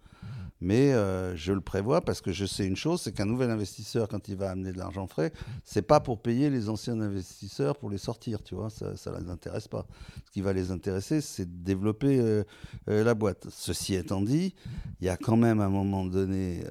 Mais 0.65 0.93
euh, 0.93 1.35
je 1.35 1.53
le 1.53 1.61
prévois 1.61 2.01
parce 2.01 2.21
que 2.21 2.31
je 2.31 2.43
sais 2.43 2.65
une 2.65 2.75
chose, 2.75 2.99
c'est 2.99 3.11
qu'un 3.11 3.27
nouvel 3.27 3.51
investisseur, 3.51 4.07
quand 4.07 4.27
il 4.29 4.35
va 4.35 4.49
amener 4.49 4.71
de 4.71 4.79
l'argent 4.79 5.05
frais, 5.05 5.31
c'est 5.63 5.83
pas 5.83 5.99
pour 5.99 6.23
payer 6.23 6.49
les 6.49 6.69
anciens 6.69 6.99
investisseurs 6.99 7.77
pour 7.77 7.91
les 7.91 7.99
sortir, 7.99 8.41
tu 8.41 8.55
vois, 8.55 8.71
ça 8.71 8.87
ne 9.11 9.23
les 9.23 9.29
intéresse 9.29 9.67
pas. 9.67 9.85
Ce 10.25 10.31
qui 10.31 10.41
va 10.41 10.53
les 10.53 10.71
intéresser, 10.71 11.21
c'est 11.21 11.45
de 11.45 11.63
développer 11.63 12.19
euh, 12.19 12.43
euh, 12.89 13.03
la 13.03 13.13
boîte. 13.13 13.45
Ceci 13.51 13.93
étant 13.93 14.23
dit, 14.23 14.55
il 15.01 15.05
y 15.05 15.09
a 15.09 15.17
quand 15.17 15.37
même 15.37 15.61
à 15.61 15.65
un 15.65 15.69
moment 15.69 16.03
donné 16.03 16.63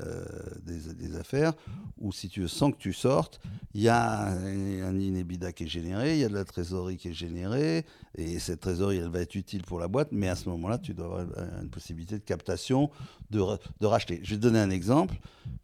des, 0.64 1.14
affaires 1.14 1.52
où 1.98 2.10
si 2.10 2.28
tu 2.28 2.40
veux, 2.40 2.48
sans 2.48 2.72
que 2.72 2.78
tu 2.78 2.92
sortes, 2.92 3.40
il 3.74 3.82
y 3.82 3.88
a 3.88 4.26
un, 4.26 4.82
un 4.82 4.98
inébida 4.98 5.52
qui 5.52 5.64
est 5.64 5.68
généré, 5.68 6.14
il 6.14 6.18
y 6.18 6.24
a 6.24 6.28
de 6.28 6.34
la 6.34 6.44
trésorerie 6.44 6.96
qui 6.96 7.10
est 7.10 7.12
générée, 7.12 7.86
et 8.16 8.38
cette 8.38 8.60
trésorerie, 8.60 8.98
elle 8.98 9.08
va 9.08 9.20
être 9.20 9.34
utile 9.34 9.62
pour 9.62 9.78
la 9.78 9.88
boîte, 9.88 10.08
mais 10.12 10.28
à 10.28 10.36
ce 10.36 10.48
moment-là, 10.48 10.78
tu 10.78 10.94
dois 10.94 11.20
avoir 11.20 11.60
une 11.60 11.70
possibilité 11.70 12.16
de 12.16 12.24
captation, 12.24 12.90
de, 13.30 13.40
de 13.84 13.88
racheter. 13.88 14.20
Je 14.22 14.30
vais 14.30 14.36
te 14.36 14.42
donner 14.42 14.58
un 14.58 14.70
exemple. 14.70 15.14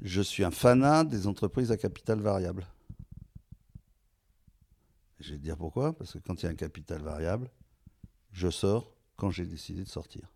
Je 0.01 0.21
suis 0.21 0.45
un 0.45 0.51
fanat 0.51 1.05
des 1.05 1.27
entreprises 1.27 1.73
à 1.73 1.77
capital 1.77 2.21
variable. 2.21 2.67
Je 5.19 5.33
vais 5.33 5.39
te 5.39 5.43
dire 5.43 5.57
pourquoi. 5.57 5.93
Parce 5.97 6.13
que 6.13 6.19
quand 6.19 6.41
il 6.43 6.45
y 6.45 6.49
a 6.49 6.53
un 6.53 6.55
capital 6.55 7.01
variable, 7.03 7.51
je 8.33 8.49
sors 8.51 8.93
quand 9.17 9.31
j'ai 9.31 9.45
décidé 9.47 9.83
de 9.85 9.89
sortir. 9.89 10.31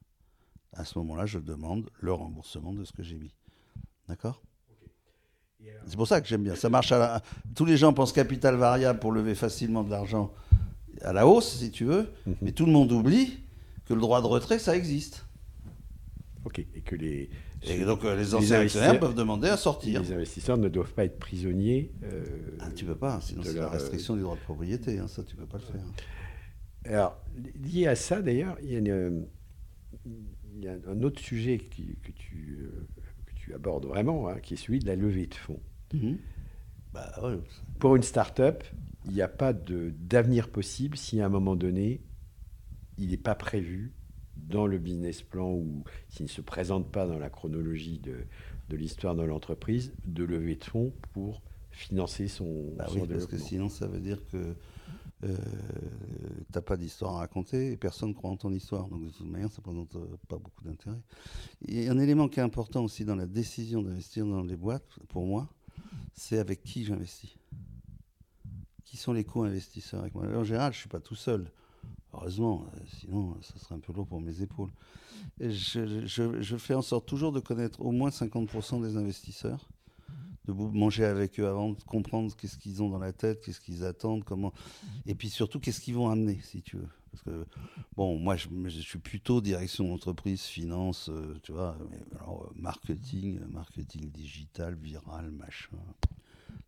À 0.73 0.85
ce 0.85 0.99
moment-là, 0.99 1.27
je 1.27 1.38
demande 1.38 1.88
le 2.01 2.12
remboursement 2.12 2.73
de 2.73 2.85
ce 2.85 2.92
que 2.92 3.03
j'ai 3.03 3.16
mis. 3.18 3.35
D'accord? 4.09 4.42
C'est 5.87 5.97
pour 5.97 6.07
ça 6.07 6.20
que 6.20 6.27
j'aime 6.29 6.42
bien. 6.42 6.57
Ça 6.57 6.68
marche 6.68 6.92
à 6.92 6.99
la... 6.99 7.23
Tous 7.55 7.64
les 7.64 7.77
gens 7.79 7.92
pensent 7.94 8.12
capital 8.12 8.55
variable 8.57 8.99
pour 8.99 9.12
lever 9.12 9.35
facilement 9.35 9.83
de 9.83 9.90
l'argent 9.90 10.33
à 11.01 11.12
la 11.12 11.27
hausse, 11.27 11.57
si 11.59 11.70
tu 11.70 11.85
veux, 11.87 12.12
Mhm. 12.27 12.37
mais 12.42 12.53
tout 12.53 12.66
le 12.66 12.73
monde 12.73 12.92
oublie 12.92 13.38
que 13.87 13.94
le 13.94 14.01
droit 14.01 14.20
de 14.20 14.27
retrait, 14.27 14.59
ça 14.59 14.77
existe. 14.77 15.25
Ok. 16.44 16.59
Et 16.75 16.83
que 16.83 16.94
les, 16.97 17.31
Et 17.66 17.85
donc 17.85 18.05
euh, 18.05 18.14
les 18.14 18.22
Les 18.24 18.35
anciens 18.35 18.61
actionnaires 18.61 18.90
investisseurs- 18.90 19.00
peuvent 19.00 19.14
demander 19.14 19.48
à 19.48 19.57
sortir. 19.57 20.03
les 20.03 20.12
investisseurs 20.12 20.59
ne 20.59 20.68
doivent 20.68 20.92
pas 20.92 21.05
être 21.05 21.18
prisonniers. 21.18 21.92
euh, 22.03 22.24
Ah, 22.61 22.70
tu 22.74 22.85
peux 22.85 22.94
pas, 22.94 23.20
sinon 23.20 23.42
c'est 23.42 23.55
la 23.55 23.61
leur, 23.62 23.70
euh, 23.70 23.74
restriction 23.74 24.16
du 24.16 24.22
droit 24.22 24.37
de 24.37 24.40
propriété, 24.40 24.98
hein, 24.98 25.09
ça 25.09 25.22
tu 25.22 25.35
peux 25.37 25.46
pas 25.46 25.59
le 25.59 25.64
faire. 25.64 25.81
Alors, 26.87 27.18
lié 27.62 27.87
à 27.87 27.94
ça, 27.96 28.20
d'ailleurs, 28.20 28.57
il 28.62 28.70
y 28.72 28.77
a, 28.77 28.79
une- 28.81 29.27
il 30.57 30.62
y 30.64 30.68
a 30.68 30.74
un 30.88 31.03
autre 31.03 31.20
sujet 31.20 31.57
que 31.59 31.64
tu, 32.12 32.59
euh, 32.61 32.87
que 33.27 33.33
tu 33.35 33.55
abordes 33.55 33.87
vraiment, 33.87 34.29
hein, 34.29 34.37
qui 34.42 34.55
est 34.55 34.59
celui 34.59 34.79
de 34.81 34.87
la 34.87 34.94
levée 34.96 35.27
de 35.27 35.35
fonds. 35.35 35.61
Bah 36.92 37.12
ouais. 37.22 37.38
Pour 37.79 37.96
une 37.96 38.03
start-up, 38.03 38.62
il 39.07 39.12
n'y 39.12 39.22
a 39.22 39.29
pas 39.29 39.53
d'avenir 39.53 40.48
possible 40.48 40.96
si 40.96 41.20
à 41.20 41.27
un 41.27 41.29
moment 41.31 41.57
donné, 41.57 42.03
il 42.98 43.09
n'est 43.11 43.16
pas 43.16 43.35
prévu 43.35 43.92
dans 44.37 44.66
le 44.66 44.79
business 44.79 45.23
plan 45.23 45.53
ou 45.53 45.85
s'il 46.09 46.27
ne 46.27 46.31
se 46.31 46.40
présente 46.40 46.90
pas 46.90 47.07
dans 47.07 47.18
la 47.18 47.31
chronologie 47.31 47.99
de, 47.99 48.18
de 48.68 48.77
l'histoire 48.77 49.14
de 49.14 49.23
l'entreprise, 49.23 49.92
de 50.05 50.25
lever 50.25 50.57
de 50.57 50.64
fonds 50.64 50.92
pour 51.12 51.42
financer 51.70 52.29
son, 52.29 52.73
Bah 52.77 52.87
son 52.88 53.01
oui, 53.01 53.09
parce 53.09 53.27
que 53.27 53.38
sinon 53.38 53.68
ça 53.68 53.87
veut 53.87 54.01
dire 54.01 54.20
que 54.31 54.55
euh, 55.25 55.37
t'as 56.53 56.61
pas 56.61 56.77
d'histoire 56.77 57.16
à 57.16 57.18
raconter 57.20 57.73
et 57.73 57.77
personne 57.77 58.11
ne 58.11 58.14
croit 58.14 58.31
en 58.31 58.37
ton 58.37 58.53
histoire. 58.53 58.88
Donc 58.88 59.05
de 59.07 59.11
toute 59.11 59.27
manière, 59.27 59.51
ça 59.51 59.62
présente 59.62 59.97
euh, 59.97 60.07
pas 60.29 60.37
beaucoup 60.38 60.62
d'intérêt. 60.64 61.01
Et 61.66 61.88
un 61.88 61.99
élément 61.99 62.29
qui 62.29 62.40
est 62.40 62.42
important 62.42 62.85
aussi 62.85 63.05
dans 63.05 63.16
la 63.16 63.27
décision 63.27 63.83
d'investir 63.83 64.27
dans 64.27 64.42
les 64.42 64.57
boîtes, 64.57 64.99
pour 65.09 65.27
moi, 65.27 65.49
c'est 66.12 66.38
avec 66.38 66.62
qui 66.62 66.85
j'investis. 66.85 67.37
Qui 68.85 68.97
sont 68.97 69.12
les 69.12 69.25
co-investisseurs 69.25 70.01
avec 70.01 70.14
moi? 70.14 70.27
En 70.27 70.44
général, 70.44 70.73
je 70.73 70.79
suis 70.81 70.88
pas 70.88 71.01
tout 71.01 71.16
seul. 71.16 71.51
Heureusement, 72.14 72.66
euh, 72.66 72.81
sinon 72.87 73.37
ça 73.42 73.59
serait 73.59 73.74
un 73.74 73.81
peu 73.81 73.92
lourd 73.92 74.07
pour 74.07 74.20
mes 74.20 74.42
épaules. 74.42 74.70
Je, 75.40 76.57
fais 76.59 76.74
en 76.74 76.83
sorte 76.83 77.07
toujours 77.07 77.33
de 77.33 77.40
connaître 77.40 77.81
au 77.81 77.90
moins 77.90 78.11
50% 78.11 78.83
des 78.83 78.96
investisseurs 78.96 79.68
de 80.46 80.53
manger 80.53 81.05
avec 81.05 81.40
eux 81.40 81.48
avant, 81.48 81.70
de 81.70 81.83
comprendre 81.85 82.35
qu'est-ce 82.37 82.59
qu'ils 82.59 82.83
ont 82.83 82.90
dans 82.90 82.98
la 82.98 83.12
tête, 83.12 83.40
qu'est-ce 83.40 83.61
qu'ils 83.61 83.85
attendent, 83.85 84.24
comment, 84.24 84.53
et 85.07 85.14
puis 85.14 85.31
surtout 85.31 85.59
qu'est-ce 85.59 85.81
qu'ils 85.81 85.94
vont 85.94 86.11
amener, 86.11 86.38
si 86.42 86.61
tu 86.61 86.77
veux. 86.77 86.88
Parce 87.11 87.22
que 87.22 87.46
bon, 87.96 88.18
moi 88.18 88.37
je, 88.37 88.81
suis 88.81 88.98
plutôt 88.98 89.40
direction 89.40 89.88
d'entreprise, 89.88 90.42
finance, 90.42 91.09
euh, 91.11 91.38
tu 91.42 91.53
vois, 91.53 91.77
euh, 91.81 92.27
marketing, 92.57 93.38
euh, 93.38 93.46
marketing 93.48 94.11
digital, 94.11 94.74
viral, 94.74 95.31
machin. 95.31 95.79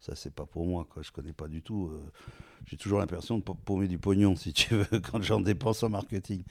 Ça 0.01 0.15
c'est 0.15 0.33
pas 0.35 0.47
pour 0.47 0.67
moi, 0.67 0.87
quoi. 0.89 1.03
Je 1.03 1.11
connais 1.11 1.33
pas 1.33 1.49
du 1.49 1.63
tout. 1.63 1.91
euh, 1.93 2.01
J'ai 2.67 2.77
toujours 2.77 2.99
l'impression 2.99 3.39
de 3.39 3.43
pa- 3.43 3.57
paumer 3.65 3.89
du 3.89 3.99
pognon, 3.99 4.37
si 4.37 4.53
tu 4.53 4.75
veux, 4.75 5.01
quand 5.11 5.23
j'en 5.23 5.41
dépense 5.41 5.83
en 5.83 5.89
marketing. 5.89 6.43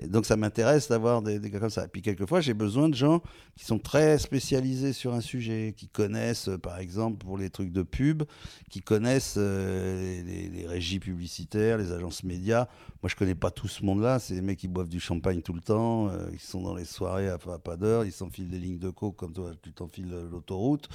Et 0.00 0.06
donc 0.06 0.26
ça 0.26 0.36
m'intéresse 0.36 0.88
d'avoir 0.88 1.22
des, 1.22 1.40
gars 1.50 1.58
comme 1.58 1.70
ça. 1.70 1.84
Et 1.84 1.88
puis 1.88 2.02
quelquefois, 2.02 2.40
j'ai 2.40 2.54
besoin 2.54 2.88
de 2.88 2.94
gens 2.94 3.20
qui 3.56 3.64
sont 3.64 3.78
très 3.78 4.18
spécialisés 4.18 4.92
sur 4.92 5.12
un 5.12 5.20
sujet, 5.20 5.74
qui 5.76 5.88
connaissent, 5.88 6.48
euh, 6.48 6.58
par 6.58 6.78
exemple, 6.78 7.18
pour 7.18 7.36
les 7.36 7.50
trucs 7.50 7.72
de 7.72 7.82
pub, 7.82 8.22
qui 8.70 8.80
connaissent 8.80 9.34
euh, 9.38 10.22
les, 10.24 10.66
régies 10.66 11.00
publicitaires, 11.00 11.78
les 11.78 11.92
agences 11.92 12.22
médias. 12.22 12.68
Moi, 13.02 13.08
je 13.10 13.16
connais 13.16 13.34
pas 13.34 13.50
tout 13.50 13.68
ce 13.68 13.84
monde-là. 13.84 14.18
C'est 14.18 14.34
des 14.34 14.42
mecs 14.42 14.58
qui 14.58 14.68
boivent 14.68 14.88
du 14.88 15.00
champagne 15.00 15.42
tout 15.42 15.52
le 15.52 15.60
temps, 15.60 16.08
euh, 16.08 16.28
ils 16.32 16.40
sont 16.40 16.62
dans 16.62 16.74
les 16.74 16.84
soirées 16.84 17.28
à, 17.28 17.38
pas 17.38 17.76
d'heure, 17.76 18.04
ils 18.04 18.12
s'enfilent 18.12 18.50
des 18.50 18.58
lignes 18.58 18.78
de 18.78 18.90
coke 18.90 19.16
comme 19.16 19.32
toi, 19.32 19.52
tu 19.62 19.72
t'enfiles 19.72 20.10
l'autoroute. 20.30 20.88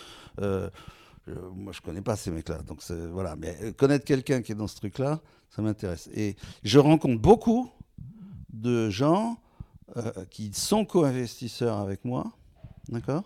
Euh, 1.27 1.33
je- 1.35 1.39
moi, 1.61 1.73
je 1.73 1.81
connais 1.81 2.01
pas 2.01 2.15
ces 2.15 2.31
mecs-là. 2.31 2.59
Donc 2.63 2.81
voilà. 3.11 3.35
Mais 3.35 3.57
euh, 3.61 3.71
connaître 3.71 4.05
quelqu'un 4.05 4.41
qui 4.41 4.51
est 4.51 4.55
dans 4.55 4.67
ce 4.67 4.75
truc-là, 4.77 5.21
ça 5.49 5.61
m'intéresse. 5.61 6.09
Et 6.13 6.35
je 6.63 6.79
rencontre 6.79 7.21
beaucoup 7.21 7.69
de 8.51 8.89
gens 8.89 9.37
euh, 9.97 10.11
qui 10.29 10.51
sont 10.53 10.85
co-investisseurs 10.85 11.77
avec 11.77 12.03
moi, 12.05 12.31
d'accord 12.89 13.23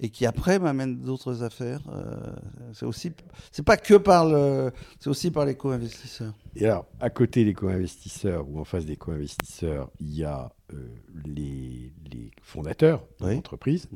et 0.00 0.10
qui 0.10 0.26
après 0.26 0.58
m'amènent 0.58 1.00
d'autres 1.02 1.44
affaires. 1.44 1.80
euh, 1.88 2.34
c'est 2.72 2.84
aussi, 2.84 3.12
c'est 3.52 3.62
pas 3.62 3.76
que 3.76 3.94
par 3.94 4.26
le, 4.28 4.72
c'est 4.98 5.08
aussi 5.08 5.30
par 5.30 5.46
les 5.46 5.54
co-investisseurs. 5.54 6.34
Et 6.56 6.64
alors, 6.66 6.86
à 6.98 7.10
côté 7.10 7.44
des 7.44 7.54
co-investisseurs 7.54 8.46
ou 8.48 8.58
en 8.58 8.64
face 8.64 8.84
des 8.86 8.96
co-investisseurs, 8.96 9.90
il 10.00 10.12
y 10.12 10.24
a 10.24 10.52
euh, 10.72 10.88
les, 11.24 11.92
les 12.12 12.30
fondateurs 12.42 13.06
de 13.20 13.26
Oui. 13.26 13.34
l'entreprise. 13.36 13.86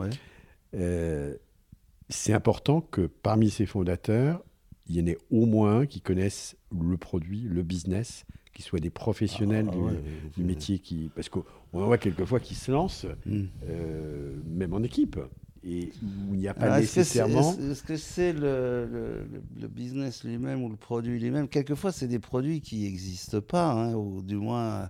C'est 2.09 2.33
important 2.33 2.81
que 2.81 3.03
parmi 3.07 3.51
ces 3.51 3.67
fondateurs, 3.67 4.43
il 4.89 4.97
y 4.97 5.03
en 5.03 5.07
ait 5.07 5.19
au 5.31 5.45
moins 5.47 5.81
un 5.81 5.87
qui 5.87 6.01
connaissent 6.01 6.57
le 6.73 6.97
produit, 6.97 7.43
le 7.43 7.63
business, 7.63 8.25
qui 8.55 8.63
soient 8.63 8.81
des 8.81 8.91
professionnels 8.91 9.67
Ah, 9.69 9.73
du, 9.75 9.79
ouais, 9.79 9.93
du 10.37 10.41
ouais. 10.41 10.47
métier. 10.47 10.79
Qui, 10.79 11.11
parce 11.15 11.29
qu'on 11.29 11.45
on 11.73 11.83
en 11.83 11.87
voit 11.87 11.99
quelquefois 11.99 12.41
qui 12.41 12.55
se 12.55 12.71
lancent, 12.73 13.07
Mm. 13.27 13.43
euh, 13.69 14.37
même 14.47 14.73
en 14.73 14.83
équipe, 14.83 15.19
et 15.65 15.91
où 16.31 16.35
il 16.35 16.41
n'y 16.41 16.49
a 16.49 16.55
pas 16.55 16.63
Alors, 16.63 16.75
Ah, 16.77 16.81
est-ce 16.81 16.95
que 16.95 17.03
c'est- 17.05 17.21
nécessairement... 17.27 17.53
Est-ce 17.53 17.71
est-ce 17.73 17.83
que 17.83 17.97
c'est 17.97 18.33
le, 18.33 18.87
le- 18.91 19.27
le- 19.31 19.43
le 19.61 19.69
business 19.69 20.25
lui-même 20.25 20.63
ou 20.63 20.71
le 20.71 20.77
produit 20.77 21.19
lui-même? 21.21 21.49
Quelquefois, 21.49 21.93
c'est 21.93 22.09
des 22.09 22.19
produits 22.21 22.61
qui 22.63 22.85
n'existent 22.85 23.41
pas, 23.43 23.71
hein, 23.73 23.95
ou 23.95 24.23
du 24.23 24.37
moins 24.37 24.89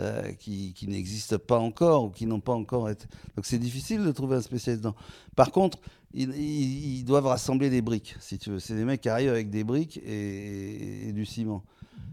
euh, 0.00 0.32
qui, 0.32 0.72
qui 0.74 0.86
n'existent 0.86 1.38
pas 1.38 1.58
encore, 1.58 2.04
ou 2.04 2.10
qui 2.10 2.26
n'ont 2.26 2.40
pas 2.40 2.52
encore 2.52 2.88
été. 2.88 3.06
Donc, 3.36 3.46
c'est 3.46 3.58
difficile 3.58 4.04
de 4.04 4.12
trouver 4.12 4.36
un 4.36 4.40
spécialiste 4.40 4.84
dedans. 4.84 4.96
Par 5.34 5.50
contre, 5.50 5.78
ils, 6.14 7.04
doivent 7.04 7.26
rassembler 7.26 7.68
des 7.68 7.82
briques, 7.82 8.16
si 8.20 8.38
tu 8.38 8.50
veux. 8.50 8.60
C'est 8.60 8.74
des 8.74 8.84
mecs 8.84 9.00
qui 9.00 9.08
arrivent 9.08 9.30
avec 9.30 9.50
des 9.50 9.64
briques 9.64 10.00
et, 10.06 11.12
du 11.12 11.26
ciment. 11.26 11.64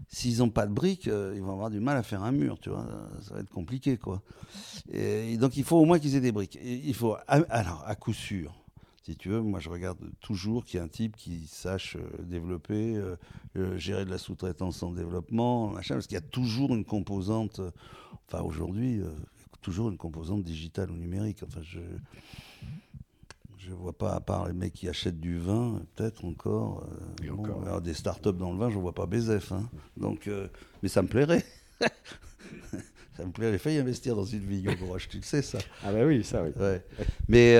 S'ils 0.08 0.38
n'ont 0.38 0.50
pas 0.50 0.66
de 0.66 0.72
briques, 0.72 1.08
euh, 1.08 1.34
ils 1.36 1.42
vont 1.42 1.52
avoir 1.52 1.70
du 1.70 1.80
mal 1.80 1.96
à 1.96 2.02
faire 2.02 2.22
un 2.22 2.32
mur, 2.32 2.58
tu 2.60 2.70
vois. 2.70 2.86
Ça 3.22 3.34
va 3.34 3.40
être 3.40 3.50
compliqué, 3.50 3.96
quoi. 3.96 4.22
Donc, 5.38 5.56
il 5.56 5.64
faut 5.64 5.76
au 5.76 5.84
moins 5.84 5.98
qu'ils 5.98 6.16
aient 6.16 6.20
des 6.20 6.32
briques. 6.32 6.58
Il 6.62 6.94
faut, 6.94 7.16
alors, 7.28 7.84
à 7.86 7.94
coup 7.94 8.12
sûr, 8.12 8.52
si 9.06 9.14
tu 9.16 9.28
veux, 9.28 9.40
moi, 9.40 9.60
je 9.60 9.68
regarde 9.70 9.98
toujours 10.20 10.64
qu'il 10.64 10.80
y 10.80 10.82
ait 10.82 10.84
un 10.84 10.88
type 10.88 11.16
qui 11.16 11.46
sache 11.46 11.94
euh, 11.96 12.22
développer, 12.24 12.96
euh, 12.96 13.14
euh, 13.56 13.78
gérer 13.78 14.04
de 14.04 14.10
la 14.10 14.18
sous-traitance 14.18 14.82
en 14.82 14.90
développement, 14.90 15.68
machin, 15.68 15.94
parce 15.94 16.08
qu'il 16.08 16.16
y 16.16 16.18
a 16.18 16.22
toujours 16.22 16.74
une 16.74 16.84
composante, 16.84 17.60
enfin, 18.26 18.42
aujourd'hui, 18.42 19.00
euh, 19.00 19.08
toujours 19.62 19.90
une 19.90 19.96
composante 19.96 20.42
digitale 20.42 20.90
ou 20.90 20.96
numérique. 20.96 21.44
Enfin, 21.46 21.60
je 21.62 21.78
je 23.58 23.72
vois 23.72 23.92
pas, 23.96 24.12
à 24.14 24.20
part 24.20 24.48
les 24.48 24.52
mecs 24.54 24.72
qui 24.72 24.88
achètent 24.88 25.20
du 25.20 25.38
vin, 25.38 25.80
peut-être 25.94 26.24
encore. 26.24 26.84
euh, 27.22 27.26
bon, 27.28 27.44
encore. 27.44 27.62
alors, 27.62 27.80
des 27.80 27.94
startups 27.94 28.32
dans 28.32 28.52
le 28.52 28.58
vin, 28.58 28.70
je 28.70 28.78
vois 28.78 28.92
pas 28.92 29.06
Bezef. 29.06 29.52
hein. 29.52 29.68
Donc, 29.96 30.28
mais 30.82 30.88
ça 30.88 31.02
me 31.02 31.08
plairait. 31.08 31.44
ça 33.16 33.24
me 33.24 33.30
plairait. 33.30 33.52
J'ai 33.52 33.58
failli 33.58 33.78
investir 33.78 34.16
dans 34.16 34.24
une 34.24 34.44
vigne 34.44 34.68
au 34.68 34.76
Bourrache, 34.76 35.08
tu 35.08 35.16
le 35.16 35.22
sais, 35.22 35.42
ça. 35.42 35.58
Ah 35.84 35.92
bah 35.92 36.04
oui, 36.04 36.22
ça 36.22 36.42
oui. 36.42 36.50
Ouais. 36.60 36.84
Mais 37.28 37.56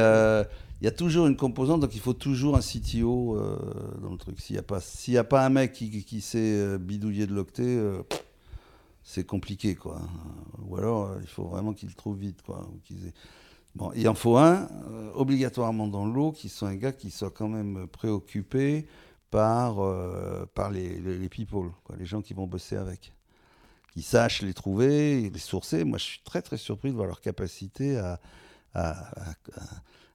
il 0.81 0.85
y 0.85 0.89
a 0.89 0.91
toujours 0.91 1.27
une 1.27 1.37
composante, 1.37 1.81
donc 1.81 1.95
il 1.95 2.01
faut 2.01 2.13
toujours 2.13 2.57
un 2.57 2.61
CTO 2.61 3.37
euh, 3.37 3.57
dans 4.03 4.11
le 4.11 4.19
truc. 4.19 4.39
S'il 4.41 4.55
n'y 4.55 4.59
a, 5.19 5.25
pas- 5.25 5.45
un 5.45 5.49
mec 5.49 5.73
qui, 5.73 6.21
sait 6.21 6.39
euh, 6.39 6.79
bidouiller 6.79 7.27
de 7.27 7.35
l'octet, 7.35 7.63
euh, 7.65 8.03
c'est 9.03 9.25
compliqué, 9.25 9.75
quoi. 9.75 10.03
Ou 10.67 10.77
alors, 10.77 11.17
il 11.23 11.27
faut 11.29 11.45
vraiment 11.45 11.73
qu'il 11.73 11.89
le 11.89 11.95
trouve 11.95 12.19
vite, 12.19 12.43
quoi. 12.43 12.69
Bon, 13.75 13.91
il 13.95 14.07
en 14.09 14.15
faut 14.15 14.37
un, 14.37 14.69
obligatoirement 15.15 15.87
dans 15.89 16.05
l'eau, 16.05 16.33
qui 16.33 16.49
soit 16.49 16.69
un 16.69 16.77
gars 16.77 16.93
qui 16.93 17.11
soit 17.11 17.31
quand 17.31 17.49
même 17.49 17.87
préoccupé 17.87 18.87
par, 19.31 19.77
par 20.55 20.71
les, 20.71 20.99
les, 20.99 21.29
people, 21.29 21.71
quoi, 21.85 21.97
les 21.97 22.07
gens 22.07 22.21
qui 22.21 22.35
vont 22.35 22.47
bosser 22.47 22.77
avec. 22.77 23.13
Qui 23.93 24.03
sachent 24.03 24.43
les 24.43 24.55
trouver, 24.55 25.31
les 25.31 25.39
sourcer. 25.39 25.85
Moi, 25.85 25.97
je 25.99 26.05
suis 26.05 26.21
très, 26.25 26.43
très 26.43 26.59
surpris 26.59 26.91
de 26.91 26.97
voir 26.97 27.07
leur 27.07 27.21
capacité 27.23 27.97
à- 27.99 28.21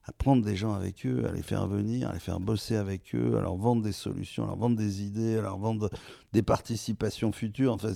à 0.04 0.12
prendre 0.12 0.44
des 0.44 0.56
gens 0.56 0.72
avec 0.74 1.06
eux, 1.06 1.24
à 1.26 1.32
les 1.32 1.42
faire 1.42 1.66
venir, 1.68 2.10
à 2.10 2.14
les 2.14 2.18
faire 2.18 2.40
bosser 2.40 2.76
avec 2.76 3.14
eux, 3.14 3.36
à 3.38 3.40
leur 3.40 3.56
vendre 3.56 3.82
des 3.82 3.92
solutions, 3.92 4.44
à 4.44 4.48
leur 4.48 4.56
vendre 4.56 4.76
des 4.76 5.02
idées, 5.02 5.38
à 5.38 5.42
leur 5.42 5.58
vendre 5.58 5.90
des 6.32 6.42
participations 6.42 7.30
futures. 7.30 7.72
Enfin, 7.72 7.92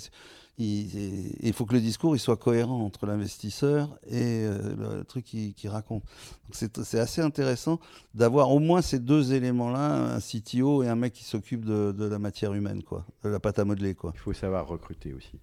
il, 0.58 1.36
il 1.40 1.52
faut 1.52 1.66
que 1.66 1.74
le 1.74 1.80
discours 1.80 2.16
il 2.16 2.18
soit 2.18 2.36
cohérent 2.36 2.82
entre 2.82 3.06
l'investisseur 3.06 3.98
et 4.06 4.44
euh, 4.44 4.98
le 4.98 5.04
truc 5.04 5.24
qu'il 5.24 5.68
raconte. 5.68 6.04
C'est 6.52 6.94
assez 6.94 7.20
intéressant 7.20 7.80
d'avoir 8.14 8.50
au 8.52 8.58
moins 8.60 8.82
ces 8.82 8.98
deux 8.98 9.32
éléments-là, 9.34 10.14
un 10.14 10.20
CTO 10.20 10.82
et 10.82 10.88
un 10.88 10.96
mec 10.96 11.12
qui 11.12 11.24
s'occupe 11.24 11.64
de, 11.64 11.92
de 11.92 12.04
la 12.04 12.18
matière 12.18 12.54
humaine, 12.54 12.82
quoi, 12.82 13.04
de 13.24 13.28
la 13.30 13.40
pâte 13.40 13.58
à 13.58 13.64
modeler. 13.64 13.94
Quoi. 13.94 14.12
Il 14.14 14.20
faut 14.20 14.32
savoir 14.32 14.66
recruter 14.66 15.12
aussi. 15.12 15.38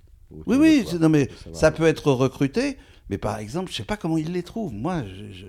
Oui, 0.47 0.57
oui, 0.57 0.85
non, 0.99 1.09
mais 1.09 1.29
ça 1.51 1.71
peut 1.71 1.85
être 1.85 2.11
recruté, 2.11 2.77
mais 3.09 3.19
par 3.19 3.37
exemple, 3.37 3.69
je 3.69 3.75
sais 3.75 3.83
pas 3.83 3.97
comment 3.97 4.17
ils 4.17 4.31
les 4.31 4.41
trouvent. 4.41 4.73
Moi, 4.73 5.03
je, 5.03 5.31
je, 5.31 5.45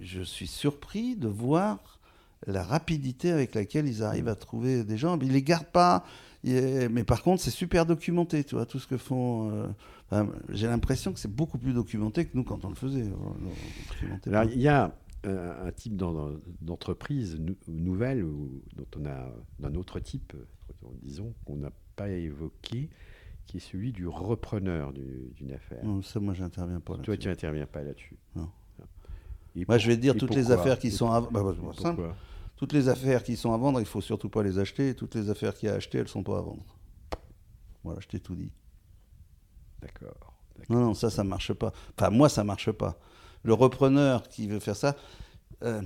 je 0.00 0.20
suis 0.22 0.46
surpris 0.46 1.16
de 1.16 1.28
voir 1.28 1.98
la 2.46 2.62
rapidité 2.62 3.30
avec 3.32 3.54
laquelle 3.54 3.88
ils 3.88 4.02
arrivent 4.02 4.28
à 4.28 4.34
trouver 4.36 4.84
des 4.84 4.96
gens. 4.98 5.18
Ils 5.20 5.32
les 5.32 5.42
gardent 5.42 5.66
pas, 5.72 6.04
mais 6.44 7.04
par 7.04 7.22
contre, 7.22 7.42
c'est 7.42 7.50
super 7.50 7.86
documenté, 7.86 8.44
tu 8.44 8.54
vois, 8.54 8.66
tout 8.66 8.78
ce 8.78 8.86
que 8.86 8.96
font. 8.98 9.50
euh, 9.50 9.66
enfin, 10.10 10.28
J'ai 10.50 10.66
l'impression 10.66 11.12
que 11.12 11.18
c'est 11.18 11.34
beaucoup 11.34 11.58
plus 11.58 11.72
documenté 11.72 12.24
que 12.26 12.36
nous 12.36 12.44
quand 12.44 12.64
on 12.64 12.68
le 12.68 12.74
faisait. 12.74 13.10
On 13.10 14.30
Alors, 14.30 14.44
il 14.44 14.60
y 14.60 14.68
a 14.68 14.94
euh, 15.24 15.66
un 15.66 15.72
type 15.72 15.96
d'en- 15.96 16.12
d'en- 16.12 16.38
d'entreprise 16.60 17.36
nou- 17.40 17.56
nouvelle 17.66 18.22
ou, 18.22 18.62
dont 18.76 18.86
on 19.00 19.06
a 19.06 19.28
d'un 19.58 19.74
autre 19.74 19.98
type, 19.98 20.34
disons, 21.02 21.34
qu'on 21.44 21.56
n'a 21.56 21.72
pas 21.96 22.10
évoqué, 22.10 22.90
qui 23.46 23.56
est 23.56 23.60
celui 23.60 23.92
du 23.92 24.06
repreneur 24.06 24.92
du- 24.92 25.32
d'une 25.36 25.52
affaire. 25.52 25.84
Non, 25.84 26.02
ça, 26.02 26.20
moi, 26.20 26.34
j'interviens 26.34 26.78
pas. 26.80 26.94
Toi, 26.94 26.98
là-dessus. 27.14 27.18
tu 27.18 27.28
n'interviens 27.28 27.66
pas 27.66 27.82
là-dessus. 27.82 28.16
Non. 28.36 28.48
Et 29.56 29.60
Moi, 29.60 29.64
pour- 29.66 29.78
je 29.78 29.86
vais 29.88 29.96
te 29.96 30.00
dire 30.02 30.14
toutes 30.16 30.34
les 30.34 30.50
affaires 30.52 30.78
qui 30.78 30.88
Et 30.88 30.90
sont 30.90 31.10
à- 31.10 31.20
bah, 31.22 31.42
bah, 31.42 32.14
Toutes 32.56 32.72
les 32.72 32.88
affaires 32.88 33.22
qui 33.22 33.36
sont 33.36 33.52
à 33.52 33.56
vendre, 33.56 33.80
il 33.80 33.86
faut 33.86 34.00
surtout 34.00 34.28
pas 34.28 34.42
les 34.42 34.58
acheter. 34.58 34.90
Et 34.90 34.94
toutes 34.94 35.14
les 35.14 35.28
affaires 35.30 35.54
qu'il 35.54 35.68
y 35.68 35.70
a 35.70 35.74
à 35.74 35.76
acheter, 35.76 35.98
elles 35.98 36.08
sont 36.08 36.22
pas 36.22 36.38
à 36.38 36.40
vendre. 36.42 36.64
Voilà, 37.84 38.00
je 38.00 38.08
t'ai 38.08 38.20
tout 38.20 38.34
dit. 38.34 38.52
D'accord. 39.80 40.32
Non, 40.68 40.80
non, 40.80 40.94
ça, 40.94 41.10
ça 41.10 41.22
marche 41.24 41.52
pas. 41.52 41.72
Enfin, 41.98 42.10
moi, 42.10 42.28
ça 42.28 42.44
marche 42.44 42.70
pas. 42.72 42.98
Le 43.42 43.52
repreneur 43.54 44.26
qui 44.28 44.48
veut 44.48 44.58
faire 44.58 44.74
ça, 44.76 44.96
euh, 45.62 45.82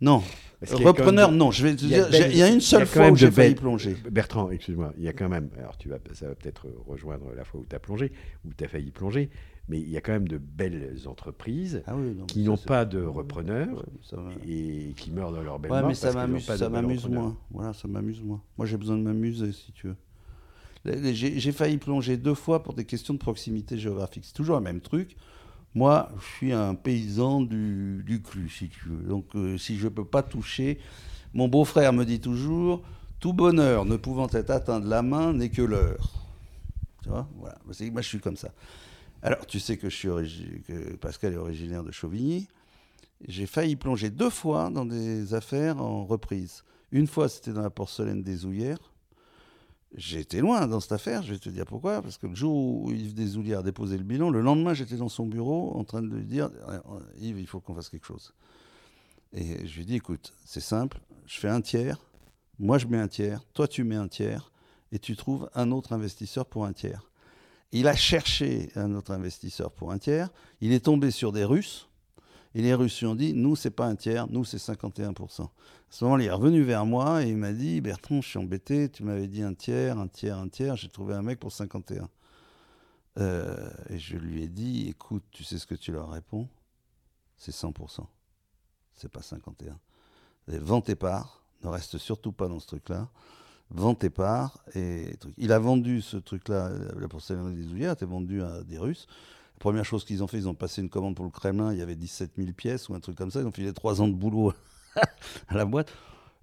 non. 0.00 0.22
Repreneur, 0.70 1.30
même- 1.30 1.38
non. 1.38 1.50
Je 1.50 1.62
vais 1.66 1.74
te 1.74 1.82
il 1.84 1.90
y 1.90 1.94
a 1.96 2.08
dire, 2.08 2.26
il 2.30 2.36
y 2.36 2.42
une 2.52 2.60
seule 2.60 2.86
fois 2.86 3.10
où 3.10 3.16
j'ai 3.16 3.30
failli 3.30 3.54
plonger. 3.54 3.96
Bertrand, 4.10 4.50
excuse-moi, 4.50 4.92
il 4.96 5.04
y 5.04 5.08
a 5.08 5.12
quand 5.12 5.28
même, 5.28 5.50
alors 5.58 5.76
tu 5.78 5.88
vas, 5.88 5.98
ça 6.12 6.28
va 6.28 6.34
peut-être 6.34 6.66
rejoindre 6.86 7.32
la 7.34 7.44
fois 7.44 7.60
où 7.60 7.66
tu 7.68 7.74
as 7.74 7.80
plongé, 7.80 8.12
où 8.44 8.52
tu 8.52 8.64
as 8.64 8.68
failli 8.68 8.90
plonger, 8.90 9.30
mais 9.68 9.80
il 9.80 9.88
y 9.90 9.96
a 9.96 10.00
quand 10.00 10.12
même 10.12 10.28
de 10.28 10.38
belles 10.38 10.96
entreprises 11.06 11.82
Ah 11.86 11.94
oui, 11.94 12.14
non, 12.14 12.24
qui 12.26 12.42
n'ont 12.42 12.56
pas 12.56 12.84
de 12.84 13.02
repreneur 13.02 13.68
Ouais, 13.68 13.82
ça 14.02 14.16
va. 14.16 14.30
et 14.46 14.94
qui 14.96 15.10
meurent 15.10 15.32
dans 15.32 15.42
leur 15.42 15.58
belle 15.58 15.70
Ouais, 15.72 15.80
mort 15.80 15.88
mais 15.88 15.94
ça 15.94 16.12
m'amuse, 16.12 16.44
ça 16.44 16.68
m'amuse 16.68 17.06
moins. 17.06 17.36
Voilà, 17.50 17.72
ça 17.74 17.86
m'amuse 17.86 18.22
moins. 18.22 18.42
Moi, 18.56 18.66
j'ai 18.66 18.76
besoin 18.78 18.96
de 18.96 19.02
m'amuser, 19.02 19.52
si 19.52 19.72
tu 19.72 19.88
veux. 19.88 19.96
J'ai 21.12 21.52
failli 21.52 21.76
plonger 21.76 22.16
deux 22.16 22.34
fois 22.34 22.62
pour 22.62 22.72
des 22.72 22.84
questions 22.84 23.12
de 23.12 23.18
proximité 23.18 23.76
géographique. 23.78 24.24
C'est 24.24 24.32
toujours 24.32 24.56
le 24.56 24.62
même 24.62 24.80
truc. 24.80 25.16
Moi, 25.74 26.08
je 26.18 26.24
suis 26.36 26.52
un 26.52 26.74
paysan 26.74 27.42
du, 27.42 28.02
du 28.06 28.22
cru, 28.22 28.48
si 28.48 28.68
tu 28.70 28.88
veux. 28.88 29.06
Donc, 29.06 29.26
euh, 29.34 29.58
si 29.58 29.76
je 29.76 29.84
ne 29.84 29.90
peux 29.90 30.04
pas 30.04 30.22
toucher, 30.22 30.78
mon 31.34 31.46
beau-frère 31.46 31.92
me 31.92 32.04
dit 32.04 32.20
toujours, 32.20 32.82
tout 33.20 33.34
bonheur 33.34 33.84
ne 33.84 33.96
pouvant 33.96 34.28
être 34.32 34.50
atteint 34.50 34.80
de 34.80 34.88
la 34.88 35.02
main 35.02 35.34
n'est 35.34 35.50
que 35.50 35.60
l'heure. 35.60 36.10
Tu 37.02 37.10
vois? 37.10 37.28
Voilà. 37.36 37.58
Moi, 37.66 38.00
je 38.00 38.08
suis 38.08 38.20
comme 38.20 38.36
ça. 38.36 38.48
Alors, 39.22 39.46
tu 39.46 39.58
sais 39.58 39.76
que, 39.76 39.90
je 39.90 39.96
suis 39.96 40.62
que 40.62 40.96
Pascal 40.96 41.32
est 41.32 41.36
originaire 41.36 41.82
de 41.82 41.90
Chauvigny. 41.90 42.48
J'ai 43.26 43.46
failli 43.46 43.74
plonger 43.74 44.10
deux 44.10 44.30
fois 44.30 44.70
dans 44.70 44.84
des 44.84 45.34
affaires 45.34 45.82
en 45.82 46.04
reprise. 46.04 46.62
Une 46.92 47.06
fois, 47.06 47.28
c'était 47.28 47.52
dans 47.52 47.62
la 47.62 47.70
porcelaine 47.70 48.22
des 48.22 48.46
Ouillères. 48.46 48.92
Été 49.96 50.40
loin 50.40 50.66
dans 50.66 50.80
cette 50.80 50.92
affaire, 50.92 51.22
je 51.22 51.32
vais 51.32 51.38
te 51.38 51.48
dire 51.48 51.64
pourquoi. 51.64 52.02
Parce 52.02 52.18
que 52.18 52.26
le 52.26 52.34
jour 52.34 52.54
où 52.54 52.90
Yves 52.92 53.14
Desoulières 53.14 53.60
a 53.60 53.62
déposé 53.62 53.96
le 53.96 54.04
bilan, 54.04 54.30
le 54.30 54.40
lendemain, 54.40 54.74
j'étais 54.74 54.96
dans 54.96 55.08
son 55.08 55.26
bureau 55.26 55.74
en 55.76 55.84
train 55.84 56.02
de 56.02 56.14
lui 56.14 56.24
dire 56.24 56.50
Yves, 57.18 57.40
il 57.40 57.46
faut 57.46 57.60
qu'on 57.60 57.74
fasse 57.74 57.88
quelque 57.88 58.06
chose. 58.06 58.34
Et 59.32 59.66
je 59.66 59.74
lui 59.74 59.82
ai 59.82 59.84
dit 59.84 59.94
écoute, 59.96 60.34
c'est 60.44 60.60
simple, 60.60 61.00
je 61.26 61.38
fais 61.38 61.48
un 61.48 61.60
tiers, 61.60 61.98
moi 62.58 62.78
je 62.78 62.86
mets 62.86 62.98
un 62.98 63.08
tiers, 63.08 63.42
toi 63.52 63.68
tu 63.68 63.84
mets 63.84 63.96
un 63.96 64.08
tiers, 64.08 64.52
et 64.92 64.98
tu 64.98 65.16
trouves 65.16 65.50
un 65.54 65.70
autre 65.70 65.92
investisseur 65.92 66.46
pour 66.46 66.64
un 66.64 66.72
tiers. 66.72 67.07
Il 67.72 67.86
a 67.86 67.94
cherché 67.94 68.70
un 68.76 68.94
autre 68.94 69.12
investisseur 69.12 69.70
pour 69.70 69.92
un 69.92 69.98
tiers, 69.98 70.30
il 70.60 70.72
est 70.72 70.84
tombé 70.86 71.10
sur 71.10 71.32
des 71.32 71.44
Russes. 71.44 71.88
Et 72.54 72.62
les 72.62 72.74
Russes 72.74 72.98
lui 73.00 73.06
ont 73.06 73.14
dit, 73.14 73.34
nous, 73.34 73.56
c'est 73.56 73.70
pas 73.70 73.86
un 73.86 73.94
tiers, 73.94 74.26
nous, 74.28 74.44
c'est 74.44 74.56
51%. 74.56 75.42
À 75.42 75.50
ce 75.90 76.04
moment-là, 76.04 76.24
il 76.24 76.26
est 76.26 76.32
revenu 76.32 76.62
vers 76.62 76.86
moi 76.86 77.22
et 77.22 77.28
il 77.28 77.36
m'a 77.36 77.52
dit, 77.52 77.80
Bertrand, 77.80 78.22
je 78.22 78.28
suis 78.28 78.38
embêté, 78.38 78.88
tu 78.88 79.04
m'avais 79.04 79.28
dit 79.28 79.42
un 79.42 79.54
tiers, 79.54 79.98
un 79.98 80.08
tiers, 80.08 80.38
un 80.38 80.48
tiers, 80.48 80.76
j'ai 80.76 80.88
trouvé 80.88 81.14
un 81.14 81.22
mec 81.22 81.38
pour 81.38 81.52
51. 81.52 82.08
Euh, 83.18 83.70
et 83.90 83.98
je 83.98 84.16
lui 84.16 84.42
ai 84.42 84.48
dit, 84.48 84.88
écoute, 84.88 85.24
tu 85.30 85.44
sais 85.44 85.58
ce 85.58 85.66
que 85.66 85.74
tu 85.74 85.92
leur 85.92 86.10
réponds? 86.10 86.48
C'est 87.36 87.54
100%. 87.54 88.06
C'est 88.94 89.10
pas 89.10 89.22
51. 89.22 89.78
Et 90.50 90.58
vends 90.58 90.80
tes 90.80 90.94
parts, 90.94 91.42
ne 91.62 91.68
reste 91.68 91.98
surtout 91.98 92.32
pas 92.32 92.48
dans 92.48 92.60
ce 92.60 92.66
truc-là. 92.66 93.08
Vends 93.70 93.94
tes. 93.94 94.10
Et 94.74 95.06
il 95.36 95.52
a 95.52 95.58
vendu 95.58 96.00
ce 96.00 96.16
truc-là, 96.16 96.70
la 96.98 97.08
porcelaine 97.08 97.54
des 97.54 97.66
Ouillères, 97.68 97.92
était 97.92 98.06
vendu 98.06 98.42
à 98.42 98.62
des 98.62 98.78
Russes. 98.78 99.06
La 99.56 99.60
première 99.60 99.84
chose 99.84 100.04
qu'ils 100.04 100.22
ont 100.22 100.26
fait, 100.26 100.38
ils 100.38 100.48
ont 100.48 100.54
passé 100.54 100.80
une 100.80 100.88
commande 100.88 101.16
pour 101.16 101.24
le 101.24 101.30
Kremlin, 101.30 101.72
il 101.72 101.78
y 101.78 101.82
avait 101.82 101.96
17 101.96 102.32
000 102.38 102.52
pièces 102.52 102.88
ou 102.88 102.94
un 102.94 103.00
truc 103.00 103.16
comme 103.16 103.30
ça, 103.30 103.40
ils 103.40 103.46
ont 103.46 103.52
filé 103.52 103.72
trois 103.72 104.00
ans 104.00 104.08
de 104.08 104.14
boulot 104.14 104.52
à 105.48 105.54
la 105.56 105.64
boîte. 105.64 105.92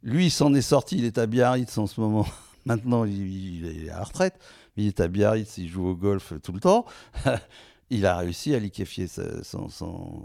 Lui, 0.03 0.25
il 0.27 0.31
s'en 0.31 0.53
est 0.53 0.61
sorti, 0.61 0.97
il 0.97 1.05
est 1.05 1.17
à 1.17 1.25
Biarritz 1.25 1.77
en 1.77 1.87
ce 1.87 1.99
moment. 1.99 2.27
Maintenant, 2.65 3.05
il, 3.05 3.65
est 3.85 3.89
à 3.89 3.97
la 3.99 4.03
retraite, 4.03 4.37
il 4.75 4.87
est 4.87 4.99
à 4.99 5.07
Biarritz, 5.07 5.57
il 5.57 5.69
joue 5.69 5.87
au 5.87 5.95
golf 5.95 6.33
tout 6.43 6.51
le 6.51 6.59
temps. 6.59 6.85
il 7.89 8.05
a 8.05 8.17
réussi 8.17 8.53
à 8.53 8.59
liquéfier 8.59 9.07
son- 9.07 9.69
son- 9.69 10.23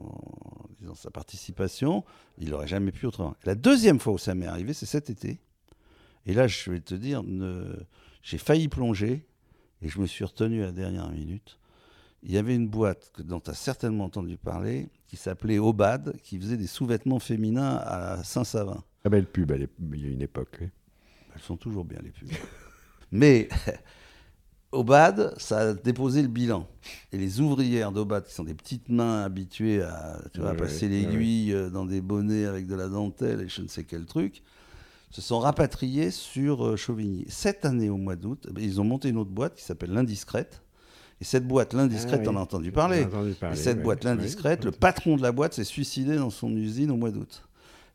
sa 0.96 1.10
participation, 1.10 2.04
il 2.38 2.50
n'aurait 2.50 2.66
jamais 2.66 2.90
pu 2.92 3.06
autrement. 3.06 3.36
La 3.44 3.54
deuxième 3.54 4.00
fois 4.00 4.14
où 4.14 4.18
ça 4.18 4.34
m'est 4.34 4.46
arrivé, 4.46 4.72
c'est 4.72 4.86
cet 4.86 5.10
été. 5.10 5.38
Et 6.26 6.34
là, 6.34 6.46
je 6.46 6.70
vais 6.70 6.80
te 6.80 6.94
dire, 6.94 7.22
ne- 7.22 7.76
j'ai 8.22 8.38
failli 8.38 8.68
plonger 8.68 9.26
et 9.82 9.88
je 9.88 9.98
me 10.00 10.06
suis 10.06 10.24
retenu 10.24 10.62
à 10.62 10.66
la 10.66 10.72
dernière 10.72 11.10
minute 11.10 11.56
il 12.22 12.32
y 12.32 12.36
avait 12.36 12.54
une 12.54 12.68
boîte 12.68 13.10
que- 13.14 13.22
dont 13.22 13.40
tu 13.40 13.48
as 13.48 13.54
certainement 13.54 14.04
entendu 14.04 14.36
parler 14.36 14.90
qui 15.06 15.16
s'appelait 15.16 15.58
Obad, 15.58 16.18
qui 16.22 16.38
faisait 16.38 16.58
des 16.58 16.66
sous-vêtements 16.66 17.18
féminins 17.18 17.76
à 17.82 18.22
Saint-Savin. 18.24 18.84
Ah 19.04 19.08
belle 19.08 19.24
pub, 19.24 19.50
elle 19.52 19.62
est- 19.62 19.70
il 19.94 20.04
y 20.04 20.06
a 20.06 20.10
une 20.10 20.20
époque. 20.20 20.58
oui. 20.60 20.66
Elles 21.34 21.40
sont 21.40 21.56
toujours 21.56 21.86
bien, 21.86 21.98
les 22.04 22.10
pubs. 22.10 22.28
Mais 23.10 23.48
Obad, 24.72 25.34
ça 25.38 25.58
a 25.70 25.72
déposé 25.74 26.22
le 26.22 26.28
bilan. 26.28 26.68
Et 27.12 27.16
les 27.18 27.40
ouvrières 27.40 27.90
d'Obad, 27.90 28.24
qui 28.24 28.34
sont 28.34 28.44
des 28.44 28.54
petites 28.54 28.88
mains 28.88 29.22
habituées 29.24 29.82
à 29.82 30.20
tu 30.32 30.40
vois, 30.40 30.50
Ouais, 30.52 30.56
passer 30.58 30.88
l'aiguille 30.88 31.52
euh, 31.52 31.70
dans 31.70 31.86
des 31.86 32.00
bonnets 32.00 32.44
avec 32.44 32.66
de 32.66 32.74
la 32.76 32.88
dentelle 32.88 33.40
et 33.40 33.48
je 33.48 33.62
ne 33.62 33.66
sais 33.68 33.84
quel 33.84 34.04
truc, 34.06 34.42
se 35.10 35.20
sont 35.20 35.38
rapatriées 35.40 36.10
sur 36.10 36.64
euh, 36.66 36.76
Chauvigny. 36.76 37.24
Cette 37.28 37.64
année, 37.64 37.88
au 37.90 37.96
mois 37.96 38.16
d'août, 38.16 38.46
eh 38.48 38.52
ben, 38.52 38.62
ils 38.64 38.80
ont 38.80 38.84
monté 38.84 39.08
une 39.08 39.16
autre 39.18 39.30
boîte 39.30 39.54
qui 39.56 39.62
s'appelle 39.64 39.90
l'Indiscrète. 39.92 40.62
Et 41.20 41.24
cette 41.24 41.46
boîte, 41.46 41.74
l'Indiscrète, 41.74 42.22
Ah 42.24 42.28
on 42.28 42.32
oui. 42.32 42.36
a 42.38 42.40
entendu 42.40 42.72
parler. 42.72 43.00
On 43.00 43.04
a 43.04 43.06
entendu 43.08 43.30
Et 43.32 43.34
parler, 43.34 43.56
cette 43.56 43.78
ouais. 43.78 43.82
boîte, 43.82 44.04
l'Indiscrète, 44.04 44.64
le 44.64 44.70
patron 44.70 45.16
de 45.16 45.22
la 45.22 45.32
boîte 45.32 45.52
s'est 45.54 45.64
suicidé 45.64 46.16
dans 46.16 46.30
son 46.30 46.50
usine 46.56 46.90
au 46.90 46.96
mois 46.96 47.10
d'août. 47.10 47.42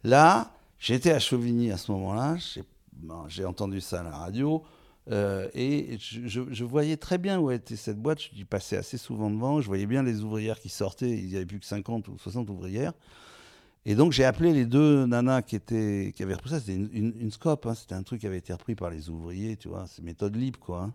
Là, 0.04 0.52
j'étais 0.78 1.12
à 1.12 1.20
Chauvigny 1.20 1.72
à 1.72 1.78
ce 1.78 1.92
moment-là, 1.94 2.36
j'ai 2.38 2.64
bon, 2.94 3.26
entendu 3.48 3.82
ça 3.82 4.02
à 4.02 4.04
la 4.04 4.16
radio, 4.16 4.62
euh, 5.10 5.48
et 5.56 5.98
je, 6.00 6.28
je- 6.28 6.42
je 6.52 6.64
voyais 6.64 6.98
très 6.98 7.18
bien 7.18 7.40
où 7.40 7.50
était 7.50 7.76
cette 7.76 7.98
boîte, 8.00 8.20
je 8.36 8.44
passais 8.44 8.78
assez 8.78 8.98
souvent 8.98 9.32
devant, 9.32 9.60
je 9.62 9.68
voyais 9.68 9.86
bien 9.88 10.04
les 10.04 10.22
ouvrières 10.22 10.60
qui 10.60 10.70
sortaient, 10.70 11.10
il 11.18 11.28
n'y 11.28 11.36
avait 11.36 11.46
plus 11.48 11.60
que 11.60 11.66
50 11.66 12.08
ou 12.10 12.18
60 12.20 12.48
ouvrières. 12.52 12.94
Et 13.86 13.96
donc 13.96 14.12
j'ai 14.12 14.26
appelé 14.26 14.52
les 14.52 14.66
deux 14.66 15.06
nanas 15.06 15.44
qui, 15.44 15.56
étaient, 15.56 16.12
qui 16.16 16.24
avaient 16.24 16.34
repris 16.34 16.50
ça, 16.50 16.60
c'était 16.60 16.74
une, 16.76 17.14
une, 17.20 17.32
scope, 17.32 17.66
hein, 17.68 17.76
c'était 17.76 17.94
un 17.96 18.04
truc 18.04 18.22
qui 18.22 18.28
avait 18.28 18.40
été 18.40 18.52
repris 18.52 18.76
par 18.76 18.90
les 18.90 19.10
ouvriers, 19.10 19.58
tu 19.58 19.68
vois, 19.68 19.86
c'est 19.88 20.04
méthode 20.04 20.36
libre 20.36 20.60
quoi. 20.60 20.84
hein. 20.84 20.94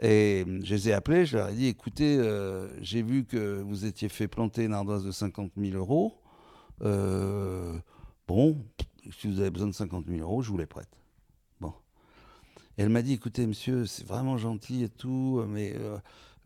Et 0.00 0.44
je 0.62 0.74
les 0.74 0.88
ai 0.90 0.92
appelés, 0.92 1.26
je 1.26 1.36
leur 1.36 1.48
ai 1.48 1.54
dit, 1.54 1.66
écoutez, 1.66 2.16
euh, 2.18 2.68
j'ai 2.80 3.02
vu 3.02 3.24
que 3.24 3.60
vous 3.62 3.84
étiez 3.84 4.08
fait 4.08 4.28
planter 4.28 4.64
une 4.64 4.72
ardoise 4.72 5.04
de 5.04 5.10
50 5.10 5.52
000 5.56 5.76
euros. 5.76 6.14
Euh, 6.82 7.76
bon, 8.28 8.56
si 9.10 9.26
vous 9.26 9.40
avez 9.40 9.50
besoin 9.50 9.66
de 9.66 9.72
50 9.74 10.06
000 10.06 10.20
euros, 10.20 10.40
je 10.40 10.50
vous 10.50 10.58
les 10.58 10.66
prête. 10.66 10.88
Bon. 11.60 11.72
Et 12.76 12.82
elle 12.82 12.90
m'a 12.90 13.02
dit, 13.02 13.14
écoutez, 13.14 13.44
monsieur, 13.46 13.86
c'est 13.86 14.06
vraiment 14.06 14.36
gentil 14.36 14.84
et 14.84 14.88
tout, 14.88 15.44
mais 15.48 15.74
euh, 15.76 15.98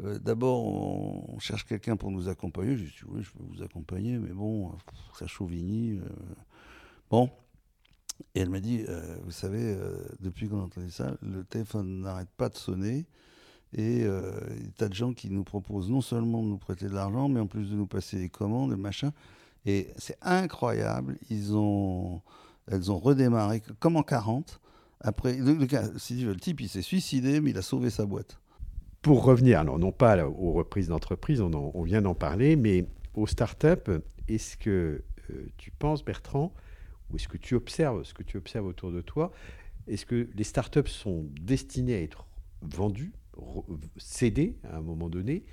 euh, 0.02 0.18
d'abord, 0.18 0.64
on, 0.64 1.38
cherche 1.38 1.64
quelqu'un 1.64 1.96
pour 1.96 2.10
nous 2.10 2.28
accompagner. 2.28 2.76
J'ai 2.76 2.84
dit, 2.84 2.92
oui, 3.08 3.22
je 3.22 3.30
peux 3.30 3.44
vous 3.44 3.62
accompagner, 3.62 4.18
mais 4.18 4.32
bon, 4.32 4.72
ça 5.18 5.26
chauvigny. 5.26 5.98
euh, 5.98 6.08
bon. 7.10 7.30
Et 8.34 8.40
elle 8.40 8.50
m'a 8.50 8.60
dit, 8.60 8.84
euh, 8.88 9.16
vous 9.24 9.32
savez, 9.32 9.76
depuis 10.20 10.48
qu'on 10.48 10.60
a 10.60 10.64
entendu 10.64 10.90
ça, 10.90 11.16
le 11.22 11.44
téléphone 11.44 12.00
n'arrête 12.00 12.28
pas 12.36 12.48
de 12.48 12.56
sonner. 12.56 13.06
Et 13.74 14.00
il 14.00 14.02
y 14.02 14.06
a 14.06 14.30
des 14.60 14.70
tas 14.76 14.88
de 14.88 14.94
gens 14.94 15.12
qui 15.14 15.30
nous 15.30 15.44
proposent 15.44 15.90
non 15.90 16.02
seulement 16.02 16.42
de 16.42 16.48
nous 16.48 16.58
prêter 16.58 16.86
de 16.86 16.94
l'argent, 16.94 17.28
mais 17.28 17.40
en 17.40 17.46
plus 17.46 17.70
de 17.70 17.74
nous 17.74 17.86
passer 17.86 18.18
des 18.18 18.28
commandes, 18.28 18.72
et 18.72 18.76
machin. 18.76 19.12
Et 19.64 19.88
c'est 19.96 20.18
incroyable. 20.20 21.18
Ils 21.30 21.54
ont, 21.56 22.20
elles 22.66 22.92
ont 22.92 22.98
redémarré 22.98 23.62
comme 23.80 23.96
en 23.96 24.02
40. 24.02 24.60
Après, 25.00 25.36
le, 25.36 25.54
le 25.54 25.66
veux, 25.66 26.32
le 26.32 26.40
type, 26.40 26.60
il 26.60 26.68
s'est 26.68 26.82
suicidé, 26.82 27.40
mais 27.40 27.50
il 27.50 27.58
a 27.58 27.62
sauvé 27.62 27.90
sa 27.90 28.06
boîte. 28.06 28.38
Pour 29.02 29.24
revenir, 29.24 29.58
alors 29.58 29.78
non 29.78 29.90
pas 29.90 30.26
aux 30.28 30.52
reprises 30.52 30.88
d'entreprise, 30.88 31.40
on, 31.40 31.52
en- 31.52 31.72
on 31.74 31.82
vient 31.82 32.02
d'en 32.02 32.14
parler, 32.14 32.54
mais 32.56 32.86
aux 33.14 33.26
startups, 33.26 33.90
est-ce 34.28 34.56
que 34.56 35.02
euh, 35.30 35.46
tu 35.56 35.70
penses, 35.72 36.04
Bertrand, 36.04 36.54
ou 37.10 37.16
est-ce 37.16 37.28
que 37.28 37.36
tu 37.36 37.54
observes 37.56 38.04
ce 38.04 38.14
que 38.14 38.22
tu 38.22 38.36
observes 38.36 38.66
autour 38.66 38.92
de 38.92 39.00
toi, 39.00 39.32
est-ce 39.88 40.06
que 40.06 40.28
les 40.34 40.44
startups 40.44 40.88
sont 40.88 41.26
destinées 41.40 41.96
à 41.96 42.00
être 42.02 42.26
vendues, 42.62 43.12
cédées 43.96 44.56
à 44.64 44.76
un 44.78 44.82
moment 44.82 45.08
donné, 45.08 45.44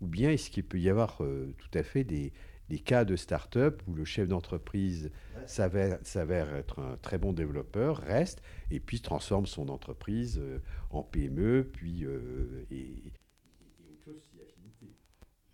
ou 0.00 0.06
bien 0.08 0.30
est-ce 0.30 0.50
qu'il 0.50 0.64
peut 0.64 0.80
y 0.80 0.88
avoir 0.90 1.18
euh, 1.22 1.54
tout 1.58 1.78
à 1.78 1.82
fait 1.84 2.04
des, 2.04 2.32
des 2.68 2.78
cas 2.78 3.04
de 3.04 3.14
start-up 3.16 3.82
où 3.86 3.94
le 3.94 4.04
chef 4.04 4.28
d'entreprise 4.28 5.10
s'avère, 5.46 5.98
s'avère 6.02 6.54
être 6.54 6.80
un 6.80 6.96
très 6.96 7.18
bon 7.18 7.32
développeur, 7.32 7.98
reste, 7.98 8.42
et 8.70 8.80
puis 8.80 9.00
transforme 9.00 9.46
son 9.46 9.68
entreprise 9.68 10.38
euh, 10.42 10.58
en 10.90 11.02
PME, 11.02 11.68
puis 11.72 12.04
euh, 12.04 12.64
et. 12.70 13.12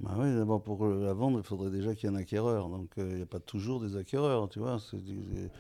Bah 0.00 0.16
oui, 0.18 0.34
d'abord 0.34 0.62
pour 0.62 0.84
euh, 0.84 1.04
la 1.04 1.12
vendre, 1.12 1.38
il 1.38 1.44
faudrait 1.44 1.70
déjà 1.70 1.94
qu'il 1.94 2.08
y 2.10 2.12
ait 2.12 2.16
un 2.16 2.18
acquéreur. 2.18 2.68
Donc 2.68 2.90
euh, 2.98 3.08
il 3.10 3.16
n'y 3.16 3.22
a 3.22 3.26
pas 3.26 3.40
toujours 3.40 3.80
des 3.80 3.96
acquéreurs, 3.96 4.48
tu 4.48 4.58
vois. 4.58 4.78
c'est 4.78 5.02
du- 5.02 5.22
c'est- 5.34 5.50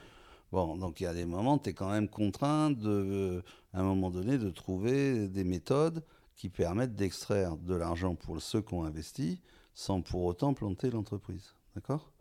Bon, 0.50 0.76
donc 0.76 1.00
il 1.00 1.04
y 1.04 1.06
a 1.06 1.14
des 1.14 1.24
moments, 1.24 1.58
tu 1.58 1.70
es 1.70 1.72
quand 1.72 1.90
même 1.90 2.08
contraint, 2.08 2.70
de, 2.70 3.42
à 3.72 3.80
un 3.80 3.84
moment 3.84 4.10
donné, 4.10 4.36
de 4.36 4.50
trouver 4.50 5.26
des 5.28 5.44
méthodes 5.44 6.02
qui 6.36 6.50
permettent 6.50 6.94
d'extraire 6.94 7.56
de 7.56 7.74
l'argent 7.74 8.14
pour 8.16 8.42
ceux 8.42 8.60
qui 8.60 8.74
ont 8.74 8.84
investi 8.84 9.40
sans 9.74 10.02
pour 10.02 10.24
autant 10.24 10.54
planter 10.54 10.90
l'entreprise. 10.90 11.54
D'accord? 11.74 12.12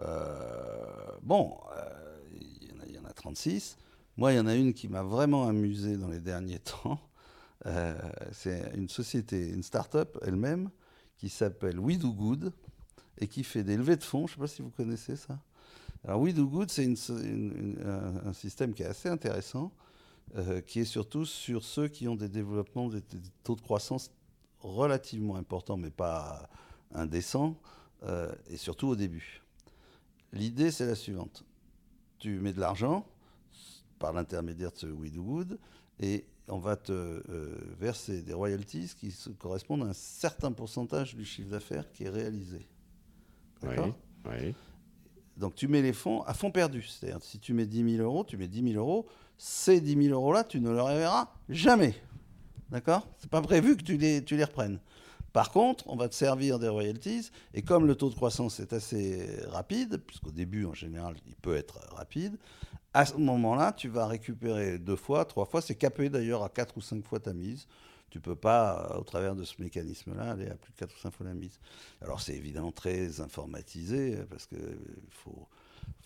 Euh, 0.00 0.84
Bon, 1.22 1.58
euh, 1.76 2.18
il 2.32 2.68
y 2.68 2.72
en 2.72 2.80
a- 2.80 2.86
il 2.86 2.94
y, 2.94 2.98
en 2.98 3.04
a 3.04 3.12
36. 3.12 3.76
Moi, 4.16 4.32
il 4.32 4.36
y 4.36 4.40
en 4.40 4.46
a 4.46 4.54
une 4.54 4.72
qui 4.72 4.88
m'a 4.88 5.02
vraiment 5.02 5.48
amusé 5.48 5.96
dans 5.96 6.08
les 6.08 6.20
derniers 6.20 6.58
temps. 6.84 7.00
Euh, 7.66 7.98
c'est 8.32 8.72
une 8.76 8.88
société, 8.88 9.48
une 9.48 9.62
start-up 9.62 10.16
elle-même, 10.22 10.70
qui 11.16 11.28
s'appelle 11.28 11.78
We 11.78 11.98
Do 11.98 12.12
Good 12.12 12.52
et 13.18 13.26
qui 13.26 13.42
fait 13.42 13.64
des 13.64 13.76
levées 13.76 13.96
de 13.96 14.04
fonds. 14.04 14.26
Je 14.28 14.32
ne 14.32 14.36
sais 14.36 14.40
pas 14.40 14.46
si 14.46 14.62
vous 14.62 14.70
connaissez 14.70 15.16
ça. 15.16 15.38
Alors, 16.04 16.20
We 16.20 16.32
Do 16.32 16.46
Good, 16.46 16.70
c'est 16.70 16.86
un, 16.86 18.32
système 18.32 18.72
qui 18.72 18.84
est 18.84 18.86
assez 18.86 19.08
intéressant, 19.08 19.72
qui 20.68 20.80
est 20.80 20.84
surtout 20.84 21.24
sur 21.26 21.64
ceux 21.64 21.88
qui 21.88 22.06
ont 22.06 22.14
des 22.14 22.28
développements, 22.28 22.88
des 22.88 23.02
taux 23.42 23.56
de 23.56 23.60
croissance 23.60 24.12
relativement 24.60 25.34
importants, 25.34 25.76
mais 25.76 25.90
pas 25.90 26.48
indécents, 26.94 27.56
euh, 28.04 28.32
et 28.48 28.56
surtout 28.56 28.88
au 28.88 28.96
début. 28.96 29.42
L'idée, 30.32 30.70
c'est 30.70 30.86
la 30.86 30.94
suivante. 30.94 31.44
Tu 32.18 32.38
mets 32.40 32.52
de 32.52 32.60
l'argent 32.60 33.06
par 33.98 34.12
l'intermédiaire 34.12 34.72
de 34.72 34.76
ce 34.76 34.86
We 34.86 35.10
Do 35.12 35.22
Good, 35.22 35.58
et 36.00 36.24
on 36.48 36.58
va 36.58 36.76
te 36.76 36.92
euh, 36.92 37.56
verser 37.78 38.22
des 38.22 38.32
royalties 38.32 38.92
qui 38.98 39.10
se 39.10 39.30
correspondent 39.30 39.82
à 39.82 39.86
un 39.86 39.92
certain 39.92 40.52
pourcentage 40.52 41.14
du 41.14 41.24
chiffre 41.24 41.50
d'affaires 41.50 41.90
qui 41.92 42.04
est 42.04 42.08
réalisé. 42.08 42.66
D'accord? 43.62 43.94
Oui, 44.24 44.32
oui. 44.40 44.54
Donc 45.36 45.54
tu 45.54 45.68
mets 45.68 45.82
les 45.82 45.92
fonds 45.92 46.22
à 46.22 46.34
fond 46.34 46.50
perdu. 46.50 46.82
C'est-à-dire 46.82 47.22
si 47.22 47.38
tu 47.38 47.54
mets 47.54 47.66
10 47.66 47.96
000 47.96 48.04
euros, 48.04 48.24
tu 48.24 48.36
mets 48.36 48.48
10 48.48 48.72
000 48.72 48.84
euros, 48.84 49.06
ces 49.36 49.80
10 49.80 50.04
000 50.04 50.14
euros-là, 50.14 50.44
tu 50.44 50.60
ne 50.60 50.72
les 50.72 50.80
reverras 50.80 51.32
jamais. 51.48 51.94
D'accord? 52.70 53.08
C'est 53.18 53.30
pas 53.30 53.40
prévu 53.40 53.76
que 53.76 53.82
tu 53.82 53.96
les, 53.96 54.24
tu 54.24 54.36
les 54.36 54.44
reprennes. 54.44 54.80
Par 55.38 55.52
contre, 55.52 55.84
on 55.86 55.94
va 55.94 56.08
te 56.08 56.16
servir 56.16 56.58
des 56.58 56.66
royalties, 56.66 57.30
et 57.54 57.62
comme 57.62 57.86
le 57.86 57.94
taux 57.94 58.10
de 58.10 58.16
croissance 58.16 58.58
est 58.58 58.72
assez 58.72 59.24
rapide, 59.46 60.02
puisqu'au 60.04 60.32
début, 60.32 60.64
en 60.64 60.74
général, 60.74 61.14
il 61.28 61.36
peut 61.36 61.54
être 61.54 61.78
rapide, 61.94 62.36
à 62.92 63.06
ce 63.06 63.14
moment-là, 63.14 63.70
tu 63.70 63.88
vas 63.88 64.08
récupérer 64.08 64.80
deux 64.80 64.96
fois, 64.96 65.24
trois 65.24 65.46
fois, 65.46 65.60
c'est 65.60 65.76
capé 65.76 66.10
d'ailleurs 66.10 66.42
à 66.42 66.48
quatre 66.48 66.76
ou 66.76 66.80
cinq 66.80 67.06
fois 67.06 67.20
ta 67.20 67.34
mise. 67.34 67.68
Tu 68.10 68.18
peux 68.18 68.34
pas, 68.34 68.90
euh, 68.90 68.98
au 68.98 69.04
travers 69.04 69.36
de 69.36 69.44
ce 69.44 69.62
mécanisme-là, 69.62 70.32
aller 70.32 70.48
à 70.48 70.56
plus 70.56 70.72
de 70.72 70.76
quatre 70.76 70.96
ou 70.96 70.98
cinq 70.98 71.12
fois 71.12 71.24
la 71.24 71.34
mise. 71.34 71.60
Alors 72.02 72.20
c'est 72.20 72.34
évidemment 72.34 72.72
très 72.72 73.20
informatisé, 73.20 74.16
euh, 74.16 74.26
parce 74.28 74.44
qu'il 74.44 74.58
faut, 75.10 75.46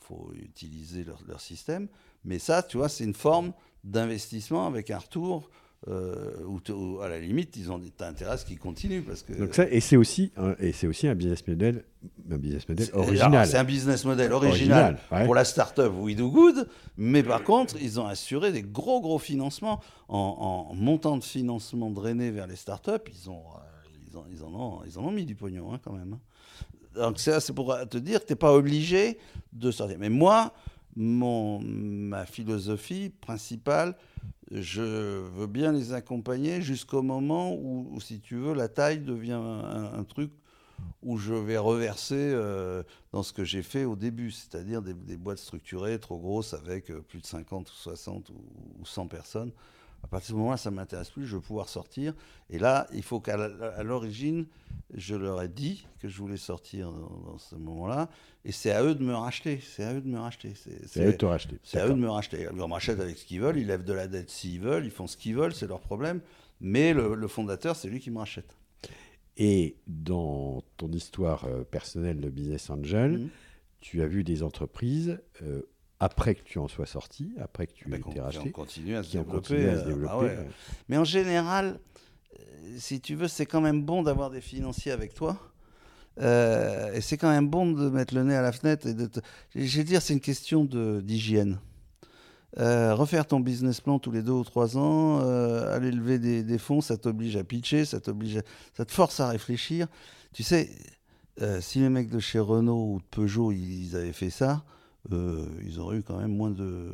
faut 0.02 0.30
utiliser 0.34 1.04
leur, 1.04 1.22
leur 1.26 1.40
système, 1.40 1.88
mais 2.26 2.38
ça, 2.38 2.62
tu 2.62 2.76
vois, 2.76 2.90
c'est 2.90 3.04
une 3.04 3.14
forme 3.14 3.54
d'investissement 3.82 4.66
avec 4.66 4.90
un 4.90 4.98
retour 4.98 5.48
euh, 5.88 6.30
où, 6.46 7.00
à 7.00 7.08
la 7.08 7.18
limite, 7.18 7.56
ils 7.56 7.70
ont 7.72 7.80
intérêt 8.00 8.32
à 8.32 8.36
ce 8.36 8.44
qu'ils 8.44 8.58
continuent 8.58 9.02
parce 9.02 9.22
que 9.22 9.32
Donc 9.32 9.54
ça, 9.54 9.68
et 9.68 9.80
c'est 9.80 9.96
aussi, 9.96 10.30
un, 10.36 10.54
et 10.60 10.72
c'est 10.72 10.86
aussi 10.86 11.08
un 11.08 11.14
business 11.16 11.46
model, 11.48 11.84
un 12.30 12.36
business 12.38 12.68
model 12.68 12.88
original. 12.92 13.46
C'est 13.48 13.56
un 13.58 13.64
business 13.64 14.04
model 14.04 14.32
original, 14.32 14.94
Original, 14.94 14.98
ouais. 15.10 15.24
pour 15.24 15.34
la 15.34 15.44
start-up 15.44 15.92
We 15.98 16.14
Do 16.14 16.30
Good, 16.30 16.68
mais 16.96 17.22
par 17.24 17.42
contre, 17.42 17.76
ils 17.82 17.98
ont 17.98 18.06
assuré 18.06 18.52
des 18.52 18.62
gros 18.62 19.00
gros 19.00 19.18
financements 19.18 19.80
en, 20.08 20.68
en 20.70 20.74
montant 20.74 21.16
de 21.16 21.24
financement 21.24 21.90
drainé 21.90 22.30
vers 22.30 22.46
les 22.46 22.56
start-up. 22.56 23.08
Ils 23.12 23.28
ont, 23.28 23.40
euh, 23.40 23.98
ils 24.08 24.16
ont, 24.16 24.24
ils 24.32 24.42
en 24.44 24.54
ont, 24.54 24.80
ils 24.86 24.98
en 24.98 25.04
ont 25.06 25.10
mis 25.12 25.24
du 25.26 25.34
pognon 25.34 25.72
hein, 25.74 25.80
quand 25.82 25.92
même. 25.94 26.12
hein. 26.14 26.20
Donc 26.94 27.18
ça, 27.18 27.40
c'est 27.40 27.54
pour 27.54 27.74
te 27.88 27.96
dire 27.96 28.20
que 28.20 28.26
tu 28.26 28.32
n'es 28.34 28.36
pas 28.36 28.52
obligé 28.52 29.18
de 29.52 29.70
sortir. 29.70 29.96
Mais 29.98 30.10
moi, 30.10 30.52
mon, 30.94 31.58
ma 31.60 32.26
philosophie 32.26 33.08
principale, 33.08 33.96
je 34.52 34.82
veux 34.82 35.46
bien 35.46 35.72
les 35.72 35.92
accompagner 35.92 36.60
jusqu'au 36.60 37.02
moment 37.02 37.54
où, 37.54 37.98
si 38.00 38.20
tu 38.20 38.36
veux, 38.36 38.54
la 38.54 38.68
taille 38.68 39.00
devient 39.00 39.40
un, 39.40 40.04
truc 40.04 40.30
où 41.02 41.16
je 41.16 41.32
vais 41.32 41.58
reverser 41.58 42.16
euh, 42.16 42.82
dans 43.12 43.22
ce 43.22 43.32
que 43.32 43.44
j'ai 43.44 43.62
fait 43.62 43.84
au 43.84 43.96
début, 43.96 44.30
c'est-à-dire 44.30 44.82
des, 44.82 44.94
des, 44.94 45.16
boîtes 45.16 45.38
structurées 45.38 45.98
trop 45.98 46.18
grosses 46.18 46.54
avec 46.54 46.90
euh, 46.90 47.00
plus 47.00 47.20
de 47.20 47.26
50 47.26 47.70
ou 47.70 47.74
60 47.74 48.30
ou, 48.30 48.34
ou 48.80 48.84
100 48.84 49.06
personnes. 49.06 49.52
À 50.02 50.08
partir 50.08 50.28
de 50.28 50.32
ce 50.32 50.38
moment-là, 50.38 50.56
ça 50.56 50.70
ne 50.70 50.76
m'intéresse 50.76 51.10
plus, 51.10 51.26
je 51.26 51.36
vais 51.36 51.42
pouvoir 51.42 51.68
sortir. 51.68 52.14
Et 52.50 52.58
là, 52.58 52.86
il 52.92 53.02
faut 53.02 53.20
qu'à 53.20 53.36
l'origine, 53.82 54.46
je 54.92 55.14
leur 55.14 55.40
ai 55.40 55.48
dit 55.48 55.86
que 56.00 56.08
je 56.08 56.18
voulais 56.18 56.36
sortir 56.36 56.92
dans, 56.92 57.32
dans 57.32 57.38
ce 57.38 57.54
moment-là. 57.54 58.08
Et 58.44 58.52
c'est 58.52 58.72
à 58.72 58.82
eux 58.82 58.94
de 58.94 59.04
me 59.04 59.14
racheter. 59.14 59.60
C'est 59.62 59.84
à 59.84 59.94
eux 59.94 60.00
de 60.00 60.08
me 60.08 60.18
racheter. 60.18 60.54
C'est 60.86 61.02
à 61.02 61.06
eux 61.06 61.12
de 61.12 61.16
te 61.16 61.24
racheter. 61.24 61.58
C'est 61.62 61.78
à 61.78 61.86
eux 61.86 61.90
de 61.90 61.94
me 61.94 62.10
racheter. 62.10 62.48
Ils 62.50 62.56
me 62.56 62.64
rachètent 62.64 63.00
avec 63.00 63.16
ce 63.16 63.24
qu'ils 63.24 63.40
veulent, 63.40 63.58
ils 63.58 63.66
lèvent 63.66 63.84
de 63.84 63.92
la 63.92 64.08
dette 64.08 64.30
s'ils 64.30 64.60
veulent, 64.60 64.84
ils 64.84 64.90
font 64.90 65.06
ce 65.06 65.16
qu'ils 65.16 65.36
veulent, 65.36 65.54
c'est 65.54 65.68
leur 65.68 65.80
problème. 65.80 66.20
Mais 66.60 66.92
le, 66.92 67.14
le 67.14 67.28
fondateur, 67.28 67.76
c'est 67.76 67.88
lui 67.88 68.00
qui 68.00 68.10
me 68.10 68.18
rachète. 68.18 68.56
Et 69.36 69.76
dans 69.86 70.62
ton 70.76 70.90
histoire 70.92 71.44
euh, 71.44 71.64
personnelle 71.64 72.20
de 72.20 72.28
business 72.28 72.68
angel, 72.70 73.12
mmh. 73.12 73.28
tu 73.80 74.02
as 74.02 74.06
vu 74.06 74.24
des 74.24 74.42
entreprises 74.42 75.18
euh, 75.42 75.62
après 76.02 76.34
que 76.34 76.42
tu 76.42 76.58
en 76.58 76.66
sois 76.66 76.86
sorti, 76.86 77.32
après 77.40 77.68
que 77.68 77.74
tu 77.74 77.88
bah, 77.88 77.96
aies 77.96 78.00
été 78.00 78.20
racheté, 78.20 78.48
on 78.48 78.50
continue 78.50 78.96
à 78.96 79.04
se 79.04 79.10
qui 79.10 79.18
développer. 79.18 79.36
Ont 79.36 79.40
continué 79.40 79.68
à 79.68 79.78
se 79.78 79.84
développer 79.84 80.24
euh, 80.24 80.36
bah 80.36 80.42
ouais. 80.42 80.48
Mais 80.88 80.98
en 80.98 81.04
général, 81.04 81.78
si 82.76 83.00
tu 83.00 83.14
veux, 83.14 83.28
c'est 83.28 83.46
quand 83.46 83.60
même 83.60 83.84
bon 83.84 84.02
d'avoir 84.02 84.30
des 84.30 84.40
financiers 84.40 84.90
avec 84.90 85.14
toi. 85.14 85.38
Euh, 86.20 86.92
et 86.92 87.00
c'est 87.00 87.16
quand 87.16 87.30
même 87.30 87.48
bon 87.48 87.70
de 87.70 87.88
mettre 87.88 88.16
le 88.16 88.24
nez 88.24 88.34
à 88.34 88.42
la 88.42 88.50
fenêtre. 88.50 88.88
Et 88.88 88.94
de 88.94 89.08
Je 89.54 89.76
vais 89.76 89.84
dire, 89.84 90.02
c'est 90.02 90.12
une 90.12 90.20
question 90.20 90.64
d'hygiène. 90.64 91.60
Euh, 92.58 92.94
refaire 92.94 93.24
ton 93.24 93.38
business 93.38 93.80
plan 93.80 94.00
tous 94.00 94.10
les 94.10 94.22
deux 94.22 94.32
ou 94.32 94.44
trois 94.44 94.76
ans, 94.76 95.20
euh, 95.22 95.74
aller 95.74 95.92
lever 95.92 96.18
des, 96.18 96.58
fonds, 96.58 96.80
ça 96.80 96.98
t'oblige 96.98 97.36
à 97.36 97.44
pitcher, 97.44 97.84
ça 97.84 98.00
t'oblige, 98.00 98.40
ça 98.76 98.84
te 98.84 98.92
force 98.92 99.20
à 99.20 99.28
réfléchir. 99.28 99.86
Tu 100.34 100.42
sais, 100.42 100.68
si 101.60 101.78
les 101.78 101.88
mecs 101.88 102.10
de 102.10 102.18
chez 102.18 102.40
Renault 102.40 102.94
ou 102.94 102.98
de 102.98 103.04
Peugeot 103.04 103.52
ils 103.52 103.96
avaient 103.96 104.12
fait 104.12 104.30
ça, 104.30 104.64
ils 105.10 105.78
auraient 105.78 105.98
eu 105.98 106.02
quand 106.02 106.18
même 106.18 106.34
moins 106.36 106.50
de 106.50 106.90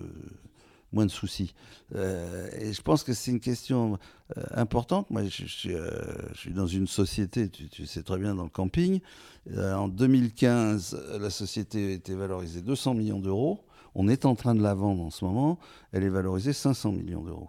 moins 0.93 1.07
de 1.07 1.11
soucis. 1.11 1.55
Euh, 1.95 2.49
et 2.59 2.73
je 2.73 2.83
pense 2.83 3.03
que 3.05 3.13
c'est 3.13 3.31
une 3.31 3.41
question 3.41 3.99
euh, 4.37 4.43
importante. 4.53 5.11
Moi, 5.11 5.23
euh, 5.23 5.29
je, 5.29 6.39
suis 6.39 6.53
dans 6.53 6.67
une 6.67 6.87
société, 6.87 7.49
tu, 7.49 7.87
sais 7.87 8.03
très 8.03 8.19
bien, 8.19 8.35
dans 8.35 8.45
le 8.45 8.49
camping. 8.49 9.01
en 9.57 9.89
2015, 9.89 11.19
la 11.21 11.31
société 11.31 11.95
était 11.95 12.15
valorisée 12.15 12.63
200 12.63 12.95
millions 12.95 13.21
d'euros. 13.21 13.65
On 13.95 14.09
est 14.09 14.25
en 14.25 14.35
train 14.35 14.55
de 14.55 14.63
la 14.63 14.75
vendre 14.75 15.03
en 15.03 15.11
ce 15.11 15.25
moment. 15.25 15.59
Elle 15.93 16.05
est 16.05 16.11
valorisée 16.11 16.53
500 16.53 16.93
millions 16.93 17.23
d'euros. 17.23 17.49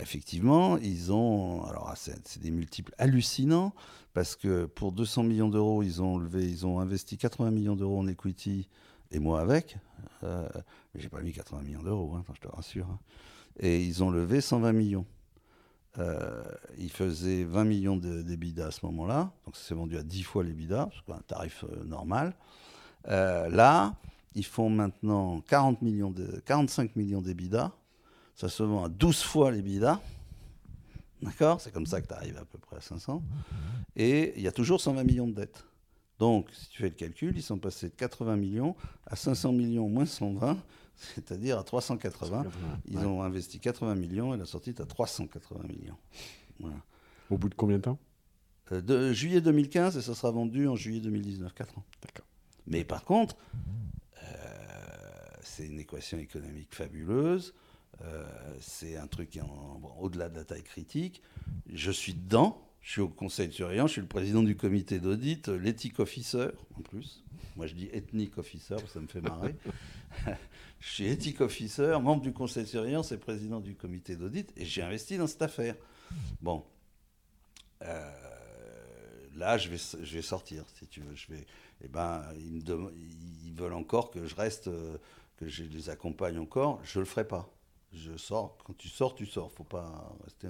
Effectivement, 0.00 0.76
ils 0.78 1.12
ont. 1.12 1.64
Alors, 1.64 1.92
c'est 1.96 2.40
des 2.40 2.50
multiples 2.50 2.92
hallucinants 2.98 3.72
parce 4.16 4.34
que 4.34 4.64
pour 4.64 4.92
200 4.92 5.24
millions 5.24 5.48
d'euros, 5.48 5.82
ils 5.82 6.02
ont 6.02 6.18
levé, 6.18 6.54
investi 6.64 7.18
80 7.18 7.50
millions 7.50 7.76
d'euros 7.76 8.00
en 8.00 8.06
equity 8.08 8.66
et 9.10 9.18
moi 9.18 9.40
avec. 9.40 9.76
Euh, 10.22 10.48
mais 10.94 11.00
j'ai 11.00 11.10
pas 11.10 11.20
mis 11.20 11.32
80 11.32 11.62
millions 11.62 11.82
d'euros, 11.82 12.14
hein, 12.14 12.24
je 12.34 12.40
te 12.40 12.48
rassure. 12.48 12.86
Hein. 12.90 12.98
Et 13.60 13.84
ils 13.84 14.02
ont 14.02 14.10
levé 14.10 14.40
120 14.40 14.72
millions. 14.72 15.06
Euh, 15.98 16.42
ils 16.78 16.90
faisaient 16.90 17.44
20 17.44 17.64
millions 17.64 17.96
d'EBITDA 17.96 18.66
à 18.66 18.70
ce 18.70 18.84
moment-là, 18.86 19.32
donc 19.44 19.56
ça 19.56 19.68
s'est 19.68 19.74
vendu 19.74 19.96
à 19.96 20.02
10 20.02 20.22
fois 20.24 20.44
l'EBITDA, 20.44 20.90
c'est 20.92 21.12
un 21.12 21.20
tarif 21.20 21.64
euh, 21.64 21.84
normal. 21.84 22.34
Euh, 23.08 23.48
là, 23.48 23.94
ils 24.34 24.44
font 24.44 24.68
maintenant 24.68 25.40
40 25.40 25.80
millions 25.80 26.10
de, 26.10 26.42
45 26.44 26.96
millions 26.96 27.22
d'EBITDA, 27.22 27.72
ça 28.36 28.48
se 28.50 28.62
vend 28.62 28.84
à 28.84 28.88
12 28.88 29.22
fois 29.22 29.50
l'EBITDA. 29.50 30.00
D'accord? 31.22 31.60
C'est 31.60 31.72
comme 31.72 31.86
ça 31.86 32.00
que 32.02 32.06
tu 32.06 32.14
arrives 32.14 32.36
à 32.36 32.44
peu 32.44 32.58
près 32.58 32.76
à 32.76 32.80
500. 32.80 33.22
Et 33.96 34.34
il 34.36 34.42
y 34.42 34.46
a 34.46 34.52
toujours 34.52 34.80
120 34.80 35.04
millions 35.04 35.26
de 35.26 35.32
dettes. 35.32 35.64
Donc, 36.18 36.48
si 36.52 36.68
tu 36.68 36.82
fais 36.82 36.88
le 36.88 36.94
calcul, 36.94 37.36
ils 37.36 37.42
sont 37.42 37.58
passés 37.58 37.88
de 37.88 37.94
80 37.94 38.36
millions 38.36 38.76
à 39.06 39.16
500 39.16 39.52
millions 39.52 39.88
moins 39.88 40.06
120, 40.06 40.58
c'est-à-dire 40.96 41.58
à 41.58 41.64
380. 41.64 42.44
Ils 42.88 42.98
ont 42.98 43.22
investi 43.22 43.58
80 43.58 43.94
millions 43.96 44.34
et 44.34 44.36
la 44.36 44.46
sortie 44.46 44.70
est 44.70 44.80
à 44.80 44.86
380 44.86 45.64
millions. 45.68 45.96
Au 47.30 47.38
bout 47.38 47.48
de 47.48 47.54
combien 47.54 47.78
de 47.78 47.82
temps? 47.82 47.98
Euh, 48.72 48.80
de 48.80 49.12
Juillet 49.12 49.40
2015 49.40 49.96
et 49.96 50.02
ça 50.02 50.14
sera 50.14 50.30
vendu 50.30 50.68
en 50.68 50.76
juillet 50.76 51.00
2019, 51.00 51.52
4 51.54 51.78
ans. 51.78 51.84
D'accord. 52.02 52.26
Mais 52.66 52.84
par 52.84 53.04
contre, 53.04 53.36
euh, 54.22 54.26
c'est 55.42 55.66
une 55.66 55.78
équation 55.78 56.18
économique 56.18 56.74
fabuleuse. 56.74 57.54
Euh, 58.02 58.24
c'est 58.60 58.96
un 58.96 59.06
truc 59.06 59.38
au-delà 59.98 60.28
de 60.28 60.36
la 60.36 60.44
taille 60.44 60.62
critique. 60.62 61.22
Je 61.72 61.90
suis 61.90 62.14
dedans. 62.14 62.62
Je 62.86 62.92
suis 62.92 63.00
au 63.00 63.08
conseil 63.08 63.48
de 63.48 63.52
surveillance, 63.52 63.88
je 63.88 63.92
suis 63.94 64.00
le 64.00 64.06
président 64.06 64.44
du 64.44 64.56
comité 64.56 65.00
d'audit, 65.00 65.48
euh, 65.48 65.56
l'éthique 65.58 65.98
officer 65.98 66.50
en 66.78 66.82
plus. 66.82 67.24
Moi 67.56 67.66
je 67.66 67.74
dis 67.74 67.88
ethnic 67.92 68.38
officer, 68.38 68.76
ça 68.86 69.00
me 69.00 69.08
fait 69.08 69.20
marrer. 69.20 69.56
je 70.78 70.88
suis 70.88 71.06
éthique 71.06 71.40
officer, 71.40 71.98
membre 72.00 72.22
du 72.22 72.32
conseil 72.32 72.62
de 72.62 72.68
surveillance 72.68 73.10
et 73.10 73.16
président 73.16 73.58
du 73.58 73.74
comité 73.74 74.14
d'audit, 74.14 74.52
et 74.56 74.64
j'ai 74.64 74.82
investi 74.82 75.18
dans 75.18 75.26
cette 75.26 75.42
affaire. 75.42 75.74
Bon. 76.40 76.64
Euh, 77.82 78.12
là, 79.34 79.58
je 79.58 79.68
vais, 79.68 80.22
sortir, 80.22 80.62
si 80.78 80.86
tu 80.86 81.00
veux. 81.00 81.16
Je 81.16 81.26
vais, 81.32 81.44
eh 81.82 81.88
ben, 81.88 82.22
ils, 82.38 82.62
ils 83.46 83.52
veulent 83.52 83.72
encore 83.72 84.12
que 84.12 84.24
je 84.28 84.36
reste, 84.36 84.70
que 85.38 85.48
je 85.48 85.64
les 85.64 85.90
accompagne 85.90 86.38
encore. 86.38 86.80
Je 86.84 87.00
ne 87.00 87.02
le 87.02 87.08
ferai 87.08 87.26
pas. 87.26 87.52
Je 87.92 88.16
sors. 88.16 88.58
Quand 88.64 88.76
tu 88.76 88.88
sors, 88.88 89.14
tu 89.14 89.26
sors. 89.26 89.50
faut 89.52 89.64
pas 89.64 90.16
rester 90.24 90.48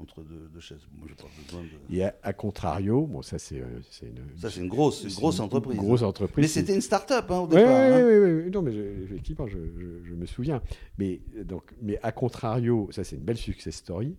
entre 0.00 0.22
deux, 0.22 0.60
chaises. 0.60 0.80
Moi, 0.96 1.06
j'ai 1.08 1.14
pas 1.14 1.28
besoin 1.44 1.62
de... 1.62 1.94
Et 1.94 2.04
à, 2.04 2.32
contrario, 2.32 3.06
bon, 3.06 3.22
ça 3.22 3.38
c'est, 3.38 3.60
euh, 3.60 3.80
une... 4.02 4.38
Ça 4.38 4.50
c'est 4.50 4.60
une 4.60 4.68
grosse, 4.68 5.04
une 5.04 5.14
grosse 5.14 5.40
entreprise. 5.40 5.78
grosse 5.78 6.02
entreprise. 6.02 6.42
Mais 6.42 6.48
c'était 6.48 6.74
une 6.74 6.80
start-up 6.80 7.30
hein, 7.30 7.40
au 7.40 7.46
départ. 7.46 7.90
Oui, 7.92 8.02
oui, 8.02 8.42
oui, 8.44 8.50
non, 8.50 8.62
mais 8.62 8.74
effectivement, 8.74 9.46
je, 9.46 9.58
je, 10.04 10.14
me 10.14 10.26
souviens. 10.26 10.62
Mais, 10.98 11.20
donc, 11.44 11.74
mais 11.82 11.98
à 12.02 12.12
contrario, 12.12 12.88
ça 12.92 13.04
c'est 13.04 13.16
une 13.16 13.22
belle 13.22 13.36
success 13.36 13.76
story. 13.76 14.16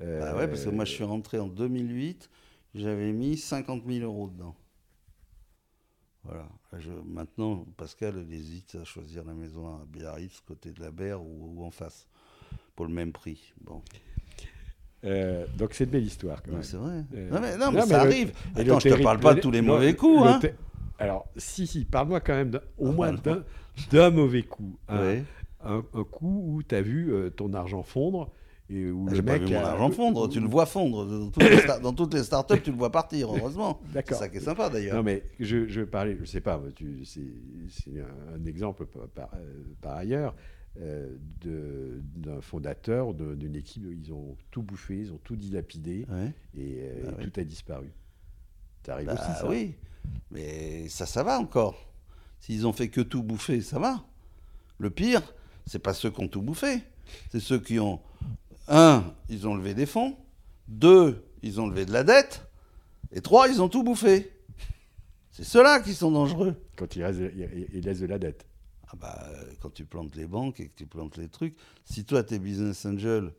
Euh, 0.00 0.20
bah 0.20 0.36
ouais, 0.36 0.48
parce 0.48 0.64
que 0.64 0.70
moi 0.70 0.84
je 0.84 0.92
suis 0.92 1.04
rentré 1.04 1.38
en 1.38 1.48
2008, 1.48 2.28
j'avais 2.74 3.12
mis 3.12 3.38
50 3.38 3.84
000 3.86 4.04
euros 4.04 4.28
dedans. 4.28 4.54
Voilà. 6.24 6.48
Je, 6.78 6.90
maintenant, 7.06 7.66
Pascal 7.76 8.26
hésite 8.30 8.76
à 8.80 8.84
choisir 8.84 9.24
la 9.24 9.34
maison 9.34 9.66
à 9.66 9.84
Biarritz, 9.86 10.40
côté 10.46 10.72
de 10.72 10.80
la 10.80 10.90
Berre 10.90 11.22
ou, 11.22 11.54
ou 11.56 11.64
en 11.64 11.70
face, 11.70 12.06
pour 12.74 12.86
le 12.86 12.92
même 12.92 13.12
prix. 13.12 13.52
Bon. 13.60 13.82
Euh, 15.04 15.46
donc 15.56 15.74
c'est 15.74 15.84
une 15.84 15.90
belle 15.90 16.04
histoire. 16.04 16.42
C'est 16.62 16.76
vrai. 16.76 17.04
Euh, 17.14 17.30
non, 17.30 17.40
mais, 17.40 17.56
non, 17.56 17.70
mais 17.70 17.82
ça 17.82 18.00
arrive. 18.00 18.32
Attends, 18.54 18.80
je 18.80 18.88
te 18.88 19.02
parle 19.02 19.20
pas 19.20 19.34
de 19.34 19.40
tous 19.40 19.50
les 19.50 19.62
mauvais 19.62 19.94
coups. 19.94 20.26
Hein. 20.26 20.40
Alors, 20.98 21.28
si, 21.36 21.66
si, 21.66 21.84
parle-moi 21.84 22.20
quand 22.20 22.34
même 22.34 22.58
au 22.78 22.88
ah, 22.88 22.92
moins 22.92 23.14
d'un 23.90 24.10
mauvais 24.10 24.42
coup. 24.42 24.78
Un, 24.88 25.18
un, 25.62 25.82
coup 25.82 26.42
où 26.46 26.62
tu 26.62 26.74
as 26.74 26.82
vu 26.82 27.12
euh, 27.12 27.30
ton 27.30 27.52
argent 27.52 27.82
fondre. 27.82 28.30
Et 28.68 28.90
où 28.90 29.06
ah, 29.08 29.12
le 29.12 29.22
mec 29.22 29.42
pas 29.42 29.46
vu 29.46 29.54
mon 29.54 29.60
argent 29.60 29.90
fondre, 29.90 30.28
tu 30.28 30.40
le 30.40 30.48
vois 30.48 30.66
fondre. 30.66 31.06
Dans 31.80 31.92
toutes, 31.92 32.14
les 32.14 32.24
startups, 32.24 32.60
tu 32.62 32.72
le 32.72 32.76
vois 32.76 32.90
partir, 32.90 33.34
heureusement. 33.34 33.80
C'est 33.94 34.14
ça 34.14 34.28
qui 34.28 34.38
est 34.38 34.40
sympa 34.40 34.68
d'ailleurs. 34.68 34.96
Non, 34.96 35.02
mais 35.04 35.22
je, 35.38 35.68
je 35.68 35.82
parlais, 35.82 36.16
je 36.18 36.24
sais 36.24 36.40
pas, 36.40 36.60
c'est 37.04 37.20
un, 38.34 38.44
exemple 38.44 38.86
par, 39.14 39.30
par 39.80 39.96
ailleurs. 39.96 40.34
Euh, 40.78 41.16
d'un 41.42 42.42
fondateur, 42.42 43.14
d'une 43.14 43.56
équipe. 43.56 43.84
Ils 43.90 44.12
ont 44.12 44.36
tout 44.50 44.62
bouffé, 44.62 44.98
ils 44.98 45.12
ont 45.12 45.18
tout 45.24 45.36
dilapidé 45.36 46.06
et, 46.54 46.80
euh, 46.82 47.12
bah 47.12 47.24
tout 47.24 47.40
a 47.40 47.44
disparu. 47.44 47.90
Ça 48.84 48.94
arrive 48.94 49.06
bah 49.06 49.14
aussi, 49.14 49.40
ça 49.40 49.48
Oui, 49.48 49.74
mais 50.30 50.86
ça, 50.88 51.06
ça 51.06 51.22
va 51.22 51.38
encore. 51.38 51.90
S'ils 52.40 52.66
ont 52.66 52.74
fait 52.74 52.88
que 52.88 53.00
tout 53.00 53.22
bouffer, 53.22 53.62
ça 53.62 53.78
va. 53.78 54.04
Le 54.78 54.90
pire, 54.90 55.22
c'est 55.64 55.78
pas 55.78 55.94
ceux 55.94 56.10
qui 56.10 56.20
ont 56.20 56.28
tout 56.28 56.42
bouffé. 56.42 56.82
C'est 57.30 57.40
ceux 57.40 57.58
qui 57.58 57.78
ont, 57.78 58.00
un, 58.68 59.04
ils 59.28 59.46
ont 59.46 59.54
levé 59.54 59.74
des 59.74 59.86
fonds. 59.86 60.16
Deux, 60.68 61.24
ils 61.42 61.60
ont 61.60 61.66
levé 61.66 61.86
de 61.86 61.92
la 61.92 62.04
dette. 62.04 62.42
Et 63.12 63.20
trois, 63.20 63.48
ils 63.48 63.62
ont 63.62 63.68
tout 63.68 63.82
bouffé. 63.82 64.32
C'est 65.30 65.44
ceux-là 65.44 65.80
qui 65.80 65.94
sont 65.94 66.10
dangereux. 66.10 66.56
Quand 66.76 66.96
ils, 66.96 67.68
ils 67.72 67.84
laissent 67.84 68.00
de 68.00 68.06
la 68.06 68.18
dette. 68.18 68.46
Ah 68.88 68.96
bah, 68.96 69.26
quand 69.60 69.70
tu 69.72 69.84
plantes 69.84 70.14
les 70.16 70.26
banques 70.26 70.60
et 70.60 70.68
que 70.68 70.74
tu 70.76 70.86
plantes 70.86 71.16
les 71.16 71.28
trucs, 71.28 71.56
si 71.84 72.04
toi, 72.04 72.22
tu 72.22 72.34
es 72.34 72.38
business 72.38 72.86
angel, 72.86 73.32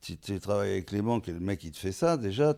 tu, 0.00 0.16
tu, 0.16 0.38
travailles 0.38 0.72
avec 0.72 0.90
les 0.92 1.02
banques 1.02 1.28
et 1.28 1.32
le 1.32 1.40
mec, 1.40 1.62
il 1.64 1.72
te 1.72 1.78
fait 1.78 1.92
ça, 1.92 2.16
déjà, 2.16 2.54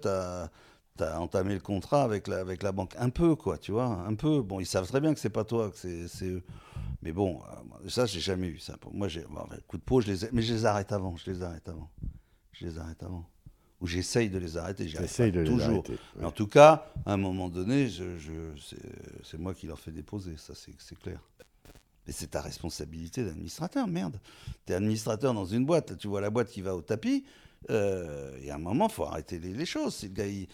tu 0.98 1.04
as, 1.04 1.20
entamé 1.20 1.54
le 1.54 1.60
contrat 1.60 2.02
avec 2.02 2.28
la, 2.28 2.38
avec 2.38 2.62
la 2.62 2.72
banque. 2.72 2.94
Un 2.98 3.10
peu, 3.10 3.34
quoi, 3.34 3.58
tu 3.58 3.72
vois, 3.72 3.86
un 3.86 4.14
peu. 4.14 4.42
Bon, 4.42 4.60
ils 4.60 4.66
savent 4.66 4.86
très 4.86 5.00
bien 5.00 5.14
que 5.14 5.20
c'est 5.20 5.30
pas 5.30 5.44
toi, 5.44 5.70
que 5.70 6.06
c'est 6.06 6.26
eux. 6.26 6.42
Mais 7.02 7.12
bon, 7.12 7.40
euh, 7.84 7.88
ça, 7.88 8.06
j'ai 8.06 8.20
jamais 8.20 8.48
eu 8.48 8.58
ça. 8.58 8.76
Moi, 8.92 9.08
j'ai 9.08 9.22
bon, 9.22 9.46
coup 9.66 9.78
de 9.78 9.82
peau, 9.82 10.00
je 10.00 10.10
les 10.10 10.28
mais 10.32 10.42
je 10.42 10.52
les 10.52 10.66
arrête 10.66 10.92
avant, 10.92 11.16
je 11.16 11.30
les 11.30 11.42
arrête 11.42 11.68
avant. 11.68 11.90
Je 12.52 12.66
les 12.66 12.78
arrête 12.78 13.02
avant. 13.02 13.24
Ou 13.80 13.86
j'essaye 13.86 14.28
de 14.28 14.38
les 14.38 14.56
arrêter, 14.56 14.88
j'essaye 14.88 15.30
de 15.30 15.44
toujours. 15.44 15.58
Les 15.58 15.74
arrêter, 15.74 15.98
Mais 16.16 16.24
en 16.24 16.32
tout 16.32 16.48
cas, 16.48 16.90
à 17.06 17.12
un 17.12 17.16
moment 17.16 17.48
donné, 17.48 17.88
je, 17.88 18.18
je, 18.18 18.32
c'est 19.22 19.38
moi 19.38 19.54
qui 19.54 19.68
leur 19.68 19.78
fais 19.78 19.92
déposer, 19.92 20.36
ça 20.36 20.54
c'est 20.54 20.98
clair. 20.98 21.20
Mais 22.04 22.12
c'est 22.12 22.28
ta 22.28 22.40
responsabilité 22.40 23.24
d'administrateur, 23.24 23.86
merde. 23.86 24.18
Tu 24.66 24.72
es 24.72 24.76
administrateur 24.76 25.32
dans 25.32 25.44
une 25.44 25.64
boîte, 25.64 25.96
tu 25.98 26.08
vois 26.08 26.20
la 26.20 26.30
boîte 26.30 26.48
qui 26.48 26.60
va 26.60 26.74
au 26.74 26.82
tapis, 26.82 27.24
euh, 27.70 28.36
et 28.42 28.50
à 28.50 28.56
un 28.56 28.58
moment, 28.58 28.88
il 28.88 28.92
faut 28.92 29.04
arrêter 29.04 29.38
les, 29.38 29.66
choses. 29.66 29.94
Si 29.94 30.08
le 30.08 30.26
il, 30.28 30.48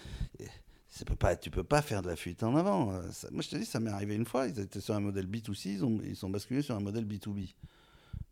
tu 1.41 1.51
peux 1.51 1.65
pas 1.65 1.83
faire 1.83 2.03
de 2.03 2.09
la 2.09 2.17
fuite 2.17 2.43
en 2.43 2.57
avant. 2.57 2.93
Euh, 2.93 3.03
moi, 3.31 3.43
je 3.43 3.51
te 3.51 3.57
dis, 3.57 3.65
ça 3.65 3.81
m'est 3.81 3.91
arrivé 3.91 4.15
une 4.15 4.25
fois, 4.25 4.47
ils 4.47 4.59
étaient 4.59 4.81
sur 4.81 4.95
un 4.95 5.01
modèle 5.01 5.27
B2C, 5.27 5.71
ils, 5.71 5.85
ont, 5.85 6.01
ils 6.05 6.17
sont 6.17 6.31
basculés 6.31 6.63
sur 6.63 6.75
un 6.75 6.81
modèle 6.81 7.05
B2B. 7.05 7.55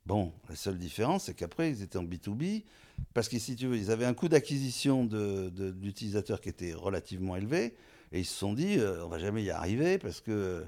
Bon, 0.04 0.32
la 0.48 0.56
seule 0.56 0.78
différence, 0.78 1.24
c'est 1.24 1.34
qu'après, 1.34 1.70
ils 1.70 1.82
étaient 1.82 1.98
en 1.98 2.04
B2B, 2.04 2.64
parce 3.14 3.28
que 3.28 3.38
si 3.38 3.54
tu 3.56 3.66
veux, 3.68 3.76
ils 3.76 3.90
avaient 3.90 4.04
un 4.04 4.14
coût 4.14 4.28
d'acquisition 4.28 5.04
d'utilisateurs 5.04 6.40
qui 6.40 6.48
était 6.48 6.72
relativement 6.72 7.36
élevé, 7.36 7.76
et 8.10 8.20
ils 8.20 8.24
se 8.26 8.36
sont 8.36 8.52
dit, 8.52 8.78
euh, 8.78 9.04
on 9.04 9.08
va 9.08 9.18
jamais 9.18 9.44
y 9.44 9.50
arriver, 9.50 9.98
parce 9.98 10.20
que 10.20 10.64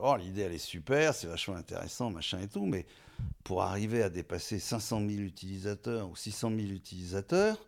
oh, 0.00 0.16
l'idée 0.16 0.42
elle 0.42 0.54
est 0.54 0.58
super, 0.58 1.12
c'est 1.12 1.26
vachement 1.26 1.56
intéressant, 1.56 2.10
machin 2.10 2.38
et 2.40 2.48
tout, 2.48 2.64
mais 2.64 2.86
pour 3.44 3.62
arriver 3.62 4.02
à 4.02 4.10
dépasser 4.10 4.58
500 4.58 5.00
000 5.08 5.10
utilisateurs 5.20 6.10
ou 6.10 6.16
600 6.16 6.50
000 6.50 6.60
utilisateurs, 6.68 7.64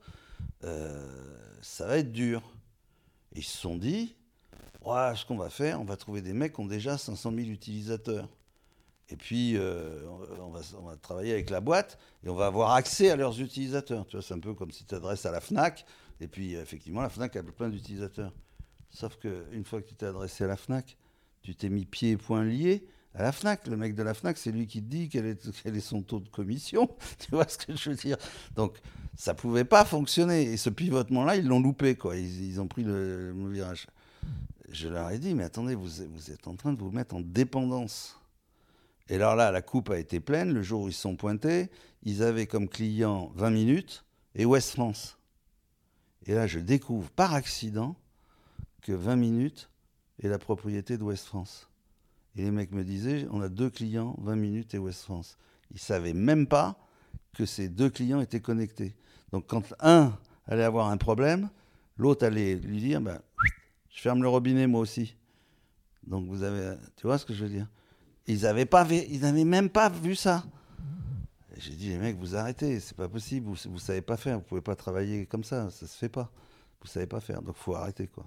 euh, 0.65 1.37
ça 1.63 1.87
va 1.87 1.99
être 1.99 2.13
dur. 2.13 2.43
Et 3.35 3.41
ils 3.41 3.45
se 3.45 3.57
sont 3.57 3.77
dit, 3.77 4.17
ce 4.83 5.25
qu'on 5.27 5.37
va 5.37 5.51
faire, 5.51 5.81
on 5.81 5.85
va 5.85 5.97
trouver 5.97 6.23
des 6.23 6.33
mecs 6.33 6.55
qui 6.55 6.61
ont 6.61 6.67
déjà 6.67 6.99
500 6.99 7.33
000 7.35 7.49
utilisateurs. 7.49 8.29
Et 9.11 9.17
puis, 9.17 9.57
euh, 9.57 10.07
on, 10.41 10.51
va, 10.51 10.61
on, 10.79 10.83
va, 10.83 10.97
travailler 10.97 11.33
avec 11.33 11.49
la 11.51 11.61
boîte 11.61 11.99
et 12.25 12.29
on 12.29 12.35
va 12.35 12.47
avoir 12.47 12.73
accès 12.73 13.11
à 13.11 13.17
leurs 13.17 13.41
utilisateurs. 13.41 14.07
Tu 14.07 14.17
vois, 14.17 14.23
c'est 14.23 14.35
un 14.35 14.41
peu 14.41 14.55
comme 14.55 14.71
si 14.71 14.81
tu 14.81 14.87
t'adresses 14.87 15.25
à 15.27 15.31
la 15.31 15.41
FNAC, 15.41 15.87
et 16.21 16.29
puis 16.29 16.55
effectivement, 16.55 17.01
la 17.01 17.09
FNAC 17.09 17.37
a 17.37 17.43
plein 17.43 17.69
d'utilisateurs. 17.69 18.33
Sauf 18.91 19.17
qu'une 19.17 19.65
fois 19.65 19.81
que 19.81 19.89
tu 19.89 19.95
t'es 19.95 20.07
adressé 20.07 20.45
à 20.45 20.47
la 20.47 20.57
FNAC, 20.57 20.97
tu 21.43 21.55
t'es 21.55 21.69
mis 21.69 21.85
pieds 21.85 22.13
et 22.13 22.17
poings 22.17 22.45
liés 22.45 22.87
à 23.15 23.23
la 23.23 23.33
FNAC. 23.33 23.67
Le 23.67 23.77
mec 23.77 23.95
de 23.95 24.03
la 24.03 24.15
FNAC, 24.15 24.39
c'est 24.39 24.53
lui 24.53 24.67
qui 24.67 24.83
te 24.83 24.89
dit 24.89 25.09
quel 25.09 25.27
est, 25.27 25.81
son 25.81 26.03
taux 26.03 26.21
de 26.21 26.29
commission. 26.29 26.89
tu 27.19 27.31
vois 27.31 27.49
ce 27.49 27.59
que 27.59 27.77
je 27.77 27.91
veux 27.91 27.97
dire? 27.97 28.17
Donc, 28.55 28.79
ça 29.17 29.35
pouvait 29.35 29.65
pas 29.65 29.85
fonctionner. 29.85 30.43
Et 30.43 30.57
ce 30.57 30.71
pivotement-là, 30.71 31.37
ils 31.37 31.47
l'ont 31.47 31.61
loupé, 31.61 31.97
quoi. 31.97 32.17
Ils, 32.17 32.61
ont 32.61 32.69
pris 32.69 32.85
le, 32.85 33.35
virage. 33.51 33.87
Je 34.71 34.89
leur 34.89 35.11
ai 35.11 35.19
dit, 35.19 35.35
mais 35.35 35.45
attendez, 35.45 35.75
vous, 35.75 35.89
vous 36.11 36.31
êtes 36.31 36.47
en 36.47 36.55
train 36.55 36.73
de 36.73 36.79
vous 36.79 36.91
mettre 36.91 37.15
en 37.15 37.21
dépendance. 37.21 38.19
Et 39.09 39.15
alors 39.15 39.37
là, 39.37 39.51
la 39.51 39.63
coupe 39.63 39.91
a 39.91 39.99
été 39.99 40.21
pleine. 40.21 40.53
Le 40.53 40.63
jour 40.63 40.83
où 40.83 40.89
ils 40.89 40.93
se 40.93 41.01
sont 41.01 41.17
pointés, 41.17 41.71
ils 42.03 42.23
avaient 42.23 42.47
comme 42.47 42.69
client 42.69 43.33
20 43.35 43.51
minutes 43.51 44.05
et 44.35 44.45
West 44.45 44.73
France. 44.73 45.19
Et 46.27 46.35
là, 46.35 46.47
je 46.47 46.59
découvre 46.59 47.11
par 47.11 47.33
accident 47.33 47.97
que 48.83 48.93
20 48.93 49.17
minutes 49.17 49.71
est 50.23 50.29
la 50.29 50.39
propriété 50.39 50.99
de 50.99 51.03
West 51.03 51.27
France. 51.27 51.68
Et 52.37 52.43
les 52.43 52.51
mecs 52.51 52.73
me 52.73 52.85
disaient, 52.85 53.27
on 53.31 53.41
a 53.41 53.49
deux 53.49 53.71
clients, 53.71 54.17
20 54.19 54.37
minutes 54.37 54.75
et 54.75 54.79
West 54.79 55.03
France. 55.03 55.39
Ils 55.71 55.75
ne 55.75 55.81
savaient 55.81 56.13
même 56.15 56.47
pas 56.47 56.79
que 57.35 57.47
ces 57.47 57.69
deux 57.69 57.91
clients 57.91 58.21
étaient 58.21 58.41
connectés. 58.41 58.95
Donc 59.33 59.47
quand 59.47 59.63
un 59.81 60.17
allait 60.47 60.65
avoir 60.65 60.89
un 60.89 60.97
problème, 60.97 61.51
l'autre 61.97 62.25
allait 62.25 62.57
lui 62.57 62.81
dire, 62.81 63.01
ben, 63.01 63.21
je 63.91 64.01
ferme 64.01 64.23
le 64.23 64.29
robinet 64.29 64.67
moi 64.67 64.81
aussi. 64.81 65.17
Donc 66.07 66.27
vous 66.29 66.43
avez, 66.43 66.77
tu 66.97 67.07
vois 67.07 67.19
ce 67.19 67.27
que 67.27 67.35
je 67.35 67.45
veux 67.45 67.51
dire? 67.51 67.67
Ils 68.27 68.43
n'avaient 68.43 68.67
pas, 68.67 68.87
ils 68.91 69.21
n'avaient 69.21 69.45
même 69.45 69.69
pas 69.69 69.89
vu 69.89 70.15
ça. 70.15 70.45
J'ai 71.57 71.73
dit 71.73 71.89
les 71.89 71.99
mecs, 71.99 72.17
vous 72.17 72.37
arrêtez, 72.37 72.79
c'est 72.79 72.97
pas 72.97 73.09
possible, 73.09 73.49
vous, 73.49 73.57
vous 73.71 73.79
savez 73.79 74.01
pas 74.01 74.17
faire, 74.17 74.39
vous 74.39 74.45
pouvez 74.45 74.61
pas 74.61 74.77
travailler 74.77 75.27
comme 75.27 75.43
ça, 75.43 75.71
ça 75.71 75.87
se 75.87 75.97
fait 75.97 76.09
pas. 76.09 76.31
Vous 76.81 76.87
savez 76.87 77.07
pas 77.07 77.21
faire, 77.21 77.43
donc 77.43 77.57
faut 77.57 77.75
arrêter 77.75 78.07
quoi. 78.07 78.25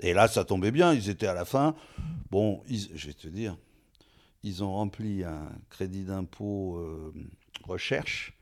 Et 0.00 0.14
là, 0.14 0.28
ça 0.28 0.44
tombait 0.44 0.70
bien, 0.70 0.92
ils 0.92 1.08
étaient 1.08 1.26
à 1.26 1.34
la 1.34 1.44
fin. 1.44 1.74
Bon, 2.30 2.62
ils, 2.68 2.88
je 2.94 3.06
vais 3.06 3.12
te 3.12 3.28
dire, 3.28 3.56
ils 4.42 4.64
ont 4.64 4.72
rempli 4.72 5.24
un 5.24 5.50
crédit 5.70 6.04
d'impôt 6.04 6.76
euh, 6.78 7.12
recherche, 7.64 8.34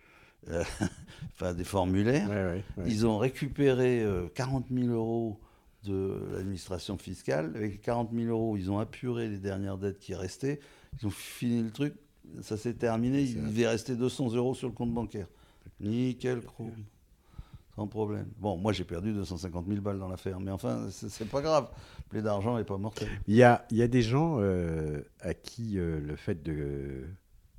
euh, 0.49 0.65
enfin 1.35 1.53
des 1.55 1.65
formulaires. 1.65 2.29
Ouais, 2.29 2.35
ouais, 2.35 2.65
ouais. 2.77 2.85
Ils 2.87 3.07
ont 3.07 3.19
récupéré 3.19 4.03
euh, 4.03 4.29
40 4.35 4.67
000 4.71 4.89
euros 4.89 5.39
de 5.85 6.29
l'administration 6.33 6.97
fiscale. 6.99 7.53
Avec 7.55 7.83
40 7.83 8.11
000 8.13 8.31
euros, 8.31 8.57
ils 8.57 8.71
ont 8.71 8.79
apuré 8.79 9.29
les 9.29 9.39
dernières 9.39 9.79
dettes 9.79 9.99
qui 9.99 10.15
restaient. 10.15 10.61
Ils 11.01 11.07
ont 11.07 11.11
fini 11.11 11.63
le 11.63 11.71
truc. 11.71 11.95
Ça 12.43 12.57
s'est 12.57 12.75
terminé. 12.75 13.23
Il 13.23 13.43
devait 13.45 13.67
rester 13.67 13.97
200 13.97 14.35
euros 14.35 14.55
sur 14.55 14.69
le 14.69 14.75
compte 14.75 14.93
bancaire. 14.93 15.27
Nickel, 15.81 16.43
chrome. 16.43 16.85
Problème. 17.87 18.27
Bon, 18.39 18.57
moi 18.57 18.73
j'ai 18.73 18.85
perdu 18.85 19.13
250 19.13 19.67
000 19.69 19.81
balles 19.81 19.99
dans 19.99 20.09
l'affaire, 20.09 20.41
mais 20.41 20.51
enfin, 20.51 20.89
c'est 20.91 21.29
pas 21.29 21.41
grave. 21.43 21.69
Plus 22.09 22.23
d'argent 22.23 22.57
n'est 22.57 22.65
pas 22.65 22.79
mortel. 22.79 23.09
Il 23.27 23.35
y 23.35 23.43
a, 23.43 23.65
il 23.71 23.77
y 23.77 23.83
a 23.83 23.89
des 23.89 24.03
gens 24.03 24.39
euh, 24.41 25.03
à 25.21 25.35
qui 25.35 25.79
euh, 25.79 26.01
le 26.01 26.17
fait 26.17 26.43
de, 26.43 27.05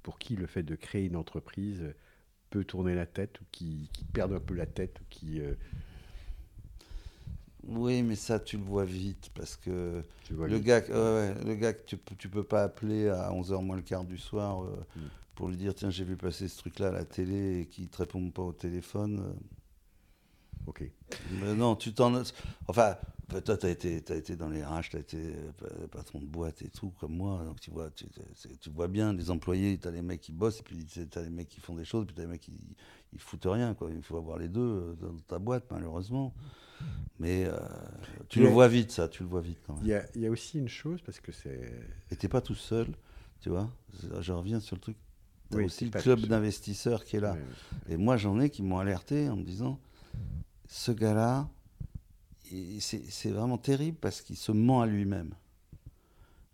pour 0.04 0.18
qui 0.20 0.36
le 0.36 0.48
fait 0.48 0.64
de 0.64 0.76
créer 0.76 1.06
une 1.06 1.16
entreprise 1.16 1.84
peut 2.50 2.64
tourner 2.66 2.96
la 2.96 3.06
tête 3.06 3.40
ou 3.42 3.46
qui, 3.52 3.90
qui 3.94 4.04
perdent 4.04 4.34
un 4.34 4.40
peu 4.40 4.54
la 4.54 4.66
tête 4.66 5.00
ou 5.00 5.04
qui. 5.10 5.40
Euh... 5.42 5.54
Oui, 7.68 8.02
mais 8.02 8.16
ça, 8.16 8.40
tu 8.40 8.58
le 8.58 8.64
vois 8.64 8.86
vite 8.86 9.30
parce 9.36 9.56
que 9.56 10.02
le 10.32 10.48
vite. 10.56 10.64
gars, 10.66 10.80
ouais, 10.82 10.94
ouais, 10.94 11.36
le 11.46 11.56
gars 11.56 11.74
que 11.74 11.86
tu, 11.86 11.96
peux- 11.98 12.16
tu 12.16 12.28
peux 12.28 12.44
pas 12.44 12.64
appeler 12.64 13.08
à 13.10 13.32
11h 13.32 13.62
moins 13.64 13.76
le 13.76 13.84
quart 13.84 14.04
du 14.04 14.18
soir 14.18 14.64
euh, 14.64 14.76
Mm. 14.96 15.00
pour 15.36 15.48
lui 15.48 15.58
dire 15.58 15.74
tiens, 15.76 15.90
j'ai 15.92 16.04
vu 16.04 16.18
passer 16.18 16.48
ce 16.48 16.58
truc-là 16.58 16.88
à 16.90 16.92
la 16.92 17.06
télé 17.06 17.62
et 17.62 17.66
qu'il 17.68 17.88
te 17.88 17.98
répond 17.98 18.30
pas 18.32 18.42
au 18.42 18.52
téléphone. 18.54 19.34
Ok. 20.68 20.84
Mais 21.40 21.54
non, 21.56 21.76
tu 21.76 21.94
t'en. 21.94 22.14
Enfin, 22.68 22.96
bah, 23.30 23.42
toi, 23.42 23.58
tu 23.58 23.66
as 23.66 23.70
été, 23.70 24.02
t'as 24.02 24.16
été 24.16 24.36
dans 24.36 24.50
les 24.50 24.64
RH, 24.64 24.90
tu 24.92 24.98
as 24.98 25.00
été 25.00 25.18
euh, 25.18 25.52
pa- 25.58 25.88
patron 26.00 26.20
de 26.20 26.26
boîte 26.26 26.62
et 26.62 26.70
tout, 26.70 26.92
comme 27.00 27.16
moi. 27.16 27.44
Donc, 27.46 27.60
tu 27.60 27.72
vois, 27.72 27.90
tu, 27.92 28.06
tu 28.60 28.70
vois 28.70 28.88
bien 28.88 29.14
les 29.14 29.32
employés, 29.32 29.78
tu 29.78 29.88
as 29.88 29.92
les 29.92 30.02
mecs 30.02 30.22
qui 30.22 30.32
bossent, 30.34 30.60
et 30.60 30.64
puis 30.64 30.86
tu 30.86 31.00
as 31.18 31.22
les 31.22 31.30
mecs 31.30 31.50
qui 31.50 31.60
font 31.62 31.76
des 31.76 31.86
choses, 31.86 32.04
et 32.04 32.06
puis 32.08 32.16
tu 32.16 32.22
as 32.22 32.26
les 32.26 32.30
mecs 32.32 32.42
qui 32.42 32.54
ils 33.14 33.20
foutent 33.20 33.46
rien. 33.46 33.74
Quoi. 33.74 33.90
Il 33.92 34.02
faut 34.04 34.18
avoir 34.18 34.38
les 34.38 34.48
deux 34.48 34.62
euh, 34.62 34.94
dans 35.02 35.18
ta 35.28 35.40
boîte, 35.40 35.66
malheureusement. 35.72 36.34
Mais 37.20 37.46
euh, 37.46 37.58
tu 38.30 38.40
Mais- 38.40 38.46
le 38.46 38.52
vois 38.52 38.68
vite, 38.68 38.92
ça, 38.92 39.08
tu 39.08 39.24
le 39.24 39.30
vois 39.30 39.42
vite 39.42 39.60
quand 39.68 39.74
même. 39.76 39.84
Il 39.84 39.90
y 39.90 39.94
a, 39.94 40.06
il 40.16 40.22
y 40.22 40.26
a 40.28 40.30
aussi 40.32 40.58
une 40.60 40.70
chose 40.70 41.02
parce 41.02 41.20
que 41.20 41.32
c'est. 41.32 41.72
Et 42.12 42.16
t'es 42.16 42.28
pas 42.28 42.42
tout 42.42 42.56
seul, 42.56 42.88
tu 43.40 43.50
vois. 43.50 43.70
Je 44.22 44.32
reviens 44.32 44.60
sur 44.60 44.76
le 44.76 44.82
truc. 44.82 44.98
Tu 45.52 45.58
Oui, 45.58 45.66
aussi 45.66 45.86
le 45.86 45.92
club 45.92 46.22
d'investisseurs 46.28 47.04
qui 47.04 47.18
est 47.18 47.20
là. 47.20 47.36
Et 47.90 47.98
moi, 47.98 48.16
j'en 48.18 48.40
ai 48.40 48.50
qui 48.50 48.64
m'ont 48.64 48.80
alerté 48.80 49.28
en 49.30 49.36
me 49.36 49.44
disant 49.44 49.80
ce 50.72 50.94
gars-là, 50.94 51.50
c'est 52.80 53.30
vraiment 53.30 53.58
terrible 53.58 53.98
parce 54.00 54.22
qu'il 54.22 54.38
se 54.38 54.54
ment 54.54 54.82
à 54.82 54.88
lui-même. 54.88 55.34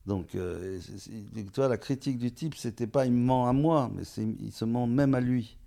Donc, 0.07 0.33
euh, 0.33 0.79
vois, 1.55 1.67
la 1.67 1.77
critique 1.77 2.17
du 2.17 2.31
type, 2.31 2.55
c'était 2.55 2.87
pas 2.87 3.05
il 3.05 3.11
me 3.11 3.23
ment 3.23 3.47
à 3.47 3.53
moi, 3.53 3.91
mais 3.93 4.01
il 4.39 4.51
se 4.51 4.65
ment 4.65 4.87
même 4.87 5.13
à 5.13 5.21
lui. 5.21 5.57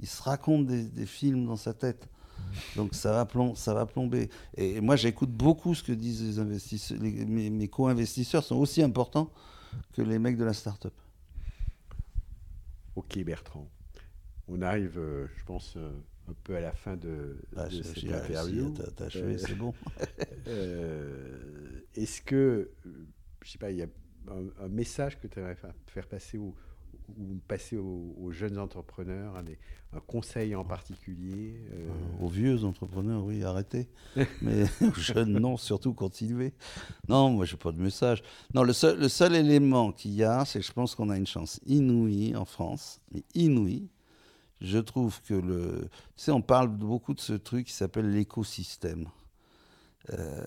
Il 0.00 0.08
se 0.08 0.20
raconte 0.22 0.66
des, 0.66 1.06
films 1.06 1.46
dans 1.46 1.56
sa 1.56 1.72
tête. 1.72 2.08
Donc, 2.74 2.96
ça 2.96 3.12
va, 3.12 3.26
plom- 3.26 3.54
ça 3.54 3.74
va 3.74 3.86
plomber. 3.86 4.28
Et, 4.56 4.80
moi, 4.80 4.96
j'écoute 4.96 5.30
beaucoup 5.30 5.76
ce 5.76 5.84
que 5.84 5.92
disent 5.92 6.22
les 6.24 6.38
investisseurs. 6.40 6.98
Mes 7.00 7.68
co-investisseurs 7.68 8.42
sont 8.42 8.56
aussi 8.56 8.82
importants 8.82 9.30
que 9.92 10.02
les 10.02 10.18
mecs 10.18 10.36
de 10.36 10.44
la 10.44 10.52
start-up. 10.52 10.94
Ok, 12.96 13.22
Bertrand. 13.22 13.68
On 14.48 14.62
arrive, 14.62 14.98
euh, 14.98 15.28
je 15.36 15.44
pense, 15.44 15.74
euh, 15.76 15.92
un 16.30 16.34
peu 16.44 16.56
à 16.56 16.60
la 16.60 16.72
fin 16.72 16.96
de, 16.96 17.36
Ah, 17.56 17.64
de 17.66 17.70
cette 17.82 17.86
réussi, 17.98 18.08
interview. 18.08 18.74
t'as- 18.96 19.04
achevé, 19.06 19.34
Euh, 19.34 19.38
c'est 19.38 19.54
bon. 19.56 19.74
Euh, 20.48 21.80
Est-ce 21.94 22.22
que, 22.22 22.70
je 23.42 23.50
sais 23.50 23.58
pas, 23.58 23.70
il 23.70 23.78
y 23.78 23.82
a 23.82 23.86
un, 24.30 24.64
un 24.64 24.68
message 24.68 25.18
que 25.20 25.26
tu 25.26 25.38
aimerais 25.38 25.54
faire, 25.56 25.74
faire 25.86 26.06
passer 26.06 26.38
aux, 26.38 26.54
ou 27.16 27.36
passer 27.48 27.76
aux, 27.76 28.14
aux 28.18 28.30
jeunes 28.30 28.58
entrepreneurs, 28.58 29.36
un, 29.36 29.42
des- 29.42 29.58
un 29.92 30.00
conseil 30.00 30.54
en 30.54 30.64
particulier 30.64 31.60
euh, 31.72 31.88
Aux 32.20 32.28
vieux 32.28 32.64
entrepreneurs, 32.64 33.24
oui, 33.24 33.42
arrêtez. 33.42 33.88
Mais 34.42 34.64
aux 34.82 34.94
jeunes, 34.94 35.32
non, 35.38 35.56
surtout 35.56 35.94
continuez. 35.94 36.52
Non, 37.08 37.30
moi, 37.30 37.44
je 37.44 37.54
n'ai 37.54 37.58
pas 37.58 37.72
de 37.72 37.80
message. 37.80 38.22
Non, 38.54 38.62
le 38.62 38.72
seul, 38.72 38.98
le 39.00 39.08
seul 39.08 39.34
élément 39.34 39.90
qu'il 39.92 40.12
y 40.12 40.22
a, 40.22 40.44
c'est 40.44 40.60
que 40.60 40.66
je 40.66 40.72
pense 40.72 40.94
qu'on 40.94 41.10
a 41.10 41.16
une 41.16 41.26
chance 41.26 41.60
inouïe 41.66 42.36
en 42.36 42.44
France, 42.44 43.00
mais 43.12 43.24
inouïe. 43.34 43.88
Je 44.60 44.78
trouve 44.78 45.20
que 45.22 45.34
le. 45.34 45.88
Tu 46.16 46.24
sais, 46.24 46.30
on 46.32 46.42
parle 46.42 46.68
beaucoup 46.68 47.14
de 47.14 47.20
ce 47.20 47.32
truc 47.32 47.66
qui 47.68 47.72
s'appelle 47.72 48.10
l'écosystème. 48.10 49.08
Euh, 50.12 50.42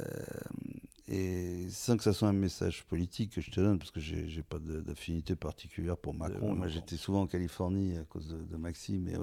et 1.08 1.68
sans 1.70 1.98
que 1.98 2.04
ça 2.04 2.14
soit 2.14 2.30
un 2.30 2.34
message 2.34 2.86
politique 2.86 3.32
que 3.34 3.42
je 3.42 3.52
te 3.52 3.60
donne, 3.60 3.78
parce 3.78 3.92
que 3.92 4.00
j'ai 4.00 4.42
pas 4.44 4.58
d'affinité 4.60 5.36
particulière 5.36 5.98
pour 5.98 6.14
Macron. 6.14 6.54
Euh, 6.54 6.56
Moi, 6.56 6.68
j'étais 6.70 6.96
souvent 6.96 7.22
en 7.24 7.28
Californie 7.28 7.98
à 7.98 8.04
cause 8.04 8.28
de, 8.30 8.38
de 8.38 8.56
Maxime 8.56 9.08
et, 9.10 9.18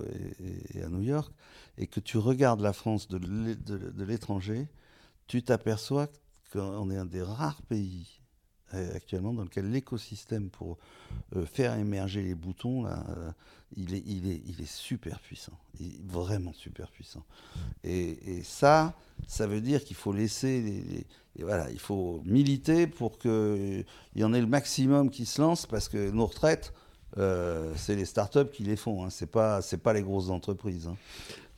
et- 0.44 0.78
et 0.78 0.82
à 0.82 0.88
New 0.88 1.00
York. 1.02 1.32
Et 1.78 1.86
que 1.86 2.00
tu 2.00 2.18
regardes 2.18 2.60
la 2.60 2.72
France 2.74 3.08
de 3.08 3.16
l'é- 3.16 3.56
de- 3.56 3.90
de 3.90 4.04
l'étranger, 4.04 4.68
tu 5.26 5.42
t'aperçois 5.42 6.08
qu'on 6.52 6.90
est 6.90 6.96
un 6.96 7.06
des 7.06 7.22
rares 7.22 7.62
pays 7.62 8.19
actuellement 8.72 9.32
dans 9.32 9.42
lequel 9.42 9.70
l'écosystème 9.70 10.48
pour 10.50 10.78
euh, 11.36 11.44
faire 11.44 11.74
émerger 11.76 12.22
les 12.22 12.34
boutons, 12.34 12.86
euh, 12.86 12.90
il, 13.76 13.94
est, 13.94 14.66
super 14.66 15.20
puissant. 15.20 15.52
Vraiment 16.04 16.52
super 16.52 16.90
puissant. 16.90 17.24
Et, 17.84 18.42
ça, 18.42 18.94
ça 19.26 19.46
veut 19.46 19.60
dire 19.60 19.84
qu'il 19.84 19.96
faut 19.96 20.12
laisser 20.12 21.04
voilà, 21.38 21.70
il 21.70 21.78
faut 21.78 22.20
militer 22.24 22.86
pour 22.86 23.18
qu'il 23.18 23.84
y 24.16 24.24
en 24.24 24.34
ait 24.34 24.40
le 24.40 24.46
maximum 24.46 25.10
qui 25.10 25.26
se 25.26 25.40
lancent 25.40 25.66
parce 25.66 25.88
que 25.88 26.10
nos 26.10 26.26
retraites, 26.26 26.72
euh, 27.18 27.72
c'est 27.76 27.96
les 27.96 28.04
startups 28.04 28.50
qui 28.52 28.62
les 28.62 28.76
font, 28.76 29.04
hein. 29.04 29.10
c'est 29.10 29.26
pas 29.30 29.92
les 29.92 30.02
grosses 30.02 30.30
entreprises. 30.30 30.86
hein. 30.88 30.96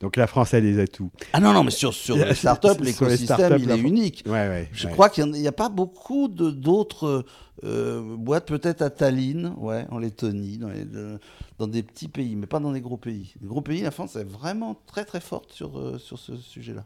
Donc 0.03 0.17
la 0.17 0.27
France 0.27 0.53
a 0.53 0.59
des 0.59 0.79
atouts. 0.79 1.09
Ah 1.31 1.39
non 1.39 1.53
non, 1.53 1.63
mais 1.63 1.71
sur 1.71 1.93
sur 1.93 2.17
les 2.17 2.35
startups, 2.35 2.81
l'écosystème 2.83 3.55
il 3.57 3.71
est 3.71 3.79
unique. 3.79 4.21
Ouais, 4.25 4.31
ouais. 4.49 4.69
Je 4.73 4.87
ouais. 4.87 4.91
crois 4.91 5.09
qu'il 5.09 5.25
n'y 5.31 5.47
a, 5.47 5.51
pas 5.53 5.69
beaucoup 5.69 6.27
d'autres 6.27 7.23
euh, 7.63 8.15
boîtes, 8.17 8.45
peut-être 8.47 8.81
à 8.81 8.89
Tallinn, 8.89 9.53
ouais, 9.57 9.85
en 9.91 9.99
Lettonie, 9.99 10.57
dans, 10.57 10.67
les- 10.67 10.83
de- 10.83 11.19
dans 11.57 11.67
des 11.67 11.83
petits 11.83 12.09
pays, 12.09 12.35
mais 12.35 12.47
pas 12.47 12.59
dans 12.59 12.73
des 12.73 12.81
gros 12.81 12.97
pays. 12.97 13.33
Les 13.41 13.47
gros 13.47 13.61
pays, 13.61 13.81
la 13.81 13.91
France 13.91 14.17
est 14.17 14.25
vraiment 14.25 14.77
très 14.87 15.05
très 15.05 15.21
forte 15.21 15.53
sur, 15.53 15.79
euh, 15.79 15.97
sur 15.97 16.19
ce 16.19 16.35
sujet-là. 16.35 16.83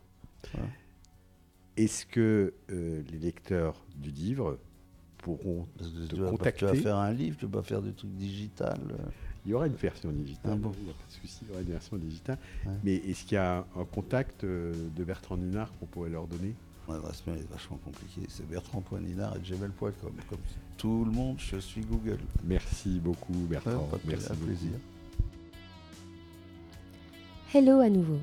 Est-ce 1.75 2.05
que 2.05 2.53
euh, 2.71 3.01
les 3.11 3.17
lecteurs 3.17 3.83
du 3.95 4.11
livre 4.11 4.59
pourront 5.17 5.65
Parce 5.77 5.89
que 5.89 6.05
Te 6.05 6.15
tu, 6.15 6.21
vas, 6.21 6.25
pas- 6.25 6.31
contacter. 6.31 6.59
tu 6.59 6.65
vas 6.65 6.75
faire 6.75 6.95
un 6.97 7.13
livre, 7.13 7.37
tu 7.39 7.45
vas 7.47 7.61
pas 7.61 7.63
faire 7.63 7.81
des 7.81 7.93
trucs 7.93 8.11
digital. 8.13 8.79
Il 9.47 9.51
y 9.51 9.53
aura 9.53 9.65
une 9.67 9.75
version 9.75 10.11
digitale, 10.11 10.51
Ah 10.55 10.57
bon 10.57 10.73
il 10.77 10.83
n'y 10.83 10.89
a 10.89 10.93
pas 10.93 11.05
de 11.07 11.13
souci, 11.13 11.39
il 11.43 11.47
y 11.47 11.51
aura 11.51 11.61
une 11.61 11.71
version 11.71 11.95
digitale. 11.95 12.37
Ouais. 12.65 12.73
Mais 12.83 12.95
est-ce 12.95 13.23
qu'il 13.23 13.35
y 13.35 13.37
a 13.37 13.65
un 13.77 13.85
contact 13.85 14.43
euh, 14.43 14.73
de 14.93 15.03
Bertrand 15.05 15.37
Ninard 15.37 15.71
qu'on 15.79 15.85
pourrait 15.85 16.09
leur 16.09 16.27
donner? 16.27 16.53
Mon 16.85 16.95
adresse 16.95 17.25
mail 17.25 17.37
est 17.37 17.49
vachement 17.49 17.77
compliquée. 17.77 18.27
C'est 18.27 18.45
bertrand.ninard.gmail.com. 18.45 20.11
Comme 20.29 20.39
tout 20.75 21.05
le 21.05 21.11
monde, 21.11 21.37
je 21.39 21.55
suis 21.59 21.79
Google. 21.79 22.19
Merci 22.43 22.99
beaucoup, 22.99 23.31
Bertrand. 23.49 23.87
Pas 23.89 23.95
de 23.95 24.01
Merci 24.05 24.33
un 24.33 24.35
plaisir. 24.35 24.71
Hello 27.53 27.79
à 27.79 27.89
nouveau. 27.89 28.19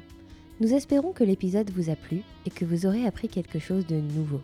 Nous 0.60 0.74
espérons 0.74 1.12
que 1.12 1.24
l'épisode 1.24 1.70
vous 1.70 1.88
a 1.88 1.96
plu 1.96 2.20
et 2.44 2.50
que 2.50 2.66
vous 2.66 2.84
aurez 2.84 3.06
appris 3.06 3.28
quelque 3.28 3.58
chose 3.58 3.86
de 3.86 3.96
nouveau. 3.96 4.42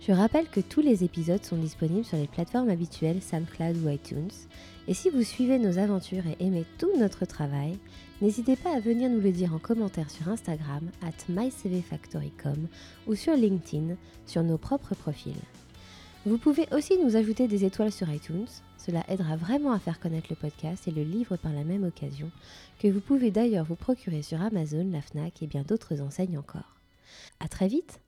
Je 0.00 0.12
rappelle 0.12 0.48
que 0.48 0.60
tous 0.60 0.80
les 0.80 1.04
épisodes 1.04 1.44
sont 1.44 1.58
disponibles 1.58 2.06
sur 2.06 2.16
les 2.16 2.28
plateformes 2.28 2.70
habituelles 2.70 3.20
SoundCloud 3.20 3.76
ou 3.84 3.90
iTunes. 3.90 4.30
Et 4.88 4.94
si 4.94 5.10
vous 5.10 5.22
suivez 5.22 5.58
nos 5.58 5.78
aventures 5.78 6.26
et 6.26 6.42
aimez 6.42 6.64
tout 6.78 6.90
notre 6.98 7.26
travail, 7.26 7.76
n'hésitez 8.22 8.56
pas 8.56 8.74
à 8.74 8.80
venir 8.80 9.10
nous 9.10 9.20
le 9.20 9.32
dire 9.32 9.52
en 9.52 9.58
commentaire 9.58 10.10
sur 10.10 10.28
Instagram 10.28 10.90
at 11.02 11.30
mycvfactory.com 11.30 12.66
ou 13.06 13.14
sur 13.14 13.34
LinkedIn 13.34 13.96
sur 14.24 14.42
nos 14.42 14.56
propres 14.56 14.94
profils. 14.94 15.34
Vous 16.24 16.38
pouvez 16.38 16.66
aussi 16.72 16.96
nous 16.98 17.16
ajouter 17.16 17.48
des 17.48 17.66
étoiles 17.66 17.92
sur 17.92 18.10
iTunes, 18.10 18.48
cela 18.78 19.04
aidera 19.08 19.36
vraiment 19.36 19.72
à 19.72 19.78
faire 19.78 20.00
connaître 20.00 20.28
le 20.30 20.36
podcast 20.36 20.88
et 20.88 20.90
le 20.90 21.02
livre 21.02 21.36
par 21.36 21.52
la 21.52 21.64
même 21.64 21.84
occasion, 21.84 22.30
que 22.78 22.88
vous 22.88 23.00
pouvez 23.00 23.30
d'ailleurs 23.30 23.66
vous 23.66 23.76
procurer 23.76 24.22
sur 24.22 24.40
Amazon, 24.40 24.88
la 24.90 25.02
FNAC 25.02 25.42
et 25.42 25.46
bien 25.46 25.64
d'autres 25.68 26.00
enseignes 26.00 26.38
encore. 26.38 26.76
À 27.40 27.48
très 27.48 27.68
vite 27.68 28.00